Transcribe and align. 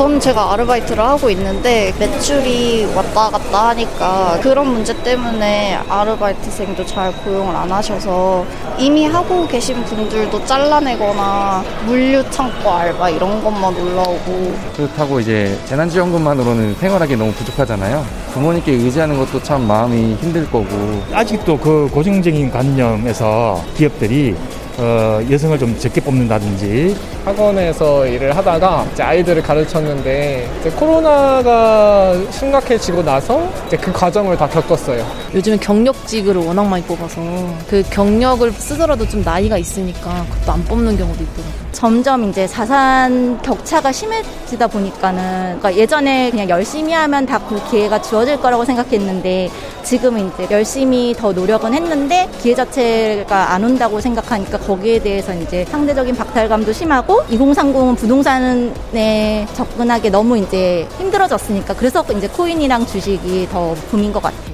전 0.00 0.18
제가 0.18 0.54
아르바이트를 0.54 1.04
하고 1.04 1.28
있는데 1.28 1.92
매출이 1.98 2.86
왔다 2.94 3.28
갔다 3.28 3.68
하니까 3.68 4.40
그런 4.42 4.68
문제 4.68 4.94
때문에 5.02 5.78
아르바이트생도 5.90 6.86
잘 6.86 7.12
고용을 7.16 7.54
안 7.54 7.70
하셔서 7.70 8.46
이미 8.78 9.04
하고 9.04 9.46
계신 9.46 9.84
분들도 9.84 10.46
잘라내거나 10.46 11.62
물류 11.84 12.24
창고 12.30 12.70
알바 12.70 13.10
이런 13.10 13.44
것만 13.44 13.76
올라오고 13.76 14.54
그렇다고 14.74 15.20
이제 15.20 15.60
재난지원금만으로는 15.66 16.76
생활하기 16.76 17.16
너무 17.16 17.30
부족하잖아요. 17.32 18.02
부모님께 18.32 18.72
의지하는 18.72 19.18
것도 19.18 19.42
참 19.42 19.68
마음이 19.68 20.14
힘들 20.14 20.50
거고 20.50 21.02
아직도 21.12 21.58
그 21.58 21.90
고정적인 21.92 22.50
관념에서 22.50 23.62
기업들이 23.76 24.34
어, 24.78 25.20
여성을 25.30 25.58
좀 25.58 25.78
적게 25.78 26.00
뽑는다든지 26.00 26.96
학원에서 27.24 28.06
일을 28.06 28.36
하다가 28.36 28.86
이제 28.92 29.02
아이들을 29.02 29.42
가르쳤는데 29.42 30.48
이제 30.60 30.70
코로나가 30.70 32.14
심각해지고 32.30 33.02
나서 33.02 33.48
이제 33.66 33.76
그 33.76 33.92
과정을 33.92 34.36
다 34.36 34.48
겪었어요. 34.48 35.04
요즘에 35.34 35.56
경력직을 35.58 36.36
워낙 36.36 36.64
많이 36.64 36.82
뽑아서 36.84 37.20
그 37.68 37.82
경력을 37.90 38.50
쓰더라도 38.52 39.06
좀 39.08 39.22
나이가 39.22 39.58
있으니까 39.58 40.24
그것도 40.30 40.52
안 40.52 40.64
뽑는 40.64 40.96
경우도 40.96 41.22
있더라고요. 41.22 41.69
점점 41.72 42.28
이제 42.28 42.46
자산 42.46 43.40
격차가 43.42 43.92
심해지다 43.92 44.66
보니까는 44.66 45.58
그러니까 45.58 45.74
예전에 45.76 46.30
그냥 46.30 46.48
열심히 46.48 46.92
하면 46.92 47.26
다 47.26 47.40
그 47.50 47.58
기회가 47.68 48.00
주어질 48.00 48.40
거라고 48.40 48.64
생각했는데 48.64 49.50
지금은 49.82 50.28
이제 50.28 50.46
열심히 50.52 51.14
더 51.14 51.32
노력은 51.32 51.74
했는데 51.74 52.28
기회 52.40 52.54
자체가 52.54 53.52
안 53.52 53.64
온다고 53.64 54.00
생각하니까 54.00 54.58
거기에 54.58 55.00
대해서 55.00 55.34
이제 55.34 55.64
상대적인 55.64 56.14
박탈감도 56.14 56.72
심하고 56.72 57.22
2030은 57.24 57.96
부동산에 57.96 59.46
접근하기 59.54 60.10
너무 60.10 60.38
이제 60.38 60.86
힘들어졌으니까 60.98 61.74
그래서 61.74 62.04
이제 62.16 62.28
코인이랑 62.28 62.86
주식이 62.86 63.48
더 63.50 63.74
붐인 63.90 64.12
것 64.12 64.22
같아요. 64.22 64.49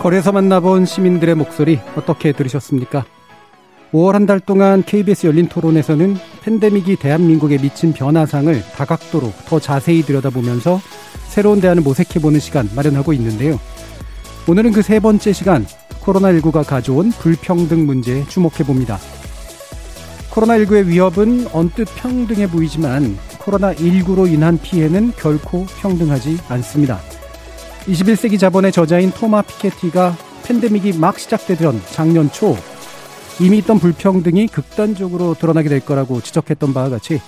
거리에서 0.00 0.32
만나본 0.32 0.86
시민들의 0.86 1.34
목소리 1.34 1.80
어떻게 1.96 2.32
들으셨습니까? 2.32 3.04
5월 3.92 4.12
한 4.12 4.26
달 4.26 4.38
동안 4.38 4.82
KBS 4.84 5.26
열린 5.26 5.48
토론에서는 5.48 6.16
팬데믹이 6.42 6.96
대한민국에 6.96 7.56
미친 7.58 7.92
변화상을 7.92 8.62
다각도로 8.76 9.32
더 9.46 9.58
자세히 9.58 10.02
들여다보면서 10.02 10.80
새로운 11.28 11.60
대안을 11.60 11.82
모색해보는 11.82 12.38
시간 12.40 12.68
마련하고 12.76 13.12
있는데요. 13.14 13.58
오늘은 14.46 14.72
그 14.72 14.82
세 14.82 15.00
번째 15.00 15.32
시간 15.32 15.66
코로나19가 16.02 16.64
가져온 16.66 17.10
불평등 17.12 17.86
문제에 17.86 18.24
주목해봅니다. 18.28 18.98
코로나19의 20.30 20.86
위협은 20.86 21.48
언뜻 21.52 21.86
평등해 21.96 22.48
보이지만 22.48 23.18
코로나19로 23.38 24.30
인한 24.30 24.58
피해는 24.58 25.12
결코 25.16 25.64
평등하지 25.80 26.38
않습니다. 26.48 27.00
21세기 27.88 28.38
자본의 28.38 28.70
저자인 28.70 29.10
토마 29.10 29.40
피케티가 29.40 30.14
팬데믹이 30.44 30.98
막 30.98 31.18
시작되던 31.18 31.80
작년 31.90 32.30
초 32.30 32.54
이미 33.40 33.58
있던 33.58 33.78
불평등이 33.78 34.48
극단적으로 34.48 35.34
드러나게 35.34 35.70
될 35.70 35.80
거라고 35.80 36.20
지적했던 36.20 36.74
바와 36.74 36.90
같이 36.90 37.20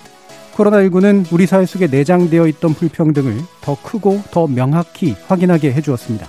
코로나19는 0.54 1.32
우리 1.32 1.46
사회 1.46 1.64
속에 1.64 1.86
내장되어 1.86 2.46
있던 2.48 2.74
불평등을 2.74 3.38
더 3.62 3.76
크고 3.82 4.22
더 4.30 4.46
명확히 4.46 5.16
확인하게 5.28 5.72
해주었습니다. 5.72 6.28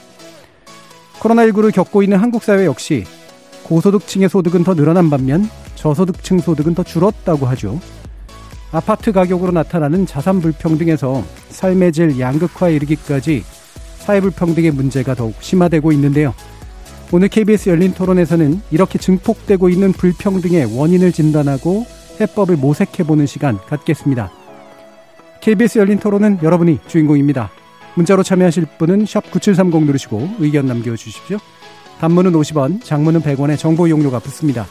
코로나19를 1.19 1.73
겪고 1.73 2.01
있는 2.01 2.17
한국 2.17 2.43
사회 2.43 2.65
역시 2.65 3.03
고소득층의 3.63 4.29
소득은 4.29 4.63
더 4.63 4.75
늘어난 4.75 5.09
반면 5.09 5.49
저소득층 5.75 6.39
소득은 6.39 6.73
더 6.73 6.83
줄었다고 6.83 7.47
하죠. 7.47 7.79
아파트 8.71 9.11
가격으로 9.11 9.51
나타나는 9.51 10.05
자산 10.05 10.39
불평등에서 10.39 11.21
삶의 11.49 11.91
질 11.91 12.19
양극화에 12.19 12.75
이르기까지 12.75 13.43
사회불평등의 14.11 14.71
문제가 14.71 15.15
더욱 15.15 15.35
심화되고 15.39 15.91
있는데요. 15.93 16.33
오늘 17.13 17.27
KBS 17.27 17.69
열린 17.69 17.93
토론에서는 17.93 18.61
이렇게 18.71 18.97
증폭되고 18.97 19.69
있는 19.69 19.93
불평등의 19.93 20.77
원인을 20.77 21.11
진단하고 21.11 21.85
해법을 22.19 22.57
모색해보는 22.57 23.25
시간 23.25 23.57
갖겠습니다. 23.57 24.31
KBS 25.41 25.79
열린 25.79 25.99
토론은 25.99 26.39
여러분이 26.43 26.79
주인공입니다. 26.87 27.51
문자로 27.95 28.23
참여하실 28.23 28.67
분은 28.77 29.05
9730 29.05 29.85
누르시고 29.85 30.29
의견 30.39 30.65
남겨주십시오. 30.65 31.37
단문은 31.99 32.31
50원, 32.33 32.83
장문은 32.83 33.21
100원의 33.21 33.57
정보 33.57 33.89
용료가 33.89 34.19
붙습니다. 34.19 34.65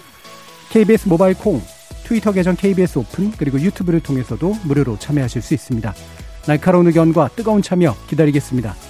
KBS 0.71 1.09
모바일 1.09 1.35
콩, 1.35 1.61
트위터 2.05 2.33
계정 2.33 2.57
KBS 2.57 2.99
오픈, 2.99 3.31
그리고 3.33 3.61
유튜브를 3.61 4.01
통해서도 4.01 4.57
무료로 4.65 4.99
참여하실 4.99 5.43
수 5.43 5.55
있습니다. 5.55 5.95
날카로운 6.47 6.87
의견과 6.87 7.31
뜨거운 7.37 7.63
참여 7.63 7.95
기다리겠습니다. 8.09 8.90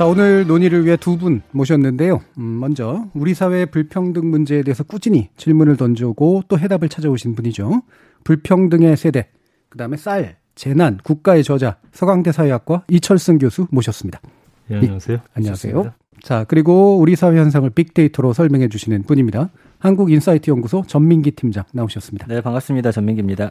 자, 0.00 0.06
오늘 0.06 0.46
논의를 0.46 0.86
위해 0.86 0.96
두 0.96 1.18
분 1.18 1.42
모셨는데요. 1.50 2.22
음, 2.38 2.42
먼저 2.58 3.04
우리 3.12 3.34
사회의 3.34 3.66
불평등 3.66 4.30
문제에 4.30 4.62
대해서 4.62 4.82
꾸준히 4.82 5.28
질문을 5.36 5.76
던져오고 5.76 6.44
또 6.48 6.58
해답을 6.58 6.88
찾아오신 6.88 7.34
분이죠. 7.34 7.82
불평등의 8.24 8.96
세대, 8.96 9.28
그 9.68 9.76
다음에 9.76 9.98
쌀, 9.98 10.38
재난, 10.54 10.96
국가의 11.04 11.44
저자, 11.44 11.76
서강대 11.92 12.32
사회학과 12.32 12.84
이철승 12.88 13.36
교수 13.36 13.66
모셨습니다. 13.70 14.22
네, 14.68 14.76
안녕하세요. 14.76 15.18
이, 15.18 15.20
안녕하세요. 15.34 15.72
좋습니다. 15.74 15.96
자, 16.22 16.44
그리고 16.48 16.96
우리 16.98 17.14
사회 17.14 17.36
현상을 17.38 17.68
빅데이터로 17.68 18.32
설명해 18.32 18.68
주시는 18.68 19.02
분입니다. 19.02 19.50
한국인사이트 19.80 20.50
연구소 20.50 20.82
전민기 20.86 21.32
팀장 21.32 21.64
나오셨습니다. 21.74 22.26
네, 22.26 22.40
반갑습니다. 22.40 22.90
전민기입니다. 22.90 23.50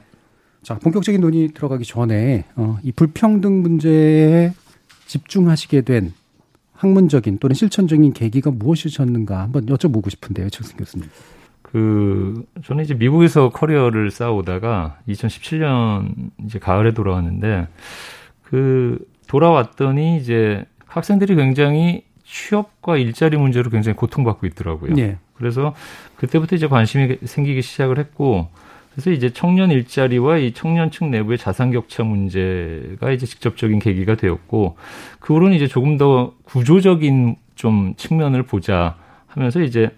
자, 0.64 0.80
본격적인 0.80 1.22
논의 1.22 1.50
들어가기 1.50 1.86
전에 1.86 2.46
어, 2.56 2.80
이 2.82 2.92
불평등 2.92 3.62
문제에 3.62 4.52
집중하시게 5.06 5.82
된 5.82 6.14
학문적인 6.80 7.40
또는 7.40 7.54
실천적인 7.54 8.14
계기가 8.14 8.52
무엇이셨는가 8.52 9.42
한번 9.42 9.66
여쭤보고 9.66 10.10
싶은데요, 10.10 10.50
최승 10.50 10.78
교수님. 10.78 11.10
그 11.62 12.46
저는 12.64 12.84
이제 12.84 12.94
미국에서 12.94 13.50
커리어를 13.50 14.10
쌓아오다가 14.12 14.98
2017년 15.08 16.32
이제 16.46 16.58
가을에 16.58 16.94
돌아왔는데 16.94 17.68
그 18.44 18.98
돌아왔더니 19.28 20.18
이제 20.18 20.66
학생들이 20.88 21.36
굉장히 21.36 22.06
취업과 22.24 22.98
일자리 22.98 23.38
문제로 23.38 23.70
굉장히 23.70 23.96
고통받고 23.98 24.48
있더라고요. 24.48 24.94
네. 24.94 25.18
그래서 25.36 25.76
그때부터 26.16 26.56
이제 26.56 26.68
관심이 26.68 27.18
생기기 27.24 27.62
시작을 27.62 28.00
했고 28.00 28.48
그래서 29.00 29.12
이제 29.12 29.30
청년 29.30 29.72
일자리와 29.72 30.40
이 30.40 30.52
청년층 30.52 31.10
내부의 31.10 31.38
자산 31.38 31.72
격차 31.72 32.04
문제가 32.04 33.12
이제 33.12 33.26
직접적인 33.26 33.80
계기가 33.80 34.16
되었고 34.16 34.76
그 35.22 35.34
후로는 35.34 35.56
이제 35.56 35.68
조금 35.68 35.98
더 35.98 36.34
구조적인 36.44 37.38
좀 37.56 37.94
측면을 37.96 38.44
보자 38.44 38.98
하면서 39.28 39.62
이제 39.62 39.90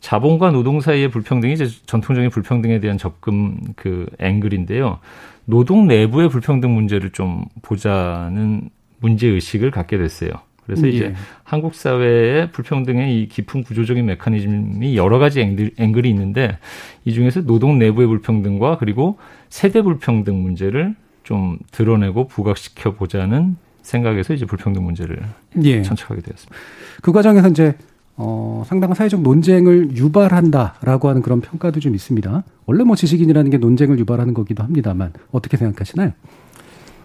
자본과 0.00 0.52
노동 0.52 0.80
사이의 0.80 1.10
불평등이 1.10 1.52
이제 1.52 1.68
전통적인 1.84 2.30
불평등에 2.30 2.80
대한 2.80 2.96
접근 2.96 3.58
그 3.76 4.06
앵글인데요. 4.18 5.00
노동 5.44 5.86
내부의 5.86 6.30
불평등 6.30 6.72
문제를 6.72 7.10
좀 7.10 7.44
보자는 7.60 8.70
문제 8.98 9.28
의식을 9.28 9.70
갖게 9.70 9.98
됐어요. 9.98 10.30
그래서 10.68 10.86
이제 10.86 11.04
예. 11.06 11.14
한국 11.44 11.74
사회의 11.74 12.52
불평등의 12.52 13.22
이 13.22 13.28
깊은 13.28 13.64
구조적인 13.64 14.04
메커니즘이 14.04 14.98
여러 14.98 15.18
가지 15.18 15.40
앵글, 15.40 15.70
앵글이 15.78 16.10
있는데 16.10 16.58
이 17.06 17.14
중에서 17.14 17.40
노동 17.40 17.78
내부의 17.78 18.06
불평등과 18.06 18.76
그리고 18.76 19.18
세대 19.48 19.80
불평등 19.80 20.42
문제를 20.42 20.94
좀 21.22 21.58
드러내고 21.72 22.28
부각시켜 22.28 22.92
보자는 22.92 23.56
생각에서 23.80 24.34
이제 24.34 24.44
불평등 24.44 24.84
문제를 24.84 25.22
예. 25.62 25.80
천착하게 25.80 26.20
되었습니다. 26.20 26.54
그 27.00 27.12
과정에서 27.12 27.48
이제 27.48 27.74
어, 28.16 28.62
상당한 28.66 28.94
사회적 28.94 29.22
논쟁을 29.22 29.96
유발한다라고 29.96 31.08
하는 31.08 31.22
그런 31.22 31.40
평가도 31.40 31.80
좀 31.80 31.94
있습니다. 31.94 32.44
원래 32.66 32.84
뭐 32.84 32.94
지식인이라는 32.94 33.50
게 33.50 33.56
논쟁을 33.56 33.98
유발하는 34.00 34.34
거기도 34.34 34.62
합니다만 34.62 35.14
어떻게 35.32 35.56
생각하시나요? 35.56 36.12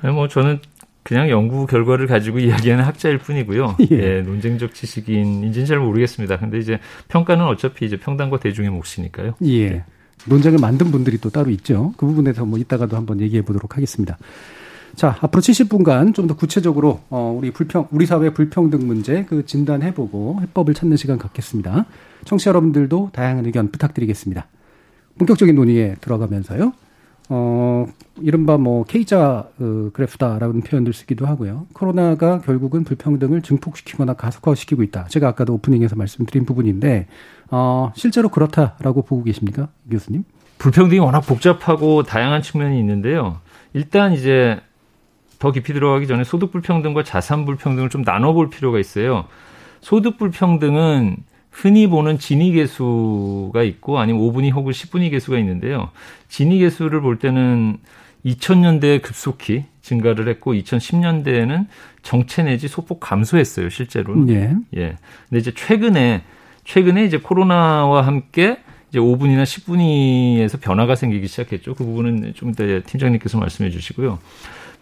네, 0.03 0.11
뭐 0.11 0.27
저는 0.27 0.59
그냥 1.03 1.29
연구 1.29 1.65
결과를 1.65 2.07
가지고 2.07 2.39
이야기하는 2.39 2.83
학자일 2.83 3.17
뿐이고요. 3.19 3.77
예. 3.91 3.95
예, 3.95 4.21
논쟁적 4.21 4.73
지식인인지는 4.73 5.65
잘 5.65 5.79
모르겠습니다. 5.79 6.39
근데 6.39 6.57
이제 6.59 6.79
평가는 7.09 7.45
어차피 7.45 7.85
이제 7.85 7.97
평단과 7.97 8.39
대중의 8.39 8.69
몫이니까요. 8.71 9.35
예. 9.45 9.83
논쟁을 10.25 10.59
만든 10.59 10.91
분들이 10.91 11.17
또 11.17 11.29
따로 11.29 11.49
있죠. 11.51 11.93
그 11.97 12.05
부분에서 12.05 12.45
뭐 12.45 12.57
이따가도 12.57 12.95
한번 12.95 13.19
얘기해 13.19 13.41
보도록 13.43 13.75
하겠습니다. 13.75 14.17
자, 14.95 15.17
앞으로 15.21 15.41
70분간 15.41 16.13
좀 16.13 16.27
더 16.27 16.35
구체적으로 16.35 17.01
어 17.09 17.35
우리 17.37 17.51
불평 17.51 17.87
우리 17.91 18.05
사회 18.05 18.29
불평등 18.29 18.85
문제 18.87 19.25
그 19.25 19.45
진단해 19.45 19.93
보고 19.93 20.39
해법을 20.41 20.73
찾는 20.73 20.95
시간 20.97 21.17
갖겠습니다. 21.17 21.85
청취자 22.25 22.49
여러분들도 22.49 23.09
다양한 23.11 23.45
의견 23.45 23.71
부탁드리겠습니다. 23.71 24.47
본격적인 25.17 25.55
논의에 25.55 25.95
들어가면서요. 25.99 26.73
어, 27.29 27.85
이른바 28.21 28.57
뭐 28.57 28.83
K자 28.83 29.47
그 29.57 29.91
그래프다라는 29.93 30.61
표현들 30.61 30.93
쓰기도 30.93 31.25
하고요. 31.25 31.67
코로나가 31.73 32.41
결국은 32.41 32.83
불평등을 32.83 33.41
증폭시키거나 33.41 34.13
가속화시키고 34.13 34.83
있다. 34.83 35.05
제가 35.05 35.29
아까도 35.29 35.53
오프닝에서 35.53 35.95
말씀드린 35.95 36.45
부분인데 36.45 37.07
어, 37.49 37.91
실제로 37.95 38.29
그렇다라고 38.29 39.03
보고 39.03 39.23
계십니까, 39.23 39.69
교수님? 39.89 40.23
불평등이 40.57 40.99
워낙 40.99 41.21
복잡하고 41.21 42.03
다양한 42.03 42.41
측면이 42.41 42.79
있는데요. 42.79 43.39
일단 43.73 44.13
이제 44.13 44.59
더 45.39 45.51
깊이 45.51 45.73
들어가기 45.73 46.07
전에 46.07 46.23
소득 46.23 46.51
불평등과 46.51 47.03
자산 47.03 47.45
불평등을 47.45 47.89
좀 47.89 48.01
나눠볼 48.03 48.49
필요가 48.49 48.79
있어요. 48.79 49.25
소득 49.81 50.17
불평등은 50.17 51.17
흔히 51.53 51.87
보는 51.87 52.17
진위 52.17 52.51
계수가 52.51 53.61
있고 53.63 53.99
아니면 53.99 54.21
5분위 54.23 54.51
혹은 54.51 54.73
10분위 54.73 55.11
계수가 55.11 55.37
있는데요. 55.37 55.91
진위 56.27 56.57
계수를 56.57 56.99
볼 56.99 57.19
때는 57.19 57.77
2000년대에 58.25 59.01
급속히 59.01 59.65
증가를 59.81 60.27
했고 60.27 60.53
2010년대에는 60.53 61.67
정체 62.01 62.43
내지 62.43 62.67
소폭 62.67 62.99
감소했어요, 62.99 63.69
실제로는. 63.69 64.29
예. 64.29 64.79
예. 64.81 64.97
근데 65.29 65.39
이제 65.39 65.53
최근에 65.53 66.23
최근에 66.65 67.05
이제 67.05 67.17
코로나와 67.17 68.01
함께 68.01 68.57
이제 68.89 68.99
5분이나 68.99 69.43
10분위에서 69.43 70.59
변화가 70.59 70.95
생기기 70.95 71.27
시작했죠. 71.27 71.75
그 71.75 71.83
부분은 71.83 72.33
좀 72.35 72.49
이따 72.49 72.63
팀장님께서 72.63 73.37
말씀해 73.37 73.69
주시고요. 73.69 74.17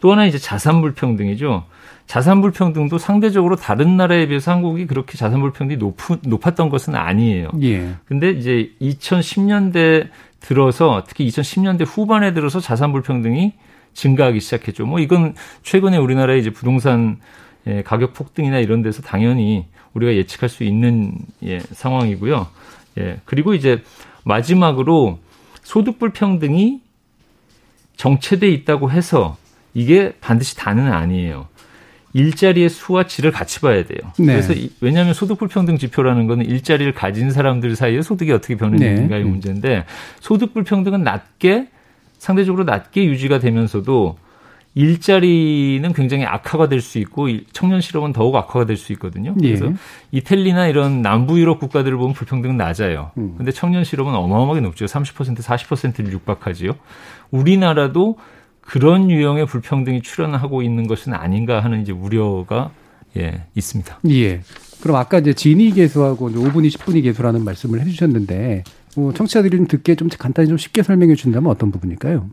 또 0.02 0.12
하나 0.12 0.26
이제 0.26 0.38
자산 0.38 0.82
불평등이죠. 0.82 1.64
자산 2.08 2.42
불평등도 2.42 2.98
상대적으로 2.98 3.56
다른 3.56 3.96
나라에 3.96 4.28
비해서 4.28 4.52
한국이 4.52 4.86
그렇게 4.88 5.18
자산 5.18 5.40
불평등이 5.40 5.78
높, 5.78 5.96
높았던 6.24 6.70
것은 6.70 6.96
아니에요. 6.96 7.52
예. 7.62 7.96
근데 8.06 8.32
이제 8.32 8.72
2010년대 8.82 10.10
들어서 10.42 11.04
특히 11.08 11.26
2010년대 11.28 11.86
후반에 11.88 12.34
들어서 12.34 12.60
자산 12.60 12.92
불평등이 12.92 13.54
증가하기 13.94 14.40
시작했죠. 14.40 14.86
뭐 14.86 15.00
이건 15.00 15.36
최근에 15.64 15.98
우리나라의 15.98 16.42
이제 16.42 16.50
부동산 16.50 17.20
예, 17.68 17.84
가격 17.84 18.14
폭등이나 18.14 18.58
이런 18.58 18.82
데서 18.82 19.04
당연히 19.04 19.68
우리가 19.94 20.16
예측할 20.16 20.50
수 20.50 20.64
있는 20.64 21.14
예, 21.44 21.60
상황이고요. 21.60 22.48
예, 22.98 23.20
그리고 23.26 23.54
이제 23.54 23.84
마지막으로 24.24 25.20
소득 25.62 26.00
불평등이 26.00 26.82
정체돼 27.98 28.50
있다고 28.50 28.90
해서 28.90 29.38
이게 29.74 30.14
반드시 30.22 30.56
다는 30.58 30.92
아니에요. 30.92 31.48
일자리의 32.14 32.68
수와 32.70 33.06
질을 33.08 33.32
같이 33.32 33.62
봐야 33.62 33.86
돼요. 33.86 34.00
네. 34.20 34.26
그래서 34.26 34.54
왜냐하면 34.82 35.14
소득 35.14 35.40
불평등 35.40 35.78
지표라는 35.78 36.28
거는 36.28 36.46
일자리를 36.46 36.92
가진 36.94 37.32
사람들 37.32 37.76
사이에 37.78 38.02
소득이 38.02 38.32
어떻게 38.34 38.58
변했는가의 38.58 39.24
네. 39.24 39.30
문제인데 39.30 39.86
소득 40.20 40.54
불평등은 40.54 41.04
낮게 41.04 41.70
상대적으로 42.18 42.66
낮게 42.66 43.06
유지가 43.06 43.40
되면서도 43.40 44.18
일자리는 44.76 45.94
굉장히 45.94 46.26
악화가 46.26 46.68
될 46.70 46.82
수 46.82 46.98
있고 47.00 47.28
청년 47.54 47.82
실업은 47.82 48.14
더욱 48.14 48.36
악화가 48.36 48.66
될 48.66 48.78
수 48.78 48.92
있거든요. 48.94 49.36
예. 49.42 49.48
그래서 49.48 49.68
예. 49.68 49.74
이탈리나 50.12 50.68
이런 50.68 51.02
남부 51.02 51.40
유럽 51.40 51.60
국가들을 51.60 51.98
보면 51.98 52.14
불평등은 52.14 52.58
낮아요. 52.58 53.12
음. 53.18 53.36
근데 53.38 53.52
청년 53.52 53.84
실업은 53.84 54.14
어마어마하게 54.14 54.62
높죠. 54.62 54.86
30% 54.86 55.38
40%를 55.38 56.12
육박하지요. 56.14 56.74
우리나라도 57.32 58.18
그런 58.62 59.10
유형의 59.10 59.48
불평등이 59.48 60.02
출현하고 60.02 60.62
있는 60.62 60.88
것은 60.88 61.14
아닌가 61.14 61.60
하는 61.60 61.82
이제 61.82 61.92
우려가 61.92 62.72
예, 63.18 63.44
있습니다. 63.56 64.00
예. 64.10 64.42
그럼 64.82 64.96
아까 64.98 65.20
이제 65.20 65.34
진위 65.34 65.72
계수하고 65.72 66.30
5분위, 66.30 66.72
10분위 66.72 67.04
계수라는 67.04 67.44
말씀을 67.44 67.82
해주셨는데, 67.82 68.64
뭐 68.96 69.14
청취자들이 69.14 69.58
좀 69.58 69.68
듣기에 69.68 69.96
좀 69.96 70.08
간단히 70.18 70.48
좀 70.48 70.58
쉽게 70.58 70.84
설명해 70.84 71.16
주신다면 71.16 71.52
어떤 71.52 71.72
부분일까요? 71.72 72.30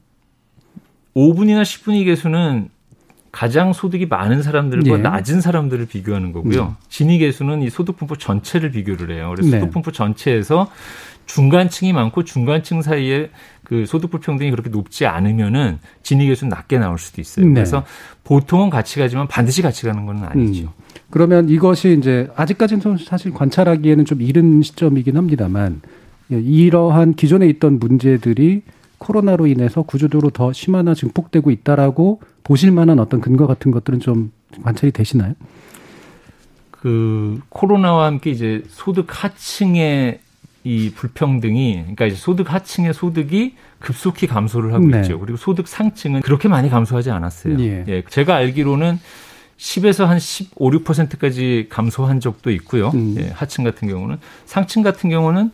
5분이나 1.17 1.63
10분위 1.63 2.05
계수는 2.05 2.69
가장 3.33 3.73
소득이 3.73 4.07
많은 4.07 4.43
사람들과 4.43 4.91
예. 4.91 4.97
낮은 4.97 5.41
사람들을 5.41 5.87
비교하는 5.87 6.33
거고요. 6.33 6.65
네. 6.65 6.71
진위 6.89 7.19
계수는 7.19 7.63
이 7.63 7.71
소득 7.71 7.97
분포 7.97 8.17
전체를 8.17 8.71
비교를 8.71 9.15
해요. 9.15 9.33
그래서 9.35 9.51
네. 9.51 9.61
소득 9.61 9.73
분포 9.73 9.93
전체에서 9.93 10.71
중간층이 11.27 11.93
많고 11.93 12.25
중간층 12.25 12.81
사이에 12.81 13.31
그 13.69 13.85
소득 13.85 14.11
불평등이 14.11 14.51
그렇게 14.51 14.71
높지 14.71 15.05
않으면은 15.05 15.79
진위 16.03 16.27
계수는 16.27 16.49
낮게 16.49 16.79
나올 16.79 16.99
수도 16.99 17.21
있어요. 17.21 17.47
네. 17.47 17.53
그래서 17.53 17.85
보통은 18.25 18.71
같이 18.71 18.99
가지만 18.99 19.29
반드시 19.29 19.61
같이 19.61 19.85
가는 19.85 20.07
건 20.07 20.25
아니죠. 20.25 20.65
음. 20.65 20.69
그러면 21.11 21.49
이것이 21.51 21.97
이제 21.99 22.29
아직까지는 22.35 22.97
사실 23.05 23.33
관찰하기에는 23.33 24.07
좀 24.07 24.23
이른 24.23 24.63
시점이긴 24.63 25.17
합니다만 25.19 25.83
이러한 26.31 27.15
기존에 27.15 27.47
있던 27.49 27.79
문제들이 27.79 28.63
코로나로 28.97 29.47
인해서 29.47 29.83
구조적으로 29.83 30.31
더 30.31 30.53
심화나 30.53 30.95
증폭되고 30.95 31.51
있다라고 31.51 32.21
보실 32.45 32.73
만한 32.73 32.99
어떤 32.99 33.21
근거 33.21 33.47
같은 33.47 33.71
것들은 33.71 34.01
좀 34.01 34.33
관찰이 34.63 34.93
되시나요? 34.93 35.35
그 36.71 37.41
코로나와 37.51 38.07
함께 38.07 38.31
이제 38.31 38.63
소득 38.69 39.07
하층의 39.11 40.21
이 40.69 40.91
불평등이 40.91 41.77
그러니까 41.81 42.05
이제 42.05 42.15
소득 42.15 42.53
하층의 42.53 42.93
소득이 42.93 43.55
급속히 43.79 44.27
감소를 44.27 44.75
하고 44.75 44.87
네. 44.87 45.01
있죠. 45.01 45.19
그리고 45.19 45.39
소득 45.39 45.67
상층은 45.67 46.21
그렇게 46.21 46.47
많이 46.47 46.69
감소하지 46.69 47.11
않았어요. 47.11 47.59
예. 47.61 47.87
예. 47.89 48.03
제가 48.11 48.37
알기로는 48.37 49.01
10에서 49.57 50.05
한 50.05 50.19
15, 50.19 50.71
6%까지 50.71 51.69
감소한 51.71 52.21
적도 52.21 52.51
있고요. 52.51 52.91
음. 52.91 53.15
예, 53.19 53.31
하층 53.31 53.65
같은 53.65 53.89
경우는 53.89 54.19
상층 54.45 54.83
같은 54.83 55.09
경우는 55.09 55.51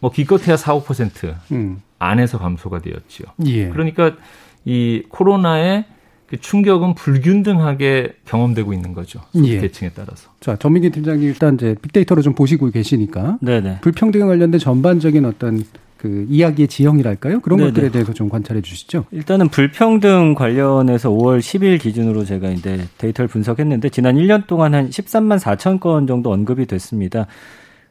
뭐 0.00 0.10
기껏해야 0.10 0.56
4, 0.56 0.74
5% 0.80 1.36
음. 1.52 1.80
안에서 2.00 2.38
감소가 2.38 2.80
되었지요. 2.80 3.28
예. 3.46 3.68
그러니까 3.68 4.16
이 4.64 5.04
코로나의 5.08 5.84
그 5.84 5.99
충격은 6.38 6.94
불균등하게 6.94 8.14
경험되고 8.24 8.72
있는 8.72 8.94
거죠. 8.94 9.20
예. 9.44 9.60
계층에 9.60 9.90
따라서. 9.94 10.30
자, 10.40 10.56
전민기 10.56 10.90
팀장님 10.90 11.28
일단 11.28 11.54
이제 11.54 11.74
빅데이터를 11.82 12.22
좀 12.22 12.34
보시고 12.34 12.70
계시니까 12.70 13.38
네네. 13.40 13.80
불평등에 13.80 14.24
관련된 14.24 14.60
전반적인 14.60 15.24
어떤 15.24 15.64
그 15.96 16.26
이야기의 16.30 16.68
지형이랄까요? 16.68 17.40
그런 17.40 17.58
네네. 17.58 17.70
것들에 17.70 17.90
대해서 17.90 18.14
좀 18.14 18.28
관찰해 18.30 18.62
주시죠. 18.62 19.04
일단은 19.10 19.48
불평등 19.48 20.34
관련해서 20.34 21.10
5월 21.10 21.40
10일 21.40 21.78
기준으로 21.78 22.24
제가 22.24 22.48
이제 22.50 22.86
데이터를 22.96 23.28
분석했는데 23.28 23.90
지난 23.90 24.16
1년 24.16 24.46
동안 24.46 24.74
한 24.74 24.88
13만 24.88 25.38
4천 25.38 25.78
건 25.78 26.06
정도 26.06 26.32
언급이 26.32 26.64
됐습니다. 26.64 27.26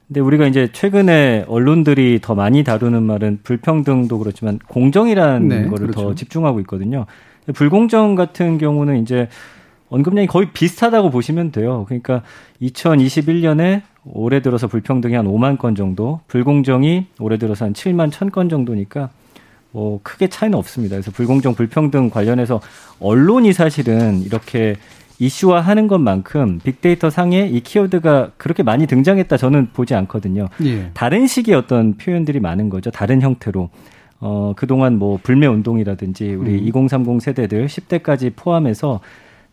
근데 0.07 0.21
우리가 0.21 0.47
이제 0.47 0.69
최근에 0.71 1.45
언론들이 1.47 2.17
더 2.19 2.33
많이 2.33 2.63
다루는 2.63 3.03
말은 3.03 3.41
불평등도 3.43 4.17
그렇지만 4.17 4.57
공정이라는 4.67 5.47
네, 5.47 5.67
거를 5.67 5.87
그렇죠. 5.87 6.01
더 6.01 6.15
집중하고 6.15 6.59
있거든요. 6.61 7.05
불공정 7.53 8.15
같은 8.15 8.57
경우는 8.57 9.01
이제 9.01 9.27
언급량이 9.89 10.27
거의 10.27 10.49
비슷하다고 10.53 11.09
보시면 11.09 11.51
돼요. 11.51 11.85
그러니까 11.87 12.21
2021년에 12.61 13.81
올해 14.05 14.41
들어서 14.41 14.67
불평등이 14.67 15.15
한 15.15 15.25
5만 15.25 15.57
건 15.57 15.75
정도, 15.75 16.21
불공정이 16.27 17.07
올해 17.19 17.37
들어서 17.37 17.65
한 17.65 17.73
7만 17.73 18.11
1천 18.11 18.31
건 18.31 18.49
정도니까 18.49 19.09
뭐 19.71 19.99
크게 20.03 20.27
차이는 20.27 20.57
없습니다. 20.57 20.95
그래서 20.95 21.11
불공정, 21.11 21.55
불평등 21.55 22.09
관련해서 22.09 22.61
언론이 22.99 23.53
사실은 23.53 24.21
이렇게 24.21 24.75
이슈화 25.19 25.59
하는 25.59 25.87
것만큼 25.87 26.59
빅데이터 26.63 27.09
상에 27.09 27.45
이 27.47 27.59
키워드가 27.59 28.31
그렇게 28.37 28.63
많이 28.63 28.87
등장했다 28.87 29.35
저는 29.35 29.69
보지 29.73 29.93
않거든요. 29.93 30.47
예. 30.63 30.91
다른 30.93 31.27
식의 31.27 31.55
어떤 31.55 31.97
표현들이 31.97 32.39
많은 32.39 32.69
거죠. 32.69 32.89
다른 32.89 33.21
형태로. 33.21 33.69
어, 34.19 34.53
그동안 34.55 34.97
뭐 34.99 35.19
불매 35.21 35.47
운동이라든지 35.47 36.33
우리 36.33 36.51
음. 36.51 36.67
2030 36.67 37.21
세대들 37.21 37.67
10대까지 37.67 38.33
포함해서 38.35 38.99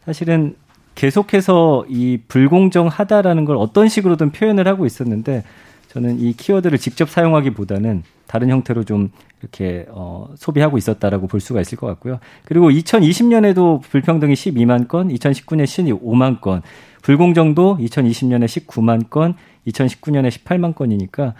사실은 0.04 0.56
계속해서 0.94 1.86
이 1.88 2.18
불공정하다라는 2.26 3.44
걸 3.44 3.56
어떤 3.56 3.88
식으로든 3.88 4.32
표현을 4.32 4.66
하고 4.66 4.86
있었는데 4.86 5.44
저는 5.88 6.20
이 6.20 6.32
키워드를 6.32 6.78
직접 6.78 7.08
사용하기보다는 7.08 8.02
다른 8.26 8.50
형태로 8.50 8.84
좀 8.84 9.10
이렇게 9.40 9.86
어, 9.90 10.28
소비하고 10.36 10.78
있었다라고 10.78 11.26
볼 11.26 11.40
수가 11.40 11.60
있을 11.60 11.78
것 11.78 11.86
같고요. 11.86 12.18
그리고 12.44 12.70
2020년에도 12.70 13.80
불평등이 13.82 14.34
12만 14.34 14.88
건, 14.88 15.08
2019년 15.08 15.64
15만 15.64 16.40
건, 16.40 16.62
불공정도 17.02 17.78
2020년에 17.80 18.46
19만 18.46 19.08
건, 19.10 19.34
2019년에 19.66 20.28
18만 20.28 20.74
건이니까 20.74 21.34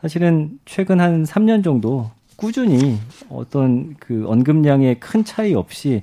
사실은 0.00 0.58
최근 0.64 1.00
한 1.00 1.24
3년 1.24 1.62
정도 1.62 2.10
꾸준히 2.36 2.98
어떤 3.28 3.94
그 3.98 4.24
언급량의 4.26 5.00
큰 5.00 5.24
차이 5.24 5.54
없이 5.54 6.02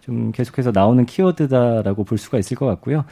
좀 0.00 0.32
계속해서 0.32 0.72
나오는 0.72 1.04
키워드다라고 1.06 2.04
볼 2.04 2.18
수가 2.18 2.38
있을 2.38 2.56
것 2.56 2.66
같고요. 2.66 3.04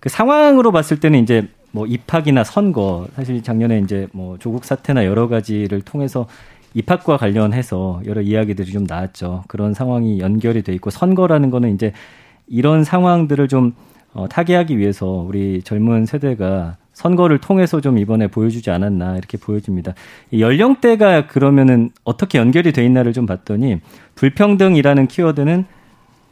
그 0.00 0.08
상황으로 0.08 0.72
봤을 0.72 1.00
때는 1.00 1.22
이제 1.22 1.48
뭐 1.70 1.86
입학이나 1.86 2.44
선거 2.44 3.06
사실 3.14 3.42
작년에 3.42 3.80
이제 3.80 4.08
뭐 4.12 4.38
조국 4.38 4.64
사태나 4.64 5.04
여러 5.04 5.28
가지를 5.28 5.82
통해서 5.82 6.26
입학과 6.74 7.16
관련해서 7.16 8.02
여러 8.06 8.20
이야기들이 8.20 8.72
좀 8.72 8.84
나왔죠. 8.84 9.44
그런 9.48 9.74
상황이 9.74 10.20
연결이 10.20 10.62
돼 10.62 10.72
있고 10.74 10.90
선거라는 10.90 11.50
거는 11.50 11.74
이제 11.74 11.92
이런 12.46 12.84
상황들을 12.84 13.48
좀 13.48 13.74
어, 14.14 14.26
타개하기 14.28 14.78
위해서 14.78 15.06
우리 15.06 15.62
젊은 15.62 16.06
세대가 16.06 16.76
선거를 16.98 17.38
통해서 17.38 17.80
좀 17.80 17.96
이번에 17.96 18.26
보여주지 18.26 18.72
않았나 18.72 19.16
이렇게 19.18 19.38
보여집니다. 19.38 19.94
연령대가 20.36 21.28
그러면은 21.28 21.90
어떻게 22.02 22.38
연결이 22.38 22.72
돼 22.72 22.84
있나를 22.84 23.12
좀 23.12 23.24
봤더니 23.24 23.80
불평등이라는 24.16 25.06
키워드는 25.06 25.64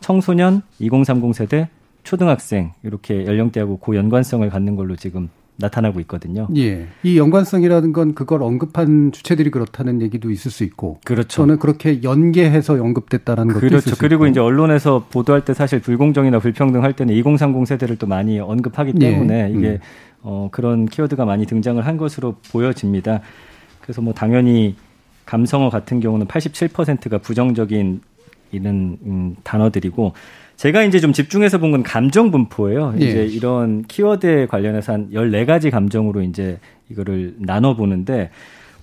청소년 0.00 0.62
2030 0.80 1.36
세대 1.36 1.68
초등학생 2.02 2.72
이렇게 2.82 3.26
연령대하고 3.26 3.76
고연관성을 3.76 4.50
갖는 4.50 4.74
걸로 4.74 4.96
지금 4.96 5.28
나타나고 5.58 6.00
있거든요. 6.00 6.48
예. 6.56 6.88
이 7.04 7.16
연관성이라는 7.16 7.92
건 7.92 8.14
그걸 8.14 8.42
언급한 8.42 9.12
주체들이 9.12 9.50
그렇다는 9.50 10.02
얘기도 10.02 10.30
있을 10.32 10.50
수 10.50 10.64
있고. 10.64 10.98
그렇죠. 11.04 11.28
저는 11.28 11.58
그렇게 11.60 12.02
연계해서 12.02 12.74
언급됐다라는 12.74 13.54
것도 13.54 13.60
그렇죠. 13.60 13.76
있을 13.78 13.92
수 13.92 13.98
그리고. 13.98 14.26
이제 14.26 14.40
언론에서 14.40 15.06
보도할 15.10 15.44
때 15.44 15.54
사실 15.54 15.80
불공정이나 15.80 16.40
불평등 16.40 16.82
할 16.82 16.92
때는 16.92 17.14
2030 17.14 17.66
세대를 17.66 17.96
또 17.96 18.06
많이 18.06 18.38
언급하기 18.38 18.94
때문에 18.94 19.50
예. 19.50 19.56
이게 19.56 19.68
음. 19.68 19.78
어 20.28 20.48
그런 20.50 20.86
키워드가 20.86 21.24
많이 21.24 21.46
등장을 21.46 21.84
한 21.86 21.96
것으로 21.96 22.34
보여집니다. 22.50 23.20
그래서 23.80 24.02
뭐 24.02 24.12
당연히 24.12 24.74
감성어 25.24 25.70
같은 25.70 26.00
경우는 26.00 26.26
87%가 26.26 27.18
부정적인 27.18 28.00
이런 28.50 28.98
음, 29.04 29.36
단어들이고 29.44 30.14
제가 30.56 30.82
이제 30.82 30.98
좀 30.98 31.12
집중해서 31.12 31.58
본 31.58 31.70
건 31.70 31.82
감정 31.84 32.30
분포예요. 32.32 32.94
예. 33.00 33.04
이제 33.04 33.24
이런 33.24 33.82
키워드에 33.84 34.46
관련해서 34.46 34.92
한 34.94 35.10
14가지 35.12 35.70
감정으로 35.70 36.22
이제 36.22 36.58
이거를 36.90 37.34
나눠 37.38 37.76
보는데 37.76 38.30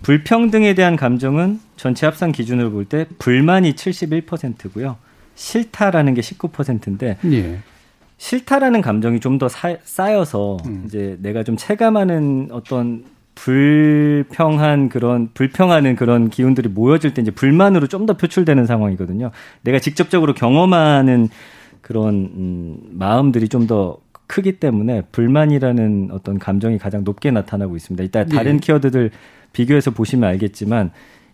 불평등에 0.01 0.75
대한 0.75 0.95
감정은 0.95 1.59
전체 1.75 2.05
합산 2.05 2.31
기준으로 2.31 2.71
볼 2.71 2.85
때 2.85 3.05
불만이 3.19 3.73
71%고요. 3.73 4.95
싫다라는 5.35 6.13
게 6.13 6.21
19%인데 6.21 7.17
예. 7.31 7.57
싫다라는 8.17 8.82
감정이 8.82 9.20
좀 9.20 9.38
더 9.38 9.48
쌓여서 9.50 10.58
음. 10.65 10.84
이제 10.86 11.17
내가 11.22 11.43
좀 11.43 11.58
체감하는 11.58 12.50
어떤 12.51 13.03
불평한 13.36 14.89
그런 14.89 15.29
불평하는 15.34 15.96
그런 15.96 16.29
기운들이 16.29 16.70
모여질 16.70 17.13
때 17.13 17.22
이제 17.22 17.32
불만으로 17.32 17.88
좀 17.88 18.05
더 18.05 18.15
표출되는 18.17 18.65
상황이거든요. 18.65 19.32
내가 19.63 19.79
직접적으로 19.79 20.34
경험하는 20.34 21.29
그런 21.82 22.13
음, 22.36 22.77
마음들이 22.91 23.48
좀 23.50 23.67
더 23.67 23.98
크기 24.27 24.53
때문에 24.53 25.03
불만이라는 25.12 26.10
어떤 26.12 26.39
감정이 26.39 26.77
가장 26.77 27.03
높게 27.03 27.29
나타나고 27.32 27.75
있습니다. 27.75 28.03
이따 28.03 28.25
다른 28.25 28.55
예. 28.55 28.60
키워드들 28.60 29.12
비교해서 29.51 29.91
보시면 29.91 30.27
알겠지만 30.29 30.91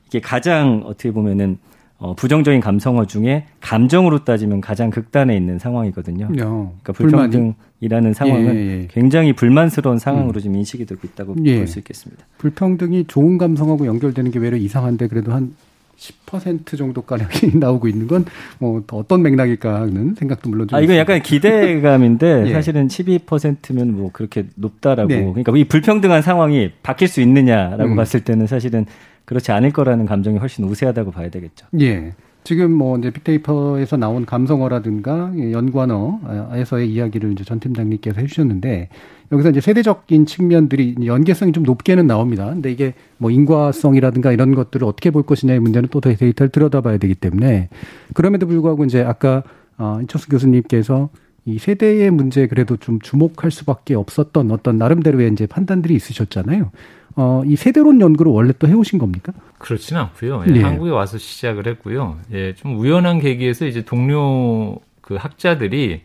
이게 0.08 0.20
가장 0.20 0.82
어떻게 0.86 1.12
보면은 1.12 1.60
어, 2.00 2.16
부정적인 2.16 2.62
감성어 2.62 3.06
중에 3.06 3.46
감정으로 3.62 4.24
따지면 4.24 4.62
가장 4.62 4.90
극단에 4.90 5.36
있는 5.36 5.60
상황이거든요. 5.60 6.26
야, 6.26 6.30
그러니까 6.30 6.94
불만이? 6.94 7.30
불평등이라는 7.30 8.14
상황은 8.14 8.56
예, 8.56 8.60
예. 8.60 8.88
굉장히 8.90 9.34
불만스러운 9.34 10.00
상황으로 10.00 10.40
지금 10.40 10.56
인식이 10.56 10.86
되고 10.86 11.02
있다고 11.04 11.36
예. 11.46 11.58
볼수 11.58 11.78
있겠습니다. 11.80 12.26
불평등이 12.38 13.06
좋은 13.08 13.38
감성하고 13.38 13.86
연결되는 13.86 14.32
게 14.32 14.40
외려 14.40 14.56
이상한데 14.56 15.08
그래도 15.08 15.34
한 15.34 15.54
10% 15.98 16.78
정도가량이 16.78 17.56
나오고 17.60 17.90
있는 17.90 18.08
건 18.08 18.24
뭐 18.60 18.82
어떤 18.94 19.22
맥락일까 19.22 19.82
하는 19.82 20.16
생각도 20.16 20.50
물론 20.50 20.70
좀 20.70 20.78
아, 20.78 20.82
이건. 20.82 20.96
약간 20.96 21.22
기대감인데 21.22 22.44
예. 22.48 22.54
사실은 22.54 22.88
12%면 22.88 23.98
뭐 23.98 24.10
그렇게 24.14 24.46
높다라고. 24.56 25.10
네. 25.10 25.20
그러니까 25.22 25.52
이 25.58 25.66
불평등한 25.66 26.22
상황이 26.22 26.72
바뀔 26.82 27.10
수 27.10 27.20
있느냐라고 27.20 27.92
음. 27.92 27.96
봤을 27.98 28.22
때는 28.22 28.48
사실은 28.48 28.86
그렇지 29.30 29.52
않을 29.52 29.72
거라는 29.72 30.08
감정이 30.08 30.40
훨씬 30.40 30.66
우세하다고 30.66 31.12
봐야 31.12 31.30
되겠죠. 31.30 31.68
예. 31.80 32.14
지금 32.44 32.72
뭐 32.72 32.98
이제 32.98 33.12
빅데이터에서 33.12 33.96
나온 33.96 34.26
감성어라든가 34.26 35.32
연관어에서의 35.52 36.92
이야기를 36.92 37.34
이제 37.34 37.44
전 37.44 37.60
팀장님께서 37.60 38.22
해주셨는데 38.22 38.90
여기서 39.32 39.52
이제 39.52 39.62
세대적인 39.62 40.26
측면들이 40.26 40.96
연계성이 41.06 41.52
좀 41.52 41.62
높게는 41.62 42.08
나옵니다. 42.08 42.46
근데 42.48 42.72
이게 42.72 42.96
뭐 43.18 43.30
인과성이라든가 43.30 44.32
이런 44.32 44.56
것들을 44.56 44.88
어떻게 44.88 45.12
볼 45.12 45.22
것이냐의 45.22 45.60
문제는 45.60 45.90
또 45.92 46.02
데이터를 46.02 46.50
들여다봐야 46.50 46.98
되기 46.98 47.14
때문에 47.14 47.70
그럼에도 48.16 48.48
불구하고 48.48 48.84
이제 48.84 49.04
아까 49.04 49.44
어, 49.78 50.00
이철수 50.02 50.28
교수님께서 50.30 51.10
이 51.46 51.58
세대의 51.58 52.12
문제에 52.12 52.48
그래도 52.48 52.78
좀 52.78 53.00
주목할 53.00 53.52
수밖에 53.52 53.96
없었던 53.96 54.52
어떤 54.52 54.78
나름대로의 54.78 55.32
이제 55.32 55.46
판단들이 55.48 55.96
있으셨잖아요. 55.96 56.72
어, 57.16 57.42
이 57.46 57.56
세대론 57.56 58.02
연구를 58.02 58.32
원래 58.32 58.54
또 58.60 58.68
해오신 58.68 59.00
겁니까? 59.00 59.34
그렇지는 59.58 60.02
않고요. 60.04 60.44
예, 60.50 60.56
예. 60.56 60.62
한국에 60.62 60.92
와서 60.92 61.18
시작을 61.18 61.68
했고요. 61.68 62.18
예, 62.32 62.54
좀 62.56 62.78
우연한 62.78 63.20
계기에서 63.20 63.66
이제 63.66 63.84
동료 63.84 64.78
그 65.02 65.16
학자들이 65.16 66.02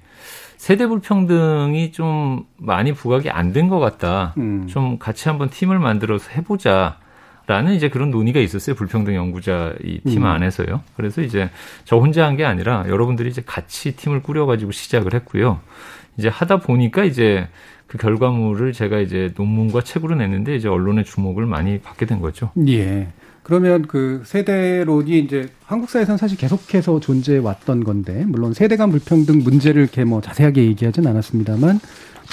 세대 0.56 0.86
불평등이 0.86 1.92
좀 1.92 2.44
많이 2.56 2.92
부각이 2.94 3.28
안 3.30 3.52
된 3.52 3.68
것 3.68 3.78
같다. 3.80 4.32
음. 4.38 4.66
좀 4.66 4.98
같이 4.98 5.28
한번 5.28 5.50
팀을 5.50 5.78
만들어서 5.78 6.30
해보자. 6.30 6.98
라는 7.46 7.74
이제 7.74 7.88
그런 7.90 8.10
논의가 8.10 8.40
있었어요. 8.40 8.74
불평등 8.74 9.14
연구자 9.14 9.74
이팀 9.84 10.22
음. 10.22 10.26
안에서요. 10.26 10.80
그래서 10.96 11.20
이제 11.20 11.50
저 11.84 11.96
혼자 11.98 12.24
한 12.26 12.36
게 12.36 12.44
아니라 12.44 12.84
여러분들이 12.88 13.28
이제 13.28 13.42
같이 13.44 13.94
팀을 13.96 14.22
꾸려가지고 14.22 14.72
시작을 14.72 15.14
했고요. 15.14 15.60
이제 16.16 16.28
하다 16.28 16.60
보니까 16.60 17.04
이제 17.04 17.46
그 17.86 17.98
결과물을 17.98 18.72
제가 18.72 18.98
이제 19.00 19.30
논문과 19.36 19.82
책으로 19.82 20.14
냈는데 20.16 20.56
이제 20.56 20.68
언론의 20.68 21.04
주목을 21.04 21.46
많이 21.46 21.78
받게 21.80 22.06
된 22.06 22.20
거죠. 22.20 22.50
예. 22.66 23.08
그러면 23.42 23.82
그 23.82 24.22
세대론이 24.24 25.18
이제 25.18 25.48
한국 25.66 25.90
사회에서는 25.90 26.16
사실 26.16 26.38
계속해서 26.38 26.98
존재해 26.98 27.38
왔던 27.40 27.84
건데 27.84 28.24
물론 28.26 28.54
세대 28.54 28.76
간 28.76 28.90
불평등 28.90 29.40
문제를 29.44 29.82
이렇게 29.82 30.02
뭐 30.04 30.22
자세하게 30.22 30.64
얘기하진 30.64 31.06
않았습니다만 31.06 31.78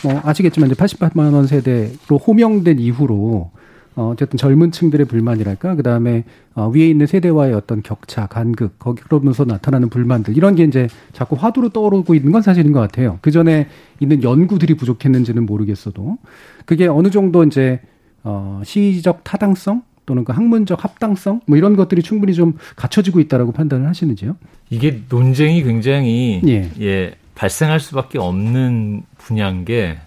뭐 0.05 0.21
아시겠지만 0.23 0.71
이제 0.71 0.81
88만 0.81 1.33
원 1.33 1.47
세대로 1.47 2.17
호명된 2.17 2.79
이후로 2.79 3.51
어 3.95 4.11
어쨌든 4.13 4.37
젊은 4.37 4.71
층들의 4.71 5.05
불만이랄까 5.07 5.75
그 5.75 5.83
다음에 5.83 6.23
어 6.55 6.69
위에 6.69 6.87
있는 6.89 7.07
세대와의 7.07 7.53
어떤 7.53 7.81
격차 7.83 8.25
간극 8.25 8.79
거기 8.79 9.01
그러면서 9.01 9.43
나타나는 9.43 9.89
불만들 9.89 10.37
이런 10.37 10.55
게 10.55 10.63
이제 10.63 10.87
자꾸 11.11 11.35
화두로 11.35 11.69
떠오르고 11.69 12.15
있는 12.15 12.31
건 12.31 12.41
사실인 12.41 12.71
것 12.71 12.79
같아요. 12.79 13.19
그 13.21 13.31
전에 13.31 13.67
있는 13.99 14.23
연구들이 14.23 14.75
부족했는지는 14.75 15.45
모르겠어도 15.45 16.17
그게 16.65 16.87
어느 16.87 17.09
정도 17.09 17.43
이제 17.43 17.81
어 18.23 18.61
시적 18.63 19.23
타당성 19.23 19.83
또는 20.05 20.23
그 20.23 20.31
학문적 20.31 20.83
합당성 20.83 21.41
뭐 21.45 21.57
이런 21.57 21.75
것들이 21.75 22.01
충분히 22.01 22.33
좀 22.33 22.57
갖춰지고 22.75 23.19
있다라고 23.19 23.51
판단을 23.51 23.87
하시는지요? 23.87 24.35
이게 24.69 25.01
논쟁이 25.09 25.63
굉장히 25.63 26.41
예. 26.47 26.69
예. 26.79 27.15
발생할 27.35 27.79
수밖에 27.79 28.19
없는 28.19 29.03
분야인 29.17 29.65
게 29.65 29.97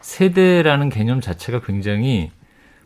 세대라는 0.00 0.90
개념 0.90 1.20
자체가 1.20 1.60
굉장히 1.60 2.30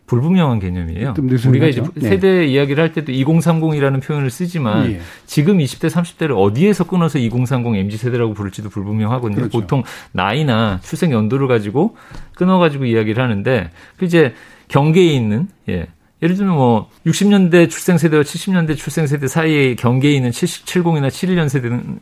불분명한 0.07 0.61
개념이에요. 0.61 1.15
우리가 1.49 1.67
이제 1.67 1.83
예. 1.97 2.01
세대 2.01 2.47
이야기를 2.47 2.83
할 2.83 2.93
때도 2.93 3.13
2030이라는 3.13 4.03
표현을 4.03 4.31
쓰지만 4.31 4.93
예. 4.93 5.01
지금 5.27 5.59
20대, 5.59 5.91
30대를 5.91 6.37
어디에서 6.37 6.85
끊어서 6.85 7.19
2030 7.19 7.75
MZ 7.75 7.97
세대라고 7.97 8.33
부를지도 8.35 8.69
불분명하거든요. 8.69 9.37
그렇죠. 9.37 9.61
보통 9.61 9.83
나이나 10.13 10.81
출생 10.83 11.13
연도를 11.13 11.49
가지고 11.49 11.97
끊어 12.35 12.59
가지고 12.59 12.85
이야기를 12.85 13.23
하는데 13.23 13.71
그 13.97 14.05
이제 14.05 14.35
경계에 14.69 15.13
있는 15.13 15.49
예. 15.69 15.89
예를 16.23 16.37
들면 16.37 16.55
뭐 16.55 16.89
60년대 17.05 17.69
출생 17.69 17.99
세대와 17.99 18.23
70년대 18.23 18.77
출생 18.77 19.07
세대 19.07 19.29
사이에 19.29 19.75
경계에 19.75 20.13
있는 20.13 20.31
70, 20.31 20.65
70이나 20.65 21.09
71년 21.09 21.49
세대는 21.49 22.01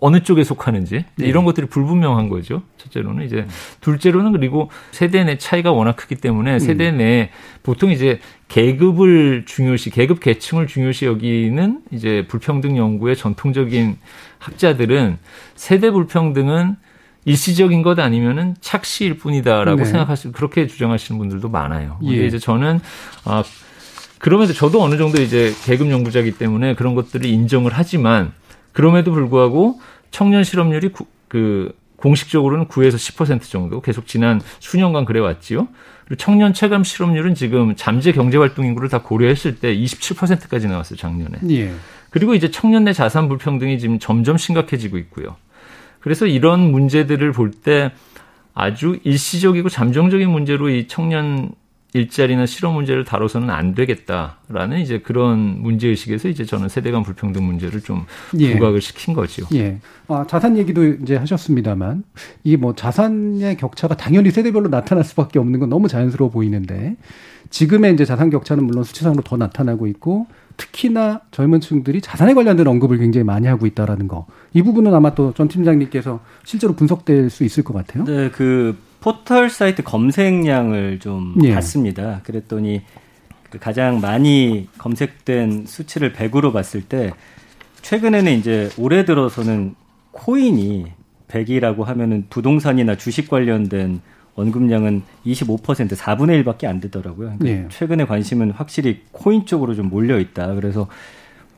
어느 0.00 0.22
쪽에 0.22 0.42
속하는지 0.42 1.04
네. 1.16 1.26
이런 1.26 1.44
것들이 1.44 1.68
불분명한 1.68 2.28
거죠. 2.28 2.62
첫째로는 2.78 3.24
이제 3.24 3.46
둘째로는 3.80 4.32
그리고 4.32 4.70
세대 4.90 5.22
내 5.22 5.38
차이가 5.38 5.70
워낙 5.72 5.94
크기 5.96 6.16
때문에 6.16 6.54
음. 6.54 6.58
세대 6.58 6.90
내 6.90 7.30
보통 7.62 7.92
이제 7.92 8.18
계급을 8.48 9.44
중요시 9.46 9.90
계급 9.90 10.20
계층을 10.20 10.66
중요시 10.66 11.06
여기는 11.06 11.82
이제 11.92 12.26
불평등 12.28 12.76
연구의 12.76 13.16
전통적인 13.16 13.98
학자들은 14.38 15.18
세대 15.54 15.90
불평등은 15.90 16.76
일시적인 17.24 17.82
것 17.82 17.98
아니면은 17.98 18.56
착시일 18.60 19.18
뿐이다라고 19.18 19.78
네. 19.78 19.84
생각하시 19.84 20.32
그렇게 20.32 20.66
주장하시는 20.66 21.18
분들도 21.18 21.48
많아요. 21.50 21.98
근데 22.00 22.22
예. 22.22 22.26
이제 22.26 22.38
저는 22.38 22.80
아 23.24 23.44
그럼에도 24.18 24.52
저도 24.52 24.82
어느 24.82 24.96
정도 24.96 25.22
이제 25.22 25.52
계급 25.64 25.90
연구자이기 25.90 26.32
때문에 26.32 26.74
그런 26.74 26.94
것들을 26.94 27.26
인정을 27.26 27.70
하지만 27.74 28.32
그럼에도 28.78 29.10
불구하고 29.10 29.80
청년 30.12 30.44
실업률이 30.44 30.90
구- 30.90 31.06
그 31.26 31.76
공식적으로는 31.96 32.66
9에서 32.68 32.94
10% 32.94 33.42
정도 33.50 33.80
계속 33.80 34.06
지난 34.06 34.40
수년간 34.60 35.04
그래 35.04 35.18
왔지요. 35.18 35.66
그리고 36.04 36.14
청년 36.16 36.54
체감 36.54 36.84
실업률은 36.84 37.34
지금 37.34 37.74
잠재 37.74 38.12
경제 38.12 38.38
활동 38.38 38.66
인구를 38.66 38.88
다 38.88 39.02
고려했을 39.02 39.56
때 39.58 39.74
27%까지 39.76 40.68
나왔어요, 40.68 40.96
작년에. 40.96 41.38
예. 41.50 41.72
그리고 42.10 42.34
이제 42.36 42.52
청년 42.52 42.84
내 42.84 42.92
자산 42.92 43.26
불평등이 43.28 43.80
지금 43.80 43.98
점점 43.98 44.36
심각해지고 44.38 44.96
있고요. 44.98 45.34
그래서 45.98 46.26
이런 46.26 46.70
문제들을 46.70 47.32
볼 47.32 47.50
때 47.50 47.90
아주 48.54 49.00
일시적이고 49.02 49.68
잠정적인 49.68 50.30
문제로 50.30 50.68
이 50.70 50.86
청년 50.86 51.50
일자리나 51.94 52.44
실업 52.44 52.74
문제를 52.74 53.04
다뤄서는 53.04 53.48
안 53.48 53.74
되겠다라는 53.74 54.80
이제 54.80 54.98
그런 55.00 55.62
문제 55.62 55.88
의식에서 55.88 56.28
이제 56.28 56.44
저는 56.44 56.68
세대 56.68 56.90
간 56.90 57.02
불평등 57.02 57.44
문제를 57.44 57.80
좀 57.80 58.04
예. 58.38 58.52
부각을 58.54 58.80
시킨 58.82 59.14
거죠. 59.14 59.46
예. 59.54 59.78
아, 60.08 60.26
자산 60.28 60.58
얘기도 60.58 60.84
이제 60.84 61.16
하셨습니다만 61.16 62.04
이게 62.44 62.56
뭐 62.58 62.74
자산의 62.74 63.56
격차가 63.56 63.96
당연히 63.96 64.30
세대별로 64.30 64.68
나타날 64.68 65.02
수밖에 65.04 65.38
없는 65.38 65.60
건 65.60 65.68
너무 65.70 65.88
자연스러워 65.88 66.30
보이는데 66.30 66.96
지금의 67.50 67.94
이제 67.94 68.04
자산 68.04 68.28
격차는 68.28 68.64
물론 68.64 68.84
수치상으로 68.84 69.22
더 69.22 69.38
나타나고 69.38 69.86
있고 69.86 70.26
특히나 70.58 71.20
젊은 71.30 71.60
층들이 71.60 72.02
자산에 72.02 72.34
관련된 72.34 72.66
언급을 72.66 72.98
굉장히 72.98 73.24
많이 73.24 73.46
하고 73.46 73.64
있다라는 73.64 74.08
거. 74.08 74.26
이 74.52 74.60
부분은 74.62 74.92
아마 74.92 75.14
또 75.14 75.32
전 75.32 75.48
팀장님께서 75.48 76.20
실제로 76.44 76.74
분석될 76.74 77.30
수 77.30 77.44
있을 77.44 77.62
것 77.64 77.72
같아요. 77.72 78.04
네, 78.04 78.28
그 78.30 78.76
포털 79.00 79.48
사이트 79.50 79.82
검색량을 79.82 80.98
좀 80.98 81.34
예. 81.42 81.54
봤습니다. 81.54 82.20
그랬더니 82.24 82.82
그 83.50 83.58
가장 83.58 84.00
많이 84.00 84.68
검색된 84.78 85.64
수치를 85.66 86.12
100으로 86.12 86.52
봤을 86.52 86.82
때 86.82 87.12
최근에는 87.82 88.32
이제 88.32 88.68
올해 88.76 89.04
들어서는 89.04 89.74
코인이 90.10 90.86
100이라고 91.28 91.84
하면은 91.84 92.26
부동산이나 92.28 92.96
주식 92.96 93.28
관련된 93.28 94.00
언급량은 94.34 95.02
25% 95.26 95.96
4분의 95.96 96.44
1밖에 96.44 96.66
안 96.66 96.80
되더라고요. 96.80 97.34
그러니까 97.38 97.48
예. 97.48 97.68
최근에 97.70 98.04
관심은 98.04 98.52
확실히 98.52 99.02
코인 99.12 99.46
쪽으로 99.46 99.74
좀 99.74 99.88
몰려 99.88 100.18
있다. 100.18 100.54
그래서 100.54 100.88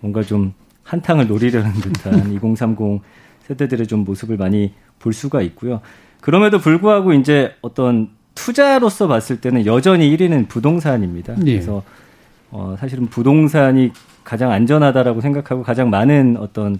뭔가 0.01 0.23
좀 0.23 0.55
한탕을 0.85 1.27
노리려는 1.27 1.73
듯한 1.73 2.33
2030 2.35 3.03
세대들의 3.47 3.87
좀 3.87 4.05
모습을 4.05 4.37
많이 4.37 4.73
볼 4.99 5.13
수가 5.13 5.43
있고요. 5.43 5.81
그럼에도 6.21 6.59
불구하고 6.59 7.13
이제 7.13 7.55
어떤 7.63 8.11
투자로서 8.35 9.09
봤을 9.09 9.41
때는 9.41 9.67
여전히 9.67 10.15
1위는 10.17 10.49
부동산입니다. 10.49 11.35
예. 11.47 11.53
그래서 11.53 11.83
어 12.51 12.77
사실은 12.79 13.07
부동산이 13.07 13.93
가장 14.25 14.51
안전하다라고 14.51 15.21
생각하고 15.21 15.63
가장 15.63 15.91
많은 15.91 16.37
어떤 16.39 16.79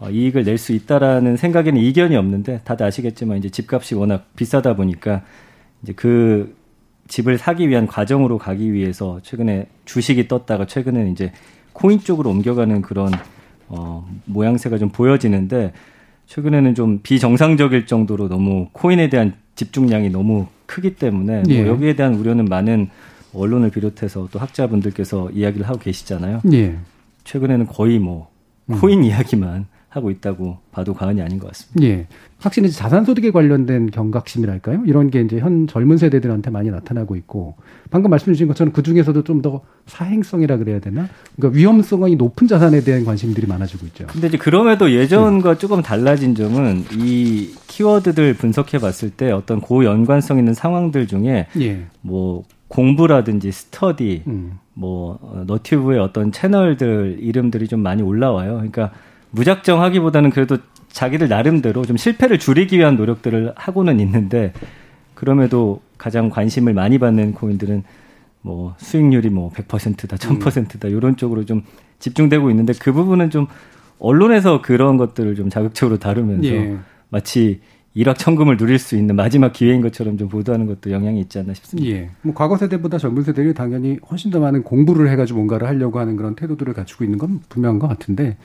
어, 0.00 0.10
이익을 0.10 0.44
낼 0.44 0.58
수 0.58 0.72
있다라는 0.72 1.36
생각에는 1.36 1.80
이견이 1.80 2.16
없는데 2.16 2.60
다들 2.64 2.86
아시겠지만 2.86 3.38
이제 3.38 3.48
집값이 3.48 3.94
워낙 3.96 4.26
비싸다 4.36 4.74
보니까 4.76 5.22
이제 5.82 5.92
그 5.92 6.56
집을 7.08 7.38
사기 7.38 7.68
위한 7.68 7.86
과정으로 7.86 8.38
가기 8.38 8.72
위해서 8.72 9.18
최근에 9.22 9.66
주식이 9.86 10.28
떴다가 10.28 10.66
최근에는 10.66 11.10
이제 11.10 11.32
코인 11.72 12.00
쪽으로 12.00 12.30
옮겨가는 12.30 12.82
그런 12.82 13.10
어, 13.68 14.06
모양새가 14.26 14.78
좀 14.78 14.90
보여지는데 14.90 15.72
최근에는 16.28 16.74
좀 16.74 17.00
비정상적일 17.02 17.86
정도로 17.86 18.28
너무 18.28 18.68
코인에 18.72 19.08
대한 19.08 19.32
집중량이 19.54 20.10
너무 20.10 20.46
크기 20.66 20.94
때문에 20.94 21.42
뭐 21.42 21.54
예. 21.54 21.66
여기에 21.66 21.96
대한 21.96 22.14
우려는 22.14 22.44
많은 22.44 22.90
언론을 23.34 23.70
비롯해서 23.70 24.28
또 24.30 24.38
학자분들께서 24.38 25.30
이야기를 25.30 25.66
하고 25.66 25.78
계시잖아요. 25.78 26.42
예. 26.52 26.76
최근에는 27.24 27.66
거의 27.66 27.98
뭐 27.98 28.30
코인 28.80 29.04
이야기만 29.04 29.66
하고 29.88 30.10
있다고 30.10 30.58
봐도 30.70 30.92
과언이 30.92 31.22
아닌 31.22 31.38
것 31.38 31.48
같습니다. 31.48 31.82
예. 31.82 32.06
확실히 32.38 32.68
이제 32.68 32.76
자산 32.76 33.04
소득에 33.04 33.30
관련된 33.30 33.90
경각심이랄까요? 33.90 34.82
이런 34.86 35.10
게 35.10 35.22
이제 35.22 35.38
현 35.38 35.66
젊은 35.66 35.96
세대들한테 35.96 36.50
많이 36.50 36.70
나타나고 36.70 37.16
있고, 37.16 37.56
방금 37.90 38.10
말씀 38.10 38.32
주신 38.32 38.46
것처럼 38.48 38.72
그 38.72 38.82
중에서도 38.82 39.24
좀 39.24 39.38
더 39.42 39.62
사행성이라 39.86 40.58
그래야 40.58 40.80
되나? 40.80 41.08
그러니까 41.36 41.56
위험성이 41.56 42.16
높은 42.16 42.46
자산에 42.46 42.80
대한 42.80 43.04
관심들이 43.04 43.46
많아지고 43.46 43.86
있죠. 43.86 44.06
근데 44.08 44.26
이제 44.28 44.36
그럼에도 44.36 44.90
예전과 44.90 45.58
조금 45.58 45.80
달라진 45.80 46.34
점은 46.34 46.84
이 46.92 47.54
키워드들 47.68 48.34
분석해 48.34 48.78
봤을 48.78 49.10
때 49.10 49.30
어떤 49.30 49.60
고연관성 49.60 50.38
있는 50.38 50.54
상황들 50.54 51.06
중에 51.06 51.46
예. 51.60 51.86
뭐 52.00 52.44
공부라든지 52.68 53.50
스터디, 53.50 54.24
음. 54.26 54.58
뭐 54.74 55.18
어, 55.22 55.44
너튜브의 55.46 55.98
어떤 55.98 56.32
채널들 56.32 57.18
이름들이 57.20 57.66
좀 57.66 57.80
많이 57.80 58.02
올라와요. 58.02 58.54
그러니까 58.54 58.92
무작정 59.30 59.82
하기보다는 59.82 60.30
그래도 60.30 60.58
자기들 60.88 61.28
나름대로 61.28 61.84
좀 61.84 61.96
실패를 61.96 62.38
줄이기 62.38 62.78
위한 62.78 62.96
노력들을 62.96 63.52
하고는 63.56 64.00
있는데 64.00 64.52
그럼에도 65.14 65.80
가장 65.96 66.30
관심을 66.30 66.72
많이 66.72 66.98
받는 66.98 67.34
코인들은 67.34 67.82
뭐 68.40 68.74
수익률이 68.78 69.30
뭐 69.30 69.50
100%다, 69.50 70.16
1000%다 70.16 70.88
이런 70.88 71.16
쪽으로 71.16 71.44
좀 71.44 71.62
집중되고 71.98 72.50
있는데 72.50 72.72
그 72.78 72.92
부분은 72.92 73.30
좀 73.30 73.46
언론에서 73.98 74.62
그런 74.62 74.96
것들을 74.96 75.34
좀 75.34 75.50
자극적으로 75.50 75.98
다루면서 75.98 76.48
예. 76.48 76.78
마치 77.08 77.60
일확천금을 77.94 78.56
누릴 78.56 78.78
수 78.78 78.96
있는 78.96 79.16
마지막 79.16 79.52
기회인 79.52 79.80
것처럼 79.80 80.16
좀 80.18 80.28
보도하는 80.28 80.66
것도 80.66 80.92
영향이 80.92 81.20
있지 81.20 81.40
않나 81.40 81.52
싶습니다. 81.54 81.90
예. 81.90 82.10
뭐 82.22 82.32
과거 82.32 82.56
세대보다 82.56 82.96
젊은 82.98 83.24
세대들이 83.24 83.54
당연히 83.54 83.98
훨씬 84.08 84.30
더 84.30 84.38
많은 84.38 84.62
공부를 84.62 85.10
해가지고 85.10 85.38
뭔가를 85.38 85.66
하려고 85.66 85.98
하는 85.98 86.14
그런 86.16 86.36
태도들을 86.36 86.74
갖추고 86.74 87.02
있는 87.02 87.18
건 87.18 87.40
분명한 87.48 87.80
것 87.80 87.88
같은데, 87.88 88.36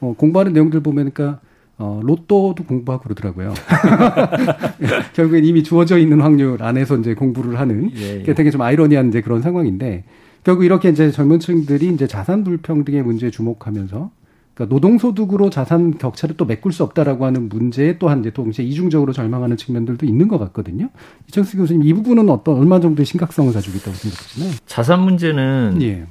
어, 0.00 0.14
공부하는 0.16 0.52
내용들 0.52 0.80
보니까 0.80 1.40
어, 1.78 2.00
로또도 2.02 2.64
공부하고 2.64 3.04
그러더라고요. 3.04 3.54
결국엔 5.14 5.44
이미 5.44 5.62
주어져 5.62 5.98
있는 5.98 6.20
확률 6.20 6.62
안에서 6.62 6.96
이제 6.98 7.14
공부를 7.14 7.58
하는 7.58 7.90
예, 7.96 8.24
예. 8.26 8.34
되게 8.34 8.50
좀 8.50 8.60
아이러니한 8.60 9.08
이제 9.08 9.20
그런 9.22 9.40
상황인데 9.40 10.04
결국 10.44 10.64
이렇게 10.64 10.90
이제 10.90 11.10
젊은 11.10 11.40
층들이 11.40 11.88
이제 11.88 12.06
자산 12.06 12.44
불평등의 12.44 13.02
문제에 13.02 13.30
주목하면서 13.30 14.10
그러니까 14.54 14.74
노동소득으로 14.74 15.48
자산 15.48 15.96
격차를 15.96 16.36
또 16.36 16.44
메꿀 16.44 16.72
수 16.72 16.82
없다라고 16.82 17.24
하는 17.24 17.48
문제에 17.48 17.98
또한 17.98 18.20
이제 18.20 18.30
동시에 18.30 18.64
이중적으로 18.64 19.12
절망하는 19.12 19.56
측면들도 19.56 20.04
있는 20.04 20.28
것 20.28 20.38
같거든요. 20.38 20.90
이청수 21.28 21.56
교수님 21.56 21.82
이 21.82 21.94
부분은 21.94 22.28
어떤 22.28 22.58
얼마 22.58 22.78
정도의 22.80 23.06
심각성을 23.06 23.50
가지고 23.52 23.78
있다고 23.78 23.96
생각하시나요? 23.96 24.50
자산 24.66 25.00
문제는 25.00 25.78
예. 25.80 26.04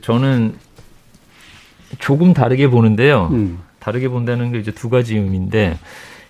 저는 0.00 0.54
조금 1.98 2.32
다르게 2.34 2.68
보는데요. 2.68 3.28
음. 3.32 3.58
다르게 3.78 4.08
본다는 4.08 4.52
게 4.52 4.58
이제 4.58 4.70
두 4.70 4.88
가지 4.88 5.16
의미인데 5.16 5.76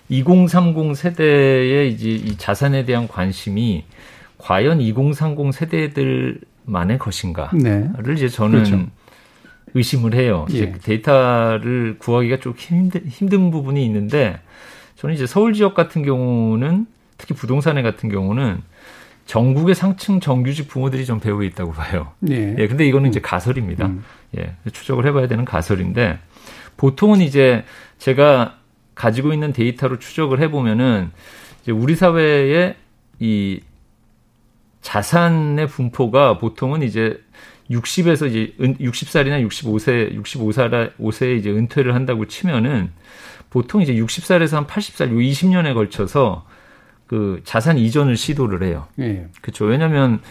2030 0.09 0.95
세대의 0.95 1.91
이제 1.91 2.09
이 2.09 2.37
자산에 2.37 2.85
대한 2.85 3.07
관심이 3.07 3.83
과연 4.37 4.81
2030 4.81 5.53
세대들만의 5.53 6.97
것인가를 6.99 7.59
네. 7.61 8.13
이제 8.15 8.27
저는 8.27 8.63
그렇죠. 8.63 8.85
의심을 9.75 10.13
해요. 10.13 10.45
예. 10.51 10.71
데이터를 10.71 11.97
구하기가 11.99 12.37
좀 12.37 12.53
힘든, 12.55 13.07
힘든 13.07 13.51
부분이 13.51 13.83
있는데 13.85 14.39
저는 14.95 15.15
이제 15.15 15.25
서울 15.25 15.53
지역 15.53 15.73
같은 15.73 16.03
경우는 16.03 16.85
특히 17.17 17.35
부동산에 17.35 17.81
같은 17.81 18.09
경우는 18.09 18.61
전국의 19.25 19.75
상층 19.75 20.19
정규직 20.19 20.67
부모들이 20.67 21.05
좀 21.05 21.19
배후에 21.19 21.47
있다고 21.47 21.71
봐요. 21.71 22.11
예. 22.29 22.55
예, 22.57 22.67
근데 22.67 22.85
이거는 22.85 23.09
이제 23.09 23.21
가설입니다. 23.21 23.87
음. 23.87 24.03
예, 24.37 24.55
추적을 24.71 25.05
해봐야 25.05 25.27
되는 25.27 25.45
가설인데 25.45 26.19
보통은 26.77 27.21
이제 27.21 27.63
제가 27.97 28.57
가지고 28.95 29.33
있는 29.33 29.53
데이터로 29.53 29.99
추적을 29.99 30.39
해보면은 30.41 31.11
이제 31.61 31.71
우리 31.71 31.95
사회의 31.95 32.75
이 33.19 33.61
자산의 34.81 35.67
분포가 35.67 36.37
보통은 36.37 36.83
이제 36.83 37.21
60에서 37.71 38.29
이제 38.29 38.53
60살이나 38.59 39.47
65세, 39.47 40.21
65살, 40.21 40.95
5세에 40.97 41.37
이제 41.37 41.49
은퇴를 41.49 41.95
한다고 41.95 42.27
치면은 42.27 42.91
보통 43.49 43.81
이제 43.81 43.93
60살에서 43.93 44.55
한 44.55 44.67
80살, 44.67 45.11
요 45.11 45.15
20년에 45.15 45.73
걸쳐서 45.73 46.45
그 47.07 47.41
자산 47.43 47.77
이전을 47.77 48.17
시도를 48.17 48.63
해요. 48.63 48.87
예. 48.99 49.27
그렇죠. 49.41 49.65
왜냐하면 49.65 50.21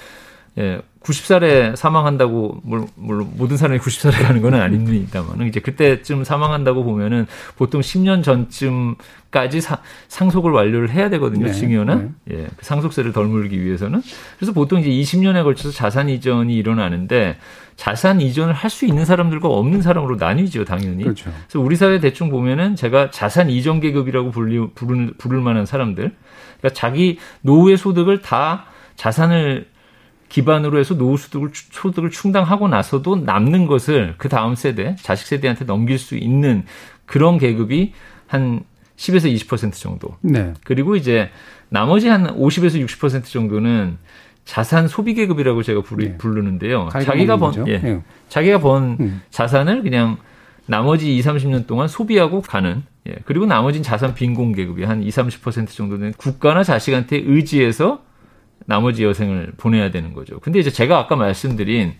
예, 0.58 0.82
90살에 1.02 1.74
사망한다고 1.76 2.60
물- 2.62 2.86
물론 2.94 3.30
모든 3.36 3.56
사람이 3.56 3.78
90살에 3.80 4.22
가는 4.22 4.40
건 4.42 4.54
아닙니다만 4.54 5.46
이제 5.48 5.60
그때쯤 5.60 6.24
사망한다고 6.24 6.84
보면은 6.84 7.26
보통 7.56 7.80
10년 7.80 8.22
전쯤까지 8.22 9.60
사- 9.60 9.78
상속을 10.08 10.52
완료를 10.52 10.90
해야 10.90 11.10
되거든요. 11.10 11.46
네, 11.46 11.52
증여는 11.52 12.14
예, 12.30 12.46
그 12.56 12.64
상속세를 12.64 13.12
덜 13.12 13.26
물기 13.26 13.62
위해서는 13.64 14.02
그래서 14.38 14.52
보통 14.52 14.80
이제 14.80 14.90
20년에 14.90 15.42
걸쳐서 15.42 15.70
자산 15.72 16.08
이전이 16.08 16.54
일어나는데 16.54 17.38
자산 17.76 18.20
이전을 18.20 18.52
할 18.54 18.70
수 18.72 18.86
있는 18.86 19.04
사람들과 19.04 19.48
없는 19.48 19.82
사람으로 19.82 20.16
나뉘죠, 20.16 20.64
당연히. 20.64 21.02
그렇죠. 21.02 21.30
그래서 21.48 21.60
우리 21.60 21.76
사회 21.76 21.98
대충 22.00 22.30
보면은 22.30 22.74
제가 22.76 23.10
자산 23.10 23.50
이전 23.50 23.80
계급이라고 23.80 24.30
불리, 24.30 24.66
부를, 24.74 25.12
부를 25.18 25.40
만한 25.40 25.66
사람들, 25.66 26.12
그러니까 26.58 26.74
자기 26.78 27.18
노후의 27.42 27.76
소득을 27.76 28.22
다 28.22 28.64
자산을 28.96 29.66
기반으로 30.32 30.78
해서 30.78 30.96
노후 30.96 31.18
소득을, 31.18 31.50
소득을 31.52 32.10
충당하고 32.10 32.66
나서도 32.66 33.16
남는 33.16 33.66
것을 33.66 34.14
그 34.16 34.30
다음 34.30 34.54
세대, 34.54 34.96
자식 34.98 35.26
세대한테 35.26 35.66
넘길 35.66 35.98
수 35.98 36.16
있는 36.16 36.64
그런 37.04 37.36
계급이 37.36 37.92
한 38.26 38.62
10에서 38.96 39.30
20% 39.34 39.74
정도. 39.74 40.16
네. 40.22 40.54
그리고 40.64 40.96
이제 40.96 41.28
나머지 41.68 42.08
한 42.08 42.34
50에서 42.34 42.82
60% 42.82 43.24
정도는 43.24 43.98
자산 44.46 44.88
소비 44.88 45.12
계급이라고 45.12 45.62
제가 45.62 45.82
부르, 45.82 46.04
네. 46.06 46.16
부르는데요. 46.16 46.88
자기가 46.90 47.36
번 47.36 47.50
거죠. 47.50 47.64
예. 47.68 47.74
예. 47.84 48.00
자기가 48.30 48.58
번 48.58 48.96
음. 49.00 49.22
자산을 49.28 49.82
그냥 49.82 50.16
나머지 50.64 51.14
2, 51.14 51.20
30년 51.20 51.66
동안 51.66 51.88
소비하고 51.88 52.40
가는 52.40 52.82
예. 53.06 53.16
그리고 53.26 53.44
나머지는 53.44 53.82
자산 53.82 54.14
빈곤 54.14 54.54
계급이 54.54 54.84
한 54.84 55.02
2, 55.02 55.10
30% 55.10 55.68
정도는 55.68 56.14
국가나 56.16 56.64
자식한테 56.64 57.22
의지해서 57.22 58.02
나머지 58.66 59.04
여생을 59.04 59.52
보내야 59.56 59.90
되는 59.90 60.12
거죠. 60.12 60.40
근데 60.40 60.58
이제 60.58 60.70
제가 60.70 60.98
아까 60.98 61.16
말씀드린 61.16 61.94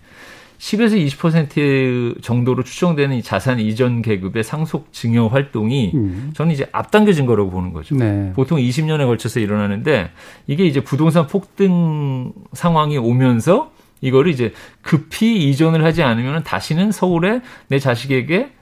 10에서 0.59 0.95
20% 0.95 2.23
정도로 2.23 2.63
추정되는 2.63 3.17
이 3.17 3.23
자산 3.23 3.59
이전 3.59 4.01
계급의 4.01 4.45
상속 4.45 4.93
증여 4.93 5.27
활동이 5.27 5.91
음. 5.93 6.31
저는 6.37 6.53
이제 6.53 6.69
앞당겨진 6.71 7.27
거라고 7.27 7.51
보는 7.51 7.73
거죠. 7.73 7.97
네. 7.97 8.33
보통 8.37 8.59
20년에 8.59 9.05
걸쳐서 9.07 9.41
일어나는데 9.41 10.11
이게 10.47 10.65
이제 10.65 10.81
부동산 10.81 11.27
폭등 11.27 12.33
상황이 12.53 12.97
오면서 12.97 13.73
이거를 14.03 14.31
이제 14.31 14.53
급히 14.83 15.49
이전을 15.49 15.85
하지 15.85 16.05
않으면 16.05 16.45
다시는 16.45 16.93
서울에 16.93 17.41
내 17.67 17.81
자식에게 17.81 18.53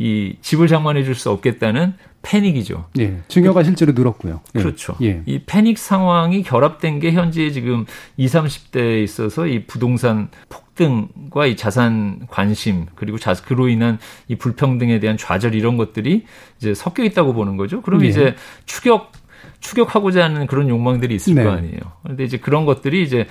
이 0.00 0.34
집을 0.40 0.66
장만해 0.66 1.04
줄 1.04 1.14
수 1.14 1.30
없겠다는 1.30 1.92
패닉이죠. 2.22 2.86
예. 2.98 3.18
증여가 3.28 3.62
실제로 3.62 3.92
늘었고요. 3.92 4.40
예. 4.54 4.58
그렇죠. 4.58 4.96
예. 5.02 5.22
이 5.26 5.40
패닉 5.44 5.76
상황이 5.76 6.42
결합된 6.42 7.00
게 7.00 7.12
현재 7.12 7.50
지금 7.50 7.84
20, 8.16 8.40
30대에 8.40 9.04
있어서 9.04 9.46
이 9.46 9.64
부동산 9.66 10.28
폭등과 10.48 11.46
이 11.46 11.56
자산 11.56 12.26
관심 12.30 12.86
그리고 12.94 13.18
자, 13.18 13.34
그로 13.34 13.68
인한 13.68 13.98
이 14.26 14.36
불평등에 14.36 15.00
대한 15.00 15.18
좌절 15.18 15.54
이런 15.54 15.76
것들이 15.76 16.24
이제 16.58 16.72
섞여 16.74 17.04
있다고 17.04 17.34
보는 17.34 17.58
거죠. 17.58 17.82
그럼 17.82 18.02
예. 18.04 18.08
이제 18.08 18.34
추격 18.64 19.12
추격하고자 19.60 20.24
하는 20.24 20.46
그런 20.46 20.68
욕망들이 20.68 21.14
있을 21.14 21.34
네. 21.34 21.44
거 21.44 21.50
아니에요. 21.50 21.80
그런데 22.02 22.24
이제 22.24 22.38
그런 22.38 22.64
것들이 22.64 23.02
이제 23.02 23.26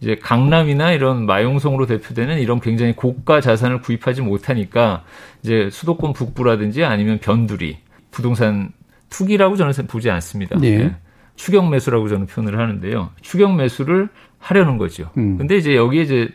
이제 0.00 0.16
강남이나 0.16 0.92
이런 0.92 1.26
마용성으로 1.26 1.86
대표되는 1.86 2.38
이런 2.38 2.60
굉장히 2.60 2.94
고가 2.94 3.40
자산을 3.40 3.80
구입하지 3.80 4.22
못하니까 4.22 5.04
이제 5.42 5.68
수도권 5.70 6.12
북부라든지 6.12 6.84
아니면 6.84 7.18
변두리 7.18 7.78
부동산 8.10 8.72
투기라고 9.10 9.56
저는 9.56 9.72
보지 9.86 10.10
않습니다. 10.10 10.58
예. 10.62 10.68
예. 10.68 10.96
추격 11.36 11.68
매수라고 11.68 12.08
저는 12.08 12.26
표현을 12.26 12.58
하는데요. 12.58 13.10
추격 13.20 13.54
매수를 13.56 14.08
하려는 14.38 14.78
거죠. 14.78 15.10
음. 15.16 15.36
근데 15.36 15.56
이제 15.56 15.74
여기에 15.74 16.02
이제 16.02 16.28